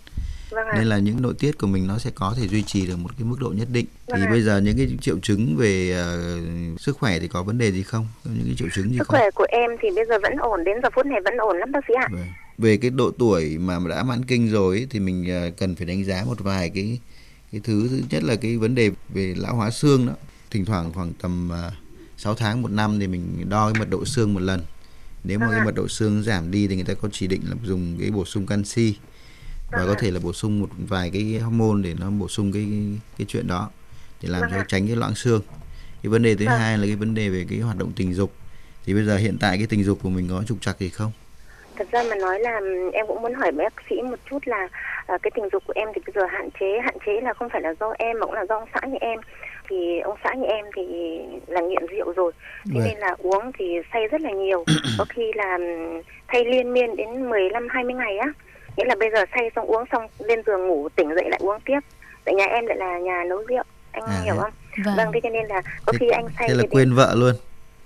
Vâng 0.52 0.68
nên 0.74 0.88
là 0.88 0.98
những 0.98 1.22
nội 1.22 1.34
tiết 1.40 1.58
của 1.58 1.68
mình 1.68 1.88
nó 1.88 1.98
sẽ 1.98 2.12
có 2.16 2.36
thể 2.38 2.48
duy 2.48 2.64
trì 2.64 2.88
được 2.88 2.96
một 2.98 3.10
cái 3.18 3.28
mức 3.28 3.36
độ 3.40 3.50
nhất 3.50 3.68
định. 3.72 3.86
Vâng 4.08 4.20
thì 4.20 4.26
à. 4.26 4.30
bây 4.32 4.42
giờ 4.42 4.58
những 4.60 4.78
cái 4.78 4.98
triệu 5.02 5.20
chứng 5.20 5.56
về 5.58 5.96
uh, 6.74 6.82
sức 6.82 6.98
khỏe 6.98 7.20
thì 7.20 7.28
có 7.28 7.44
vấn 7.44 7.58
đề 7.58 7.72
gì 7.72 7.84
không? 7.84 8.08
Có 8.26 8.32
những 8.36 8.46
cái 8.46 8.56
triệu 8.58 8.68
chứng 8.76 8.90
gì 8.90 8.98
sức 8.98 9.08
không? 9.08 9.20
khỏe 9.20 9.32
của 9.36 9.48
em 9.50 9.72
thì 9.82 9.90
bây 9.96 10.06
giờ 10.06 10.20
vẫn 10.22 10.36
ổn 10.38 10.64
đến 10.64 10.78
giờ 10.84 10.90
phút 10.96 11.06
này 11.06 11.20
vẫn 11.26 11.38
ổn 11.38 11.58
lắm 11.58 11.72
bác 11.72 11.80
sĩ 11.88 11.94
ạ. 11.94 12.08
Vâng. 12.12 12.28
về 12.58 12.78
cái 12.78 12.92
độ 12.92 13.12
tuổi 13.12 13.58
mà 13.58 13.80
đã 13.90 14.04
mãn 14.04 14.26
kinh 14.26 14.50
rồi 14.50 14.78
ấy, 14.78 14.88
thì 14.90 15.00
mình 15.00 15.48
uh, 15.48 15.58
cần 15.58 15.76
phải 15.76 15.86
đánh 15.86 16.04
giá 16.04 16.24
một 16.26 16.40
vài 16.40 16.72
cái 16.76 17.00
cái 17.52 17.62
thứ. 17.64 17.88
Thứ 17.92 18.02
nhất 18.10 18.24
là 18.24 18.36
cái 18.36 18.58
vấn 18.58 18.76
đề 18.76 18.92
về 19.10 19.34
lão 19.38 19.56
hóa 19.56 19.70
xương 19.70 20.08
đó. 20.08 20.14
Thỉnh 20.52 20.66
thoảng 20.66 20.94
khoảng 20.94 21.14
tầm 21.22 21.50
uh, 21.52 21.58
ờ, 21.58 21.72
6 22.18 22.36
tháng 22.36 22.62
một 22.62 22.72
năm 22.72 23.00
thì 23.00 23.08
mình 23.08 23.50
đo 23.50 23.72
cái 23.72 23.80
mật 23.80 23.90
độ 23.90 24.06
xương 24.06 24.34
một 24.34 24.40
lần. 24.40 24.62
Nếu 25.24 25.40
mà 25.40 25.46
vâng 25.46 25.56
cái 25.56 25.66
mật 25.66 25.76
độ 25.76 25.88
xương 25.88 26.24
giảm 26.24 26.52
đi 26.52 26.68
thì 26.68 26.76
người 26.76 26.84
ta 26.84 26.94
có 26.94 27.10
chỉ 27.12 27.28
định 27.28 27.42
là 27.50 27.56
dùng 27.64 27.98
cái 28.00 28.12
bổ 28.12 28.26
sung 28.26 28.46
canxi 28.46 28.96
và 29.72 29.86
có 29.86 29.96
thể 30.00 30.12
là 30.12 30.20
bổ 30.24 30.34
sung 30.34 30.60
một 30.60 30.70
vài 30.88 31.10
cái 31.14 31.40
hormone 31.44 31.84
để 31.84 31.94
nó 32.00 32.10
bổ 32.10 32.28
sung 32.28 32.52
cái 32.52 32.68
cái 33.18 33.26
chuyện 33.30 33.48
đó 33.48 33.70
để 34.22 34.30
làm 34.30 34.42
cho 34.52 34.64
tránh 34.68 34.88
cái 34.88 34.96
loãng 34.96 35.16
xương. 35.16 35.42
Cái 36.04 36.10
vấn 36.10 36.24
đề 36.24 36.36
thứ 36.36 36.46
vâng. 36.46 36.60
hai 36.60 36.78
là 36.78 36.86
cái 36.86 36.96
vấn 36.96 37.16
đề 37.16 37.30
về 37.30 37.46
cái 37.50 37.60
hoạt 37.60 37.78
động 37.78 37.92
tình 37.96 38.14
dục. 38.14 38.32
Thì 38.86 38.94
bây 38.94 39.04
giờ 39.04 39.18
hiện 39.18 39.38
tại 39.42 39.58
cái 39.58 39.68
tình 39.70 39.84
dục 39.84 40.00
của 40.04 40.10
mình 40.10 40.28
có 40.30 40.44
trục 40.48 40.62
trặc 40.62 40.80
gì 40.80 40.90
không? 40.90 41.12
Thật 41.76 41.88
ra 41.92 42.04
mà 42.10 42.16
nói 42.16 42.40
là 42.40 42.60
em 42.94 43.08
cũng 43.08 43.22
muốn 43.22 43.34
hỏi 43.34 43.52
bác 43.52 43.74
sĩ 43.90 43.96
một 44.02 44.20
chút 44.30 44.40
là 44.46 44.68
à, 45.08 45.18
cái 45.24 45.32
tình 45.36 45.50
dục 45.52 45.64
của 45.68 45.74
em 45.76 45.88
thì 45.96 46.02
bây 46.06 46.14
giờ 46.16 46.26
hạn 46.26 46.50
chế 46.60 46.80
hạn 46.84 46.98
chế 47.06 47.22
là 47.22 47.34
không 47.34 47.50
phải 47.50 47.62
là 47.62 47.74
do 47.80 47.94
em 47.98 48.20
mà 48.20 48.26
cũng 48.26 48.36
là 48.36 48.46
do 48.50 48.56
ông 48.56 48.70
xã 48.74 48.88
như 48.88 48.98
em. 49.02 49.20
Thì 49.70 50.00
ông 50.00 50.18
xã 50.24 50.34
như 50.34 50.46
em 50.46 50.66
thì 50.76 50.84
là 51.48 51.62
nghiện 51.62 51.86
rượu 51.86 52.14
rồi 52.14 52.32
thế 52.66 52.72
vâng. 52.74 52.84
nên 52.88 52.98
là 52.98 53.16
uống 53.18 53.52
thì 53.60 53.66
say 53.94 54.08
rất 54.08 54.22
là 54.22 54.32
nhiều. 54.32 54.66
Có 54.98 55.06
khi 55.10 55.32
là 55.36 55.58
thay 56.28 56.46
liên 56.46 56.74
miên 56.74 56.96
đến 56.96 57.30
15 57.30 57.68
20 57.70 57.94
ngày 57.94 58.18
á 58.18 58.28
nghĩa 58.78 58.86
là 58.86 58.96
bây 59.00 59.10
giờ 59.14 59.26
say 59.36 59.50
xong 59.56 59.66
uống 59.66 59.84
xong 59.92 60.08
lên 60.20 60.42
giường 60.46 60.68
ngủ 60.68 60.90
tỉnh 60.90 61.10
dậy 61.16 61.26
lại 61.30 61.40
uống 61.44 61.62
tiếp. 61.66 61.80
Tại 62.26 62.36
nhà 62.36 62.46
em 62.46 62.66
lại 62.66 62.78
là 62.78 63.00
nhà 63.00 63.24
nấu 63.30 63.44
rượu 63.48 63.64
anh 63.92 64.04
à, 64.04 64.22
hiểu 64.24 64.36
không? 64.36 64.52
Vâng. 64.86 64.96
vâng. 64.98 65.12
thế 65.14 65.20
cho 65.24 65.30
nên 65.30 65.46
là 65.46 65.62
có 65.86 65.94
thế, 65.94 65.98
khi 66.00 66.10
anh 66.10 66.28
say 66.40 66.48
thế 66.50 66.56
là 66.56 66.64
quên 66.72 66.90
đến... 66.90 66.96
vợ 66.96 67.16
luôn. 67.18 67.36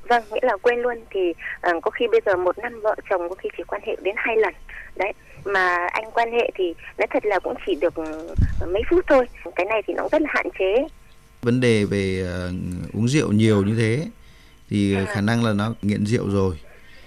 Vâng 0.10 0.24
nghĩa 0.32 0.40
là 0.42 0.58
quên 0.58 0.80
luôn 0.80 0.98
thì 1.10 1.34
uh, 1.70 1.84
có 1.84 1.92
khi 1.92 2.08
bây 2.12 2.22
giờ 2.26 2.36
một 2.36 2.58
năm 2.58 2.82
vợ 2.82 2.96
chồng 3.10 3.30
có 3.30 3.36
khi 3.36 3.50
chỉ 3.58 3.64
quan 3.68 3.82
hệ 3.86 3.96
đến 4.02 4.16
hai 4.18 4.38
lần. 4.38 4.54
Đấy 4.96 5.14
mà 5.46 5.88
anh 5.92 6.12
quan 6.12 6.32
hệ 6.32 6.52
thì 6.56 6.74
nói 6.98 7.08
thật 7.10 7.26
là 7.26 7.40
cũng 7.40 7.54
chỉ 7.66 7.76
được 7.76 7.94
mấy 8.68 8.82
phút 8.90 9.06
thôi. 9.08 9.26
Cái 9.56 9.66
này 9.66 9.82
thì 9.88 9.94
nó 9.94 10.08
rất 10.12 10.22
là 10.22 10.28
hạn 10.32 10.48
chế. 10.60 10.88
Vấn 11.42 11.62
đề 11.62 11.86
về 11.86 12.24
uh, 12.24 12.96
uống 12.96 13.08
rượu 13.08 13.32
nhiều 13.32 13.64
như 13.64 13.76
thế 13.78 14.06
thì 14.70 14.96
à. 14.96 15.06
khả 15.08 15.22
năng 15.22 15.44
là 15.44 15.54
nó 15.54 15.74
nghiện 15.82 16.06
rượu 16.06 16.30
rồi 16.30 16.56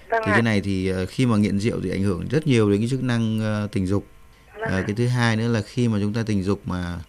Vâng 0.09 0.21
thì 0.25 0.31
ạ. 0.31 0.33
cái 0.33 0.41
này 0.41 0.61
thì 0.61 0.87
ờ, 0.87 1.05
khi 1.05 1.25
mà 1.25 1.37
nghiện 1.37 1.59
rượu 1.59 1.79
thì 1.83 1.89
ảnh 1.89 2.03
hưởng 2.03 2.27
rất 2.29 2.47
nhiều 2.47 2.71
đến 2.71 2.79
cái 2.79 2.89
chức 2.89 3.03
năng 3.03 3.39
uh, 3.65 3.71
tình 3.71 3.87
dục. 3.87 4.05
Vâng 4.59 4.79
uh, 4.79 4.87
cái 4.87 4.95
thứ 4.95 5.07
hai 5.07 5.35
nữa 5.35 5.47
là 5.47 5.61
khi 5.61 5.87
mà 5.87 5.97
chúng 6.01 6.13
ta 6.13 6.23
tình 6.23 6.43
dục 6.43 6.61
mà 6.65 6.99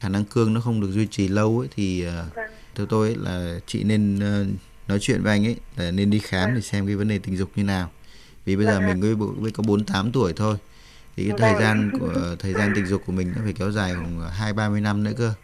khả 0.00 0.08
năng 0.08 0.24
cương 0.24 0.54
nó 0.54 0.60
không 0.60 0.80
được 0.80 0.90
duy 0.90 1.06
trì 1.06 1.28
lâu 1.28 1.58
ấy 1.58 1.68
thì 1.76 2.04
vâng. 2.04 2.46
theo 2.74 2.86
tôi 2.86 3.08
ấy 3.08 3.16
là 3.16 3.60
chị 3.66 3.82
nên 3.82 4.18
nói 4.88 4.98
chuyện 5.00 5.22
với 5.22 5.32
anh 5.32 5.46
ấy 5.46 5.56
là 5.76 5.90
nên 5.90 6.10
đi 6.10 6.18
khám 6.18 6.44
vâng. 6.44 6.54
để 6.54 6.60
xem 6.60 6.86
cái 6.86 6.96
vấn 6.96 7.08
đề 7.08 7.18
tình 7.18 7.36
dục 7.36 7.50
như 7.56 7.64
nào 7.64 7.90
vì 8.44 8.56
bây 8.56 8.66
giờ 8.66 8.80
vâng. 8.80 8.86
mình 8.88 9.00
mới, 9.00 9.34
mới 9.36 9.50
có 9.50 9.62
bốn 9.66 9.84
tám 9.84 10.12
tuổi 10.12 10.32
thôi 10.32 10.56
thì 11.16 11.28
cái 11.28 11.38
thời 11.38 11.52
vâng. 11.52 11.62
gian 11.62 11.90
của 12.00 12.36
thời 12.38 12.52
gian 12.52 12.72
tình 12.74 12.86
dục 12.86 13.02
của 13.06 13.12
mình 13.12 13.32
nó 13.36 13.42
phải 13.44 13.52
kéo 13.52 13.70
dài 13.70 13.94
khoảng 13.94 14.30
hai 14.30 14.52
ba 14.52 14.68
mươi 14.68 14.80
năm 14.80 15.04
nữa 15.04 15.12
cơ 15.18 15.34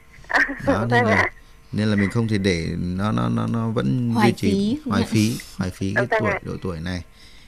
đó 0.67 0.87
nên 0.91 1.05
là 1.05 1.31
nên 1.77 1.89
là 1.89 1.97
mình 1.97 2.11
không 2.11 2.29
thể 2.29 2.39
để 2.39 2.69
nó 2.79 3.13
nó 3.13 3.29
nó 3.29 3.47
nó 3.47 3.71
vẫn 3.71 4.11
hoài 4.15 4.29
duy 4.29 4.35
trì 4.37 4.51
phí. 4.51 4.91
hoài 4.91 5.03
phí 5.03 5.37
hoài 5.57 5.71
phí 5.71 5.95
cái 5.95 6.07
tuổi 6.21 6.31
độ 6.43 6.57
tuổi 6.63 6.81
này. 6.81 7.03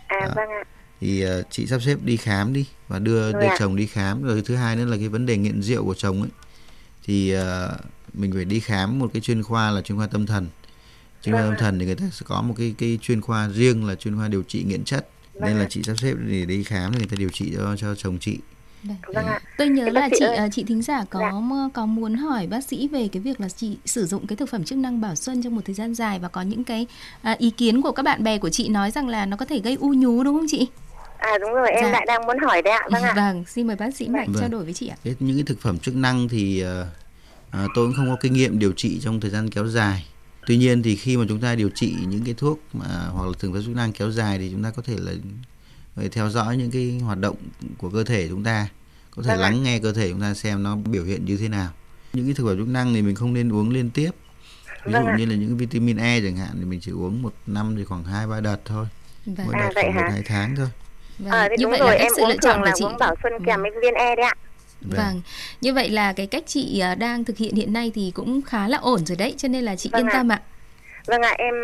À, 0.07 0.21
vâng 0.37 0.49
ạ. 0.49 0.65
thì 1.01 1.27
uh, 1.27 1.47
chị 1.51 1.67
sắp 1.67 1.83
xếp 1.83 1.99
đi 2.03 2.17
khám 2.17 2.53
đi 2.53 2.67
và 2.89 2.99
đưa 2.99 3.33
đưa 3.33 3.49
chồng 3.59 3.77
đi 3.77 3.87
khám. 3.87 4.23
Rồi 4.23 4.43
thứ 4.45 4.57
hai 4.57 4.77
nữa 4.77 4.85
là 4.85 4.97
cái 4.97 5.09
vấn 5.09 5.27
đề 5.27 5.37
nghiện 5.37 5.63
rượu 5.63 5.85
của 5.85 5.95
chồng 5.95 6.23
ấy. 6.23 6.31
Thì 7.05 7.37
uh, 7.37 7.41
mình 8.15 8.33
phải 8.33 8.45
đi 8.45 8.61
khám 8.61 8.99
một 8.99 9.11
cái 9.13 9.21
chuyên 9.21 9.43
khoa 9.43 9.71
là 9.71 9.83
chuyên 9.83 9.99
khoa 9.99 10.07
tâm 10.07 10.27
thần. 10.27 10.49
Chuyên 11.23 11.35
khoa 11.35 11.43
tâm 11.43 11.55
thần 11.59 11.79
thì 11.79 11.87
người 11.87 11.95
ta 11.95 12.05
sẽ 12.13 12.25
có 12.29 12.43
một 12.43 12.55
cái 12.59 12.75
cái 12.79 12.99
chuyên 13.03 13.21
khoa 13.21 13.49
riêng 13.49 13.87
là 13.87 13.95
chuyên 13.95 14.17
khoa 14.17 14.29
điều 14.29 14.43
trị 14.43 14.65
nghiện 14.65 14.85
chất. 14.85 15.09
Nên 15.35 15.59
là 15.59 15.67
chị 15.71 15.83
sắp 15.83 15.95
xếp 15.99 16.15
để 16.27 16.45
đi 16.45 16.65
khám 16.65 16.93
thì 16.93 16.99
người 16.99 17.09
ta 17.09 17.17
điều 17.19 17.29
trị 17.29 17.53
cho 17.57 17.77
cho 17.77 17.95
chồng 17.95 18.19
chị 18.19 18.39
Vâng 18.83 19.27
ạ. 19.27 19.41
Tôi 19.59 19.69
nhớ 19.69 19.89
là 19.89 20.09
chị 20.19 20.25
ơi. 20.25 20.49
chị 20.53 20.65
thính 20.65 20.83
giả 20.83 21.05
có 21.11 21.21
dạ. 21.21 21.69
có 21.75 21.87
muốn 21.87 22.15
hỏi 22.15 22.47
bác 22.47 22.65
sĩ 22.65 22.89
về 22.89 23.09
cái 23.13 23.23
việc 23.23 23.41
là 23.41 23.49
chị 23.49 23.77
sử 23.85 24.07
dụng 24.07 24.27
cái 24.27 24.37
thực 24.37 24.49
phẩm 24.49 24.65
chức 24.65 24.79
năng 24.79 25.01
bảo 25.01 25.15
xuân 25.15 25.43
trong 25.43 25.55
một 25.55 25.63
thời 25.65 25.75
gian 25.75 25.95
dài 25.95 26.19
và 26.19 26.29
có 26.29 26.43
những 26.43 26.65
cái 26.65 26.87
à, 27.23 27.37
ý 27.39 27.51
kiến 27.51 27.83
của 27.83 27.93
các 27.93 28.03
bạn 28.03 28.25
bè 28.25 28.39
của 28.39 28.51
chị 28.51 28.69
nói 28.69 28.91
rằng 28.91 29.09
là 29.09 29.27
nó 29.27 29.37
có 29.37 29.45
thể 29.45 29.59
gây 29.59 29.77
u 29.81 29.89
nhú 29.89 30.25
đúng 30.25 30.39
không 30.39 30.47
chị? 30.49 30.69
À 31.19 31.39
đúng 31.41 31.53
rồi, 31.53 31.71
em 31.71 31.85
dạ. 31.85 31.91
lại 31.91 32.05
đang 32.07 32.27
muốn 32.27 32.39
hỏi 32.39 32.63
đấy 32.63 32.75
ạ. 32.75 32.89
Vâng 32.91 33.03
ạ. 33.03 33.13
Vâng, 33.17 33.45
xin 33.45 33.67
mời 33.67 33.77
bác 33.77 33.95
sĩ 33.95 34.09
Mạnh 34.09 34.33
vâng. 34.33 34.41
trao 34.41 34.49
đổi 34.49 34.65
với 34.65 34.75
chị 34.75 34.89
ạ. 34.89 34.97
Thế 35.05 35.15
những 35.21 35.37
cái 35.37 35.45
thực 35.45 35.61
phẩm 35.61 35.79
chức 35.79 35.97
năng 35.97 36.29
thì 36.29 36.63
à, 36.63 37.67
tôi 37.75 37.87
cũng 37.87 37.95
không 37.97 38.11
có 38.11 38.17
kinh 38.21 38.33
nghiệm 38.33 38.59
điều 38.59 38.73
trị 38.73 39.01
trong 39.03 39.21
thời 39.21 39.31
gian 39.31 39.51
kéo 39.51 39.67
dài. 39.67 40.07
Tuy 40.47 40.57
nhiên 40.57 40.83
thì 40.83 40.97
khi 40.97 41.17
mà 41.17 41.25
chúng 41.29 41.41
ta 41.41 41.55
điều 41.55 41.71
trị 41.75 41.95
những 42.09 42.25
cái 42.25 42.35
thuốc 42.35 42.61
mà 42.73 42.87
hoặc 43.13 43.27
là 43.27 43.33
thực 43.39 43.53
phẩm 43.53 43.63
chức 43.63 43.77
năng 43.77 43.93
kéo 43.93 44.11
dài 44.11 44.39
thì 44.39 44.49
chúng 44.53 44.63
ta 44.63 44.71
có 44.71 44.83
thể 44.83 44.95
là 44.99 45.13
phải 45.99 46.09
theo 46.09 46.31
dõi 46.31 46.57
những 46.57 46.71
cái 46.71 47.01
hoạt 47.05 47.19
động 47.19 47.37
của 47.79 47.91
cơ 47.91 48.05
thể 48.05 48.29
chúng 48.29 48.45
ta 48.45 48.69
có 49.17 49.23
thể 49.23 49.29
vâng 49.29 49.41
lắng 49.41 49.63
nghe 49.63 49.79
cơ 49.79 49.93
thể 49.93 50.11
chúng 50.11 50.21
ta 50.21 50.35
xem 50.35 50.63
nó 50.63 50.77
biểu 50.77 51.05
hiện 51.05 51.25
như 51.25 51.37
thế 51.37 51.49
nào. 51.49 51.69
Những 52.13 52.25
cái 52.27 52.35
thực 52.35 52.47
phẩm 52.47 52.59
chức 52.59 52.69
năng 52.69 52.95
thì 52.95 53.03
mình 53.03 53.15
không 53.15 53.35
nên 53.35 53.53
uống 53.53 53.71
liên 53.71 53.91
tiếp. 53.91 54.11
Ví 54.85 54.93
dụ 54.93 54.99
vâng 54.99 55.17
như 55.17 55.27
là 55.27 55.35
những 55.35 55.57
vitamin 55.57 55.97
E 55.97 56.21
chẳng 56.21 56.37
hạn 56.37 56.51
thì 56.59 56.65
mình 56.65 56.81
chỉ 56.81 56.91
uống 56.91 57.23
một 57.23 57.33
năm 57.47 57.75
thì 57.77 57.85
khoảng 57.85 58.05
hai 58.05 58.27
ba 58.27 58.41
đợt 58.41 58.57
thôi. 58.65 58.87
Vâng. 59.27 59.47
mỗi 59.47 59.55
đợt 59.55 59.71
à, 59.75 59.83
khoảng 59.83 59.95
một 59.95 60.03
hai 60.11 60.23
tháng 60.27 60.57
thôi. 60.57 60.69
Vâng. 61.19 61.33
à, 61.33 61.49
như 61.59 61.69
vậy 61.69 61.79
rồi, 61.79 61.91
là 61.91 61.99
cách 61.99 62.13
sự 62.17 62.23
lựa 62.29 62.37
chọn 62.43 62.61
của 62.61 62.71
chị. 62.75 62.85
uống 62.85 62.97
bảo 62.99 63.15
xuân 63.23 63.33
kèm 63.47 63.63
với 63.63 63.71
viên 63.83 63.95
E 63.95 64.17
đấy 64.17 64.27
ạ. 64.27 64.35
Vâng. 64.81 64.97
vâng, 64.97 65.21
như 65.61 65.75
vậy 65.75 65.91
là 65.91 66.13
cái 66.13 66.27
cách 66.27 66.45
chị 66.47 66.79
à, 66.79 66.95
đang 66.95 67.25
thực 67.25 67.37
hiện 67.37 67.55
hiện 67.55 67.73
nay 67.73 67.93
thì 67.95 68.11
cũng 68.15 68.43
khá 68.43 68.69
là 68.69 68.79
ổn 68.79 69.07
rồi 69.07 69.17
đấy, 69.17 69.35
cho 69.39 69.49
nên 69.49 69.65
là 69.65 69.77
chị 69.77 69.91
vâng 69.93 70.03
yên 70.03 70.09
tâm 70.13 70.33
ạ. 70.33 70.43
Vâng 71.09 71.23
ạ, 71.23 71.29
à, 71.29 71.35
em 71.39 71.55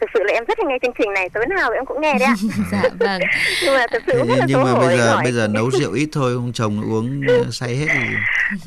thực 0.00 0.10
sự 0.14 0.20
là 0.22 0.32
em 0.32 0.44
rất 0.48 0.58
là 0.58 0.64
nghe 0.68 0.78
chương 0.82 0.94
trình 0.98 1.12
này, 1.12 1.28
tối 1.28 1.46
nào 1.46 1.70
em 1.70 1.86
cũng 1.86 2.00
nghe 2.00 2.18
đấy 2.18 2.28
ạ. 2.28 2.34
dạ 2.72 2.82
vâng. 2.98 3.20
nhưng 3.62 3.74
mà 3.74 3.86
thực 3.92 4.02
sự 4.06 4.12
rất 4.28 4.36
là 4.38 4.44
nhưng 4.48 4.62
mà 4.62 4.74
bây 4.74 4.98
giờ 4.98 5.14
hỏi. 5.14 5.22
bây 5.22 5.32
giờ 5.32 5.48
nấu 5.48 5.70
rượu 5.80 5.92
ít 5.92 6.08
thôi, 6.12 6.34
không 6.34 6.52
chồng 6.52 6.92
uống 6.92 7.22
say 7.52 7.76
hết 7.76 7.86
thì 7.92 8.00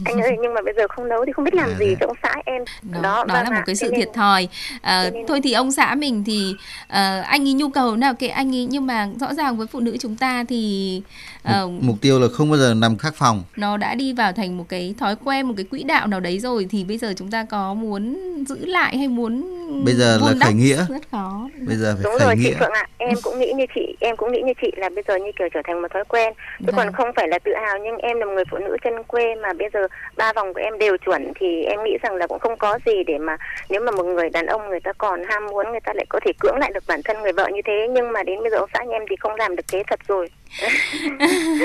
anh 0.06 0.22
ơi 0.22 0.32
nhưng 0.42 0.54
mà 0.54 0.62
bây 0.62 0.74
giờ 0.78 0.84
không 0.90 1.10
nấu 1.10 1.26
thì 1.26 1.32
không 1.32 1.46
biết 1.46 1.54
làm 1.54 1.70
à, 1.70 1.76
gì 1.80 1.96
cho 2.00 2.08
ông 2.08 2.18
xã 2.24 2.36
em 2.46 2.64
đó 2.84 3.02
đó, 3.02 3.24
đó 3.28 3.34
vâng 3.34 3.44
là 3.44 3.50
một 3.50 3.64
cái 3.66 3.76
sự 3.76 3.92
thiệt 3.96 4.10
thòi 4.14 4.48
à, 4.82 5.10
thôi 5.28 5.42
thì 5.44 5.54
ông 5.54 5.72
xã 5.72 5.96
mình 5.96 6.24
thì 6.26 6.56
uh, 6.84 7.26
anh 7.26 7.48
ấy 7.48 7.54
nhu 7.54 7.70
cầu 7.70 7.96
nào 7.96 8.14
kệ 8.14 8.28
anh 8.28 8.56
ấy 8.56 8.66
nhưng 8.70 8.88
mà 8.88 9.10
rõ 9.20 9.34
ràng 9.34 9.58
với 9.58 9.68
phụ 9.68 9.80
nữ 9.80 9.98
chúng 10.00 10.16
ta 10.16 10.44
thì 10.50 11.02
uh, 11.50 11.72
mục, 11.72 11.84
mục 11.84 11.96
tiêu 12.02 12.20
là 12.20 12.28
không 12.34 12.50
bao 12.50 12.60
giờ 12.60 12.74
nằm 12.74 12.98
khắc 12.98 13.16
phòng 13.16 13.44
nó 13.56 13.78
đã 13.78 13.96
đi 13.96 14.14
vào 14.14 14.34
thành 14.34 14.58
một 14.58 14.66
cái 14.70 14.96
thói 15.00 15.16
quen 15.24 15.48
một 15.48 15.54
cái 15.58 15.66
quỹ 15.66 15.84
đạo 15.84 16.08
nào 16.08 16.20
đấy 16.20 16.40
rồi 16.40 16.68
thì 16.70 16.84
bây 16.84 16.98
giờ 16.98 17.14
chúng 17.18 17.32
ta 17.32 17.46
có 17.50 17.74
muốn 17.74 18.18
giữ 18.46 18.66
lại 18.66 18.98
hay 18.98 19.08
muốn 19.08 19.44
bây 19.86 19.96
giờ 19.96 20.13
là 20.22 20.34
khởi 20.44 20.54
nghĩa. 20.54 20.86
Rất 20.90 21.02
khó. 21.12 21.50
Bây 21.68 21.76
giờ 21.76 21.94
phải 21.96 22.04
đúng 22.04 22.14
khởi 22.20 22.28
rồi 22.28 22.36
nghĩa. 22.36 22.50
chị 22.50 22.56
Phượng 22.60 22.72
ạ. 22.72 22.86
Em 22.98 23.14
cũng 23.24 23.40
nghĩ 23.40 23.52
như 23.56 23.66
chị 23.76 23.96
em 24.00 24.16
cũng 24.18 24.32
nghĩ 24.32 24.42
như 24.46 24.54
chị 24.62 24.72
là 24.78 24.90
bây 24.90 25.04
giờ 25.08 25.16
như 25.16 25.32
kiểu 25.40 25.48
trở 25.54 25.62
thành 25.68 25.82
một 25.82 25.88
thói 25.94 26.04
quen. 26.08 26.34
Chứ 26.60 26.66
vâng. 26.66 26.76
còn 26.76 26.94
không 26.94 27.10
phải 27.16 27.28
là 27.28 27.40
tự 27.40 27.52
hào 27.66 27.78
nhưng 27.78 27.98
em 27.98 28.20
là 28.20 28.26
một 28.26 28.32
người 28.36 28.44
phụ 28.52 28.58
nữ 28.58 28.78
chân 28.84 29.04
quê 29.04 29.36
mà 29.36 29.54
bây 29.54 29.70
giờ 29.74 29.80
ba 30.18 30.34
vòng 30.34 30.54
của 30.54 30.60
em 30.60 30.80
đều 30.80 30.98
chuẩn 30.98 31.32
thì 31.40 31.64
em 31.64 31.84
nghĩ 31.84 31.98
rằng 32.04 32.16
là 32.16 32.28
cũng 32.28 32.40
không 32.40 32.58
có 32.58 32.80
gì 32.86 33.04
để 33.08 33.18
mà 33.18 33.38
nếu 33.70 33.82
mà 33.82 33.92
một 33.92 34.04
người 34.04 34.30
đàn 34.30 34.46
ông 34.46 34.70
người 34.70 34.80
ta 34.80 34.94
còn 34.98 35.24
ham 35.24 35.46
muốn 35.46 35.72
người 35.72 35.80
ta 35.86 35.94
lại 35.96 36.06
có 36.10 36.20
thể 36.26 36.32
cưỡng 36.40 36.58
lại 36.58 36.72
được 36.74 36.84
bản 36.88 37.02
thân 37.04 37.22
người 37.22 37.34
vợ 37.34 37.50
như 37.54 37.62
thế. 37.66 37.88
Nhưng 37.92 38.12
mà 38.12 38.24
đến 38.24 38.40
bây 38.42 38.52
giờ 38.52 38.58
ông 38.58 38.70
xã 38.74 38.84
nhà 38.84 38.96
em 38.96 39.04
thì 39.10 39.16
không 39.20 39.36
làm 39.36 39.56
được 39.56 39.66
thế 39.68 39.84
thật 39.88 40.00
rồi. 40.08 40.30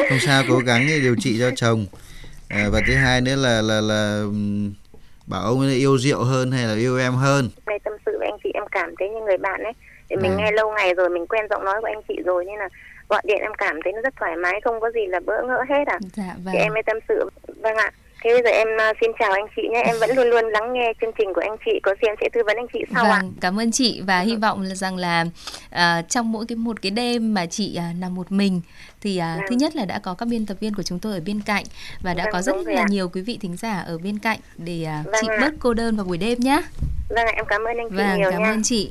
Không 0.08 0.18
sao 0.26 0.42
cố 0.48 0.58
gắng 0.58 0.86
điều 1.02 1.14
trị 1.20 1.36
cho 1.40 1.50
chồng. 1.56 1.86
À, 2.48 2.66
và 2.72 2.80
thứ 2.86 2.94
hai 2.94 3.20
nữa 3.20 3.36
là 3.36 3.62
là 3.62 3.80
là 3.80 4.22
bảo 5.26 5.42
ông 5.42 5.60
ấy 5.60 5.74
yêu 5.74 5.98
rượu 5.98 6.22
hơn 6.22 6.52
hay 6.52 6.66
là 6.66 6.74
yêu 6.74 6.98
em 6.98 7.12
hơn? 7.12 7.50
Này 7.66 7.78
tâm 7.84 7.92
sự 8.06 8.17
em 8.58 8.66
cảm 8.70 8.94
thấy 8.98 9.08
như 9.08 9.20
người 9.20 9.36
bạn 9.36 9.62
ấy 9.62 9.72
thì 10.10 10.16
mình 10.16 10.32
à. 10.32 10.36
nghe 10.38 10.52
lâu 10.52 10.72
ngày 10.72 10.94
rồi 10.94 11.08
mình 11.08 11.26
quen 11.26 11.46
giọng 11.50 11.64
nói 11.64 11.80
của 11.80 11.86
anh 11.86 12.02
chị 12.08 12.18
rồi 12.24 12.44
nên 12.44 12.58
là 12.58 12.68
gọi 13.08 13.22
điện 13.24 13.38
em 13.40 13.54
cảm 13.54 13.82
thấy 13.84 13.92
nó 13.92 14.00
rất 14.00 14.16
thoải 14.16 14.36
mái 14.36 14.60
không 14.64 14.80
có 14.80 14.90
gì 14.90 15.06
là 15.06 15.20
bỡ 15.20 15.42
ngỡ 15.42 15.64
hết 15.68 15.86
à 15.86 15.98
dạ, 16.12 16.34
vâng. 16.44 16.52
thì 16.52 16.58
em 16.58 16.74
mới 16.74 16.82
tâm 16.82 16.98
sự 17.08 17.30
vâng 17.62 17.76
ạ 17.76 17.90
Thế 18.24 18.30
bây 18.32 18.42
giờ 18.44 18.50
em 18.50 18.68
uh, 18.90 18.96
xin 19.00 19.10
chào 19.18 19.32
anh 19.32 19.46
chị 19.56 19.62
nhé. 19.72 19.82
Em 19.84 19.96
vẫn 20.00 20.10
luôn 20.16 20.26
luôn 20.26 20.44
lắng 20.44 20.72
nghe 20.72 20.92
chương 21.00 21.10
trình 21.18 21.34
của 21.34 21.40
anh 21.40 21.56
chị. 21.64 21.80
Có 21.82 21.94
gì 22.02 22.08
em 22.08 22.14
sẽ 22.20 22.28
tư 22.32 22.40
vấn 22.46 22.56
anh 22.56 22.66
chị 22.72 22.84
sau 22.94 23.04
vâng, 23.04 23.12
ạ. 23.12 23.22
Cảm 23.40 23.60
ơn 23.60 23.72
chị 23.72 24.00
và 24.06 24.20
hy 24.20 24.36
vọng 24.36 24.62
là 24.62 24.74
rằng 24.74 24.96
là 24.96 25.24
uh, 25.74 26.08
trong 26.08 26.32
mỗi 26.32 26.44
cái 26.48 26.56
một 26.56 26.82
cái 26.82 26.90
đêm 26.90 27.34
mà 27.34 27.46
chị 27.46 27.78
uh, 27.78 27.96
nằm 28.00 28.14
một 28.14 28.32
mình 28.32 28.60
thì 29.00 29.18
vâng. 29.18 29.40
thứ 29.48 29.56
nhất 29.56 29.76
là 29.76 29.84
đã 29.84 29.98
có 29.98 30.14
các 30.14 30.26
biên 30.26 30.46
tập 30.46 30.56
viên 30.60 30.74
của 30.74 30.82
chúng 30.82 30.98
tôi 30.98 31.12
ở 31.12 31.20
bên 31.26 31.40
cạnh 31.46 31.64
và 32.00 32.14
đã 32.14 32.24
vâng, 32.24 32.32
có 32.32 32.42
rất 32.42 32.56
là 32.66 32.84
nhiều 32.88 33.08
quý 33.08 33.20
vị 33.20 33.38
thính 33.40 33.56
giả 33.56 33.78
ở 33.86 33.98
bên 33.98 34.18
cạnh 34.18 34.38
để 34.56 34.86
uh, 35.00 35.06
vâng 35.06 35.14
chị 35.20 35.28
ạ. 35.30 35.38
bớt 35.40 35.54
cô 35.60 35.74
đơn 35.74 35.96
vào 35.96 36.06
buổi 36.06 36.18
đêm 36.18 36.38
nhé. 36.40 36.62
Vâng 37.08 37.26
em 37.26 37.44
cảm 37.48 37.64
ơn 37.64 37.76
anh 37.76 37.90
chị 37.90 37.96
vâng, 37.96 38.18
nhiều 38.18 38.30
cảm 38.30 38.42
nha. 38.42 38.50
ơn 38.50 38.62
chị. 38.62 38.90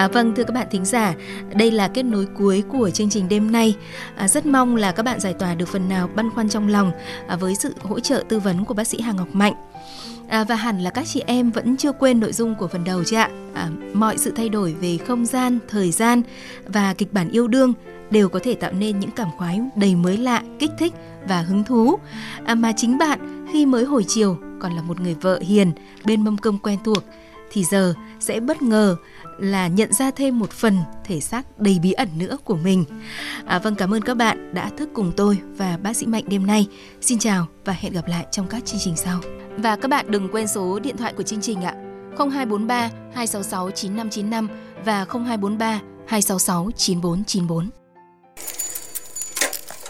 À, 0.00 0.08
vâng 0.08 0.34
thưa 0.34 0.44
các 0.44 0.54
bạn 0.54 0.66
thính 0.70 0.84
giả, 0.84 1.14
đây 1.54 1.70
là 1.70 1.88
kết 1.88 2.02
nối 2.02 2.26
cuối 2.38 2.62
của 2.68 2.90
chương 2.90 3.10
trình 3.10 3.28
đêm 3.28 3.52
nay. 3.52 3.76
À, 4.16 4.28
rất 4.28 4.46
mong 4.46 4.76
là 4.76 4.92
các 4.92 5.02
bạn 5.02 5.20
giải 5.20 5.34
tỏa 5.34 5.54
được 5.54 5.68
phần 5.68 5.88
nào 5.88 6.08
băn 6.14 6.30
khoăn 6.30 6.48
trong 6.48 6.68
lòng 6.68 6.92
à, 7.26 7.36
với 7.36 7.54
sự 7.54 7.74
hỗ 7.82 8.00
trợ 8.00 8.24
tư 8.28 8.40
vấn 8.40 8.64
của 8.64 8.74
bác 8.74 8.86
sĩ 8.86 9.00
Hà 9.00 9.12
Ngọc 9.12 9.28
Mạnh. 9.32 9.54
À, 10.28 10.44
và 10.44 10.54
hẳn 10.54 10.80
là 10.80 10.90
các 10.90 11.06
chị 11.06 11.22
em 11.26 11.50
vẫn 11.50 11.76
chưa 11.76 11.92
quên 11.92 12.20
nội 12.20 12.32
dung 12.32 12.54
của 12.54 12.68
phần 12.68 12.84
đầu 12.84 13.04
chứ 13.04 13.16
ạ. 13.16 13.30
À, 13.54 13.68
mọi 13.92 14.18
sự 14.18 14.32
thay 14.36 14.48
đổi 14.48 14.74
về 14.80 14.98
không 15.06 15.26
gian, 15.26 15.58
thời 15.68 15.90
gian 15.90 16.22
và 16.66 16.94
kịch 16.94 17.12
bản 17.12 17.30
yêu 17.30 17.48
đương 17.48 17.72
đều 18.10 18.28
có 18.28 18.40
thể 18.42 18.54
tạo 18.54 18.72
nên 18.72 19.00
những 19.00 19.10
cảm 19.10 19.28
khoái 19.38 19.60
đầy 19.76 19.94
mới 19.94 20.16
lạ, 20.16 20.42
kích 20.58 20.70
thích 20.78 20.92
và 21.28 21.42
hứng 21.42 21.64
thú. 21.64 21.98
À, 22.44 22.54
mà 22.54 22.72
chính 22.76 22.98
bạn 22.98 23.46
khi 23.52 23.66
mới 23.66 23.84
hồi 23.84 24.04
chiều 24.08 24.38
còn 24.60 24.72
là 24.72 24.82
một 24.82 25.00
người 25.00 25.14
vợ 25.20 25.38
hiền 25.42 25.72
bên 26.04 26.24
mâm 26.24 26.38
cơm 26.38 26.58
quen 26.58 26.78
thuộc 26.84 27.04
thì 27.50 27.64
giờ 27.64 27.94
sẽ 28.20 28.40
bất 28.40 28.62
ngờ 28.62 28.96
là 29.38 29.66
nhận 29.66 29.92
ra 29.92 30.10
thêm 30.10 30.38
một 30.38 30.50
phần 30.50 30.78
thể 31.04 31.20
xác 31.20 31.58
đầy 31.58 31.78
bí 31.82 31.92
ẩn 31.92 32.08
nữa 32.18 32.36
của 32.44 32.56
mình. 32.56 32.84
À, 33.46 33.58
vâng 33.58 33.74
cảm 33.74 33.94
ơn 33.94 34.02
các 34.02 34.16
bạn 34.16 34.54
đã 34.54 34.70
thức 34.76 34.88
cùng 34.94 35.12
tôi 35.16 35.38
và 35.56 35.78
bác 35.82 35.96
sĩ 35.96 36.06
Mạnh 36.06 36.24
đêm 36.26 36.46
nay. 36.46 36.66
Xin 37.00 37.18
chào 37.18 37.46
và 37.64 37.72
hẹn 37.72 37.92
gặp 37.92 38.08
lại 38.08 38.26
trong 38.30 38.46
các 38.46 38.64
chương 38.64 38.80
trình 38.80 38.96
sau. 38.96 39.20
Và 39.56 39.76
các 39.76 39.88
bạn 39.88 40.10
đừng 40.10 40.28
quên 40.28 40.48
số 40.48 40.78
điện 40.78 40.96
thoại 40.96 41.12
của 41.12 41.22
chương 41.22 41.40
trình 41.40 41.62
ạ. 41.62 41.74
0243 42.18 42.90
266 43.14 43.70
9595 43.70 44.48
và 44.84 45.04
0243 45.04 45.80
266 46.06 46.70
9494. 46.76 47.70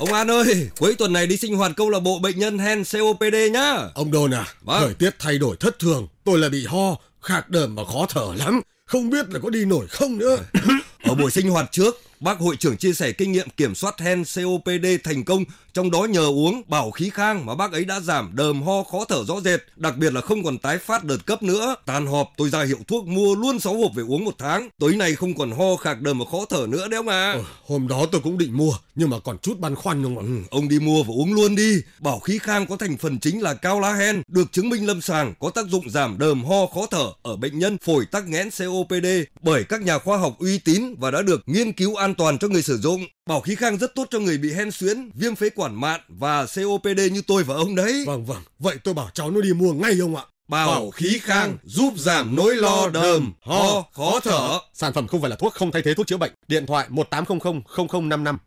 Ông 0.01 0.13
An 0.13 0.31
ơi, 0.31 0.71
cuối 0.79 0.95
tuần 0.99 1.13
này 1.13 1.27
đi 1.27 1.37
sinh 1.37 1.57
hoạt 1.57 1.73
câu 1.77 1.91
lạc 1.91 2.01
bộ 2.01 2.19
bệnh 2.19 2.39
nhân 2.39 2.59
hen 2.59 2.83
COPD 2.93 3.35
nhá. 3.53 3.77
Ông 3.95 4.11
Đôn 4.11 4.31
à, 4.35 4.47
vâng. 4.61 4.81
thời 4.81 4.95
tiết 4.95 5.11
thay 5.19 5.39
đổi 5.39 5.57
thất 5.57 5.79
thường, 5.79 6.09
tôi 6.25 6.39
là 6.39 6.49
bị 6.49 6.67
ho, 6.67 6.97
khạc 7.23 7.51
đờm 7.51 7.75
mà 7.75 7.85
khó 7.85 8.07
thở 8.09 8.27
lắm. 8.37 8.61
Không 8.85 9.11
biết 9.11 9.29
là 9.31 9.39
có 9.43 9.51
đi 9.51 9.65
nổi 9.65 9.87
không 9.89 10.19
nữa. 10.19 10.37
Ở 11.03 11.15
buổi 11.15 11.31
sinh 11.31 11.51
hoạt 11.51 11.73
trước, 11.73 12.01
bác 12.21 12.39
hội 12.39 12.57
trưởng 12.57 12.77
chia 12.77 12.93
sẻ 12.93 13.13
kinh 13.13 13.33
nghiệm 13.33 13.49
kiểm 13.57 13.75
soát 13.75 14.01
hen 14.01 14.25
COPD 14.35 14.87
thành 15.05 15.25
công 15.25 15.45
trong 15.73 15.91
đó 15.91 16.05
nhờ 16.05 16.27
uống 16.27 16.63
bảo 16.69 16.91
khí 16.91 17.11
khang 17.15 17.47
mà 17.47 17.55
bác 17.55 17.73
ấy 17.73 17.85
đã 17.85 18.01
giảm 18.01 18.31
đờm 18.33 18.63
ho 18.63 18.83
khó 18.83 19.05
thở 19.09 19.25
rõ 19.25 19.41
rệt, 19.41 19.61
đặc 19.77 19.97
biệt 19.97 20.13
là 20.13 20.21
không 20.21 20.45
còn 20.45 20.59
tái 20.59 20.79
phát 20.79 21.05
đợt 21.05 21.27
cấp 21.27 21.43
nữa. 21.43 21.75
Tàn 21.87 22.07
họp 22.07 22.33
tôi 22.37 22.51
ra 22.51 22.65
hiệu 22.65 22.79
thuốc 22.89 23.07
mua 23.07 23.35
luôn 23.35 23.59
6 23.59 23.75
hộp 23.75 23.95
về 23.95 24.03
uống 24.03 24.25
một 24.25 24.35
tháng. 24.39 24.69
Tối 24.79 24.97
nay 24.97 25.15
không 25.15 25.35
còn 25.35 25.51
ho 25.51 25.77
khạc 25.77 26.01
đờm 26.01 26.19
và 26.19 26.25
khó 26.31 26.45
thở 26.51 26.67
nữa 26.69 26.89
đấy 26.89 26.97
ông 26.97 27.09
à. 27.09 27.33
Ừ, 27.33 27.43
hôm 27.67 27.89
đó 27.89 28.07
tôi 28.13 28.21
cũng 28.21 28.39
định 28.39 28.57
mua 28.57 28.73
nhưng 28.95 29.11
mà 29.11 29.19
còn 29.19 29.39
chút 29.39 29.59
băn 29.59 29.75
khoăn 29.75 30.03
không 30.03 30.19
ạ. 30.19 30.23
Ừ, 30.27 30.35
ông 30.51 30.69
đi 30.69 30.79
mua 30.79 31.03
và 31.03 31.13
uống 31.15 31.33
luôn 31.35 31.57
đi. 31.57 31.81
Bảo 31.99 32.19
khí 32.19 32.39
khang 32.43 32.67
có 32.67 32.77
thành 32.77 32.97
phần 32.97 33.19
chính 33.19 33.43
là 33.43 33.55
cao 33.55 33.81
lá 33.81 33.93
hen, 33.93 34.23
được 34.29 34.53
chứng 34.53 34.69
minh 34.69 34.87
lâm 34.87 35.01
sàng 35.01 35.35
có 35.41 35.51
tác 35.51 35.67
dụng 35.67 35.91
giảm 35.91 36.19
đờm 36.19 36.45
ho 36.45 36.67
khó 36.75 36.87
thở 36.91 37.13
ở 37.23 37.37
bệnh 37.37 37.59
nhân 37.59 37.79
phổi 37.79 38.07
tắc 38.07 38.29
nghẽn 38.29 38.49
COPD 38.59 39.07
bởi 39.43 39.65
các 39.65 39.83
nhà 39.83 39.99
khoa 39.99 40.19
học 40.19 40.37
uy 40.39 40.59
tín 40.59 40.95
và 40.99 41.11
đã 41.11 41.23
được 41.23 41.43
nghiên 41.47 41.73
cứu 41.73 41.95
an 42.11 42.15
toàn 42.15 42.39
cho 42.39 42.49
người 42.49 42.63
sử 42.63 42.79
dụng. 42.79 43.05
Bảo 43.27 43.41
khí 43.41 43.55
khang 43.55 43.79
rất 43.79 43.95
tốt 43.95 44.09
cho 44.11 44.19
người 44.19 44.39
bị 44.39 44.53
hen 44.53 44.71
suyễn, 44.71 45.11
viêm 45.15 45.35
phế 45.35 45.51
quản 45.51 45.81
mạn 45.81 46.01
và 46.09 46.47
COPD 46.47 47.01
như 47.13 47.23
tôi 47.27 47.45
và 47.45 47.55
ông 47.55 47.75
đấy. 47.75 48.05
Vâng 48.07 48.25
vâng, 48.25 48.43
vậy 48.59 48.77
tôi 48.85 48.95
bảo 48.95 49.11
cháu 49.15 49.31
nó 49.31 49.41
đi 49.41 49.53
mua 49.53 49.73
ngay 49.73 49.99
ông 50.01 50.17
ạ. 50.17 50.23
Bảo 50.49 50.91
khí 50.91 51.19
khang 51.23 51.57
giúp 51.65 51.93
giảm 51.97 52.37
nỗi 52.37 52.57
lo 52.57 52.89
đờm, 52.89 53.33
ho, 53.41 53.85
khó 53.93 54.21
thở. 54.21 54.59
Sản 54.75 54.93
phẩm 54.93 55.07
không 55.07 55.21
phải 55.21 55.31
là 55.31 55.37
thuốc 55.37 55.55
không 55.55 55.73
thay 55.73 55.83
thế 55.83 55.95
thuốc 55.95 56.07
chữa 56.07 56.17
bệnh. 56.17 56.33
Điện 56.49 56.67
thoại 56.67 56.87
1800 56.89 57.63
0055 58.09 58.39